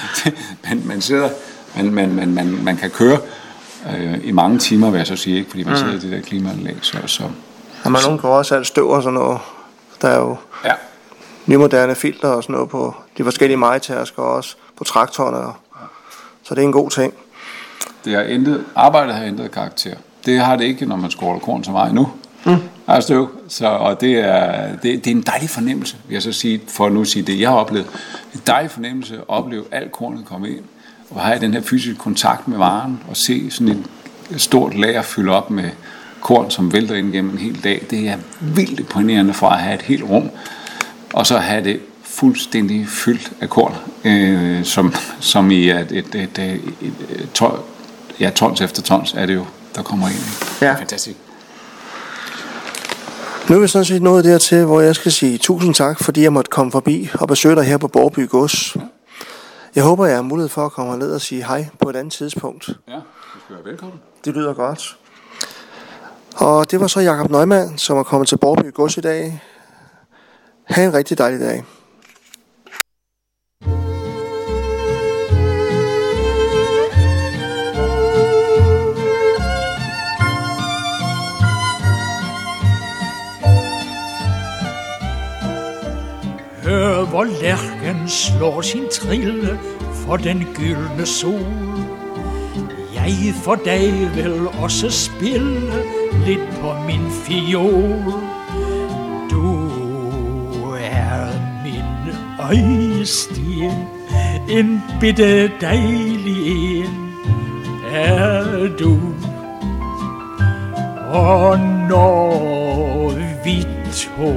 men 0.69 0.83
man 0.89 1.01
sidder, 1.01 1.29
man, 1.77 1.91
man, 1.95 2.15
man, 2.15 2.35
man, 2.35 2.59
man 2.63 2.77
kan 2.77 2.91
køre 2.91 3.19
øh, 3.99 4.15
i 4.25 4.33
mange 4.33 4.59
timer, 4.59 4.91
vil 4.91 4.99
jeg 4.99 5.07
så 5.07 5.17
sige, 5.17 5.37
ikke? 5.39 5.51
fordi 5.51 5.65
man 5.65 5.77
sidder 5.79 5.93
i 5.93 5.99
det 5.99 6.13
der 6.13 6.21
klimaanlæg. 6.21 6.77
Så, 6.83 6.97
så 7.07 7.23
Har 7.87 7.91
man 7.91 8.03
nogen, 8.05 8.19
der 8.23 8.29
også 8.29 8.55
alt 8.55 8.67
støv 8.67 8.89
og 8.91 9.03
sådan 9.03 9.15
noget. 9.15 9.39
Der 10.03 10.09
er 10.09 10.19
jo 10.19 10.37
ja, 10.65 10.73
nymoderne 11.47 11.95
filter 11.95 12.29
og 12.29 12.43
sådan 12.43 12.55
noget 12.55 12.69
på 12.69 12.95
de 13.19 13.25
forskellige 13.25 13.57
majtasker 13.57 14.23
og 14.23 14.35
også 14.35 14.57
på 14.77 14.85
traktorerne. 14.85 15.37
og- 15.37 15.55
Så 16.43 16.55
det 16.55 16.61
er 16.63 16.67
en 16.67 16.73
god 16.73 16.91
ting. 16.91 17.15
det 18.05 18.15
har 18.15 18.25
ændret, 18.29 18.65
arbejdet 18.75 19.15
har 19.15 19.25
ændret 19.25 19.51
karakter. 19.51 19.95
Det 20.27 20.39
har 20.41 20.57
det 20.57 20.65
ikke, 20.65 20.87
når 20.87 20.97
man 20.97 21.11
skåler 21.11 21.41
korn 21.41 21.65
så 21.65 21.71
meget 21.71 21.95
nu. 21.95 22.09
Mm. 22.47 22.57
Der 22.87 22.93
er 22.93 23.01
støv, 23.01 23.29
så, 23.49 23.67
og 23.67 24.01
det 24.01 24.13
er, 24.19 24.67
det, 24.77 24.83
det 24.83 25.07
er 25.07 25.11
en 25.11 25.23
dejlig 25.23 25.51
fornemmelse, 25.51 25.97
vil 26.07 26.13
jeg 26.15 26.23
så 26.23 26.33
sige, 26.33 26.61
for 26.69 26.87
at 26.87 26.93
nu 26.93 27.05
sige 27.05 27.23
det, 27.23 27.41
jeg 27.41 27.49
har 27.51 27.57
oplevet. 27.57 27.87
En 28.35 28.41
dejlig 28.47 28.71
fornemmelse 28.71 29.15
at 29.17 29.25
opleve 29.29 29.65
alt 29.73 29.93
kornet 29.93 30.25
komme 30.27 30.51
ind, 30.51 30.65
og 31.11 31.21
have 31.21 31.41
den 31.41 31.55
her 31.55 31.61
fysiske 31.63 31.99
kontakt 31.99 32.49
med 32.49 32.59
varen, 32.59 33.03
og 33.11 33.17
se 33.17 33.51
sådan 33.51 33.85
et 34.31 34.41
stort 34.41 34.75
lager 34.75 35.03
fylde 35.03 35.33
op 35.33 35.51
med 35.51 35.71
korn, 36.27 36.51
som 36.51 36.73
vælter 36.73 36.95
ind 36.95 37.13
gennem 37.13 37.33
en 37.33 37.39
hel 37.39 37.65
dag. 37.65 37.87
Det 37.91 38.09
er 38.09 38.17
vildt 38.41 38.81
imponerende 38.81 39.35
for 39.35 39.49
at 39.49 39.59
have 39.59 39.75
et 39.75 39.83
helt 39.83 40.05
rum, 40.05 40.31
og 41.13 41.27
så 41.27 41.39
have 41.39 41.65
det 41.65 41.81
fuldstændig 42.03 42.89
fyldt 42.89 43.33
af 43.41 43.51
korn, 43.51 43.75
øh, 44.05 44.65
som, 44.65 44.95
som 45.21 45.51
i 45.51 45.71
et, 45.71 45.93
et, 45.93 46.15
et, 46.15 46.15
et, 46.15 46.39
et, 46.39 46.95
et 47.11 47.29
tons, 47.35 47.61
ja, 48.21 48.31
tons 48.31 48.61
efter 48.61 48.83
tons 48.83 49.15
er 49.15 49.27
det 49.27 49.35
jo, 49.35 49.47
der 49.75 49.83
kommer 49.83 50.09
ind. 50.09 50.17
Ja. 50.63 50.75
Fantastisk. 50.75 51.17
Nu 53.49 53.57
er 53.57 53.61
vi 53.61 53.69
sådan 53.69 53.85
set 53.85 54.03
nået 54.03 54.25
dertil, 54.25 54.65
hvor 54.65 54.81
jeg 54.81 54.95
skal 54.95 55.13
sige 55.13 55.39
tusind 55.39 55.75
tak, 55.75 56.05
fordi 56.05 56.23
jeg 56.23 56.33
måtte 56.33 56.51
komme 56.51 56.73
forbi 56.73 57.11
og 57.15 57.29
besøge 57.29 57.55
dig 57.55 57.65
her 57.65 57.79
på 57.79 57.89
Borby 57.89 58.29
Gods. 58.29 58.77
Jeg 59.75 59.85
håber, 59.85 60.07
jeg 60.07 60.17
har 60.17 60.23
mulighed 60.23 60.49
for 60.49 60.67
at 60.67 60.73
komme 60.73 60.93
herned 60.93 61.13
og 61.13 61.21
sige 61.21 61.45
hej 61.45 61.67
på 61.83 61.91
et 61.91 61.97
andet 61.97 62.13
tidspunkt. 62.13 62.69
Ja, 62.89 62.95
du 62.95 63.41
skal 63.45 63.57
være 63.57 63.65
velkommen. 63.65 64.01
Det 64.25 64.35
lyder 64.35 64.55
godt. 64.55 64.97
Og 66.39 66.71
det 66.71 66.81
var 66.81 66.87
så 66.87 67.01
Jakob 67.01 67.31
Neumann, 67.31 67.79
som 67.79 67.99
er 67.99 68.03
kommet 68.03 68.29
til 68.29 68.39
Borby 68.39 68.73
Gods 68.75 68.97
i 68.97 69.01
dag. 69.01 69.43
Ha' 70.65 70.85
en 70.85 70.95
rigtig 70.95 71.19
dejlig 71.19 71.41
dag. 71.41 71.65
Hør, 86.65 87.05
hvor 87.05 87.25
lærken 87.25 88.09
slår 88.09 88.61
sin 88.61 88.85
trille 88.93 89.59
for 89.93 90.17
den 90.17 90.47
gyldne 90.55 91.07
sol. 91.07 91.41
Jeg 92.95 93.35
for 93.43 93.55
dig 93.55 94.11
vil 94.15 94.49
også 94.49 94.91
spille 94.91 96.06
lidt 96.27 96.51
på 96.61 96.75
min 96.87 97.11
fiol. 97.11 98.13
Du 99.31 99.71
er 100.81 101.27
min 101.65 102.15
øjesten, 102.41 103.73
en 104.51 104.83
bitte 105.01 105.53
dejlig 105.61 106.81
en 106.81 107.07
er 107.93 108.69
du. 108.79 108.99
Og 111.11 111.59
når 111.89 113.11
vi 113.45 113.67
to 113.93 114.33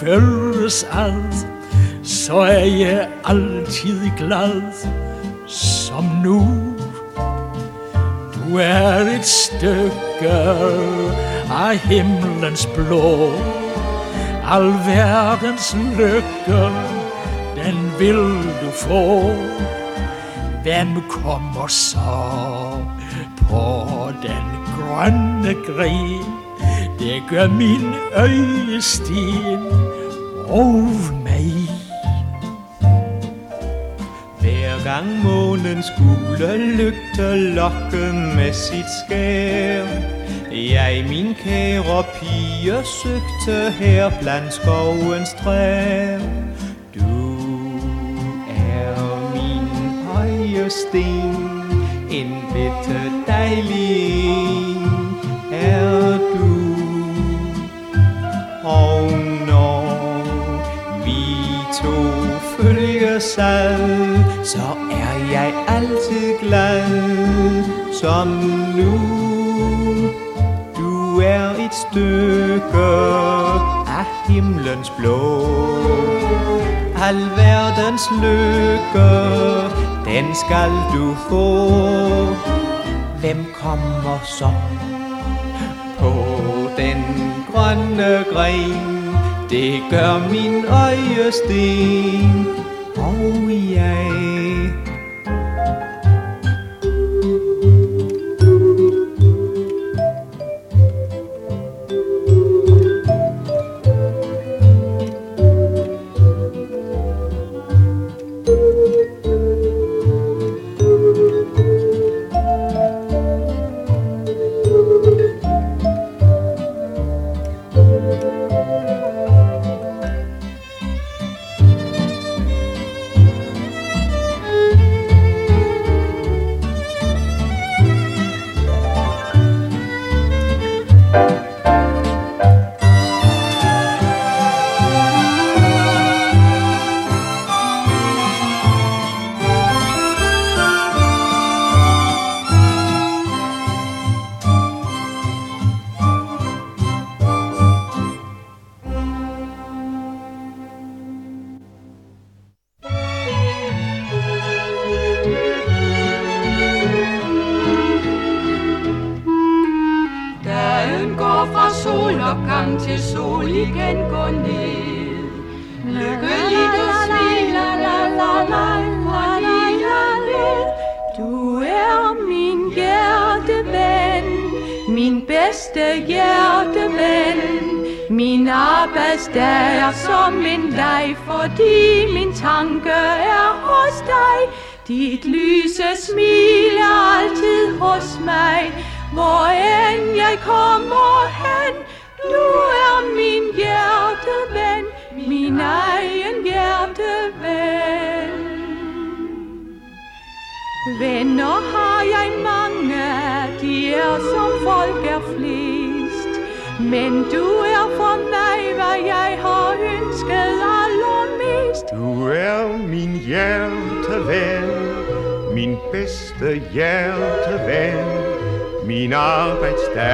følges 0.00 0.86
ad, 0.92 1.46
så 2.02 2.36
er 2.36 2.64
jeg 2.64 3.08
altid 3.24 4.00
glad 4.18 4.62
som 5.46 6.04
nu. 6.24 6.67
Du 8.48 8.56
er 8.56 9.18
et 9.18 9.26
stykke 9.26 10.30
af 11.50 11.78
himlens 11.78 12.66
blå, 12.66 13.32
al 14.44 14.72
verdens 14.86 15.76
lykke, 15.98 16.62
den 17.56 17.92
vil 17.98 18.16
du 18.62 18.70
få. 18.72 19.20
Hvem 20.62 21.02
kommer 21.10 21.66
så 21.66 22.20
på 23.48 24.12
den 24.22 24.46
grønne 24.76 25.54
gren? 25.66 26.24
Det 26.98 27.22
gør 27.30 27.48
min 27.48 27.94
øjesten 28.14 29.66
og 30.48 30.74
mig. 31.24 31.77
Hver 34.98 35.22
månens 35.24 35.92
gule 35.98 36.76
lygte 36.76 37.36
lokke 37.54 38.12
med 38.36 38.52
sit 38.52 38.90
skær. 38.98 39.84
Jeg 40.52 41.04
min 41.08 41.34
kære 41.34 42.04
pige 42.14 42.78
søgte 43.02 43.70
her 43.70 44.10
blandt 44.20 44.52
skovens 44.52 45.32
træer. 45.32 46.20
Du 46.94 47.38
er 48.48 48.96
min 49.34 49.68
øjesten, 50.16 51.36
en 52.10 52.32
bitte 52.52 53.00
dejlig 53.26 54.24
en 54.26 55.16
er 55.52 56.18
du. 56.18 56.74
Og 58.64 59.12
når 59.46 59.84
vi 61.04 61.22
to 61.82 61.94
følges 62.56 63.38
ad, 63.38 64.17
altid 65.88 66.38
glad 66.40 67.64
som 67.92 68.28
nu. 68.76 68.92
Du 70.76 71.20
er 71.20 71.50
et 71.64 71.74
stykke 71.74 72.88
af 73.98 74.06
himlens 74.28 74.92
blå. 74.98 75.46
Al 77.02 77.20
verdens 77.36 78.02
lykke, 78.22 79.10
den 80.04 80.34
skal 80.34 80.70
du 80.94 81.14
få. 81.28 81.68
Hvem 83.20 83.46
kommer 83.62 84.18
så 84.24 84.50
på 85.98 86.12
den 86.76 87.04
grønne 87.52 88.24
gren. 88.32 89.14
Det 89.50 89.80
gør 89.90 90.28
min 90.30 90.64
øjesten 90.66 92.46
og 92.96 93.50
jeg. 93.74 94.87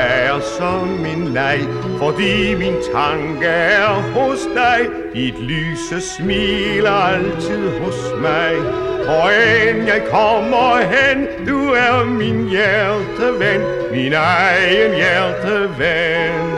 Er 0.04 0.40
som 0.58 1.06
en 1.06 1.28
leg, 1.34 1.60
fordi 1.98 2.54
min 2.54 2.76
tanke 2.92 3.46
er 3.46 4.02
hos 4.14 4.48
dig. 4.54 4.88
Dit 5.14 5.38
lyse 5.40 6.00
smil 6.00 6.84
er 6.84 6.90
altid 6.90 7.80
hos 7.80 8.00
mig. 8.20 8.54
Hvor 9.04 9.30
end 9.68 9.86
jeg 9.86 10.02
kommer 10.10 10.76
hen, 10.76 11.26
du 11.46 11.58
er 11.58 12.04
min 12.04 12.48
hjerteven, 12.48 13.60
min 13.92 14.12
egen 14.12 14.94
hjerteven. 14.94 16.54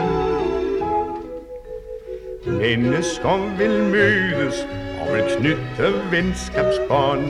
Mennesker 2.45 3.57
vil 3.57 3.83
mødes 3.83 4.67
og 5.01 5.13
vil 5.13 5.23
knytte 5.37 5.93
venskabsbånd. 6.11 7.27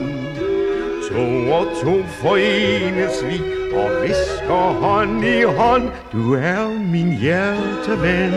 To 1.10 1.52
og 1.52 1.66
to 1.82 2.02
forenes 2.20 3.24
vi 3.24 3.57
og 3.72 3.90
visker 4.02 4.72
hånd 4.80 5.24
i 5.24 5.42
hånd. 5.42 5.88
Du 6.12 6.34
er 6.34 6.68
min 6.92 7.12
hjerteven, 7.12 8.34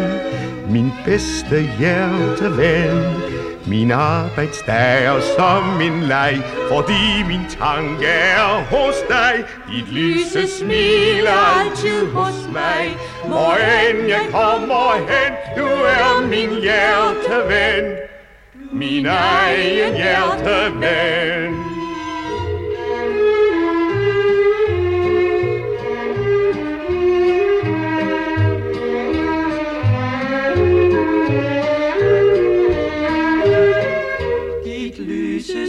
min 0.69 0.91
bedste 1.05 1.61
hjerteven. 1.79 3.31
Min 3.65 3.91
arbejdsdag 3.91 5.05
er 5.05 5.19
som 5.37 5.81
en 5.81 6.01
leg, 6.01 6.41
fordi 6.71 7.23
min 7.27 7.45
tanke 7.59 8.05
er 8.05 8.63
hos 8.71 8.95
dig. 9.09 9.43
Dit 9.71 9.93
lyse 9.93 10.57
smil 10.57 11.25
er 11.25 11.59
altid 11.59 12.11
hos 12.11 12.49
mig, 12.53 12.97
hvor 13.25 13.53
end 13.89 14.07
jeg 14.07 14.21
kommer 14.31 14.93
hen. 14.95 15.33
Du 15.57 15.67
er 15.67 16.27
min 16.27 16.49
hjerteven, 16.61 17.95
min 18.71 19.05
egen 19.05 19.93
hjerteven. 19.95 21.70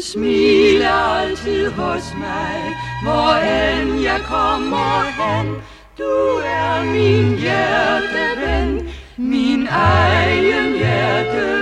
Smil 0.03 0.83
altid 0.83 1.71
hos 1.71 2.15
mig, 2.15 2.75
hvor 3.03 3.35
end 3.35 4.01
jeg 4.01 4.21
kommer 4.25 5.03
hen. 5.19 5.47
Du 5.99 6.41
er 6.45 6.85
min 6.85 7.39
hjerteven, 7.39 8.89
min 9.17 9.67
egen 9.71 10.73
hjerteven. 10.73 11.53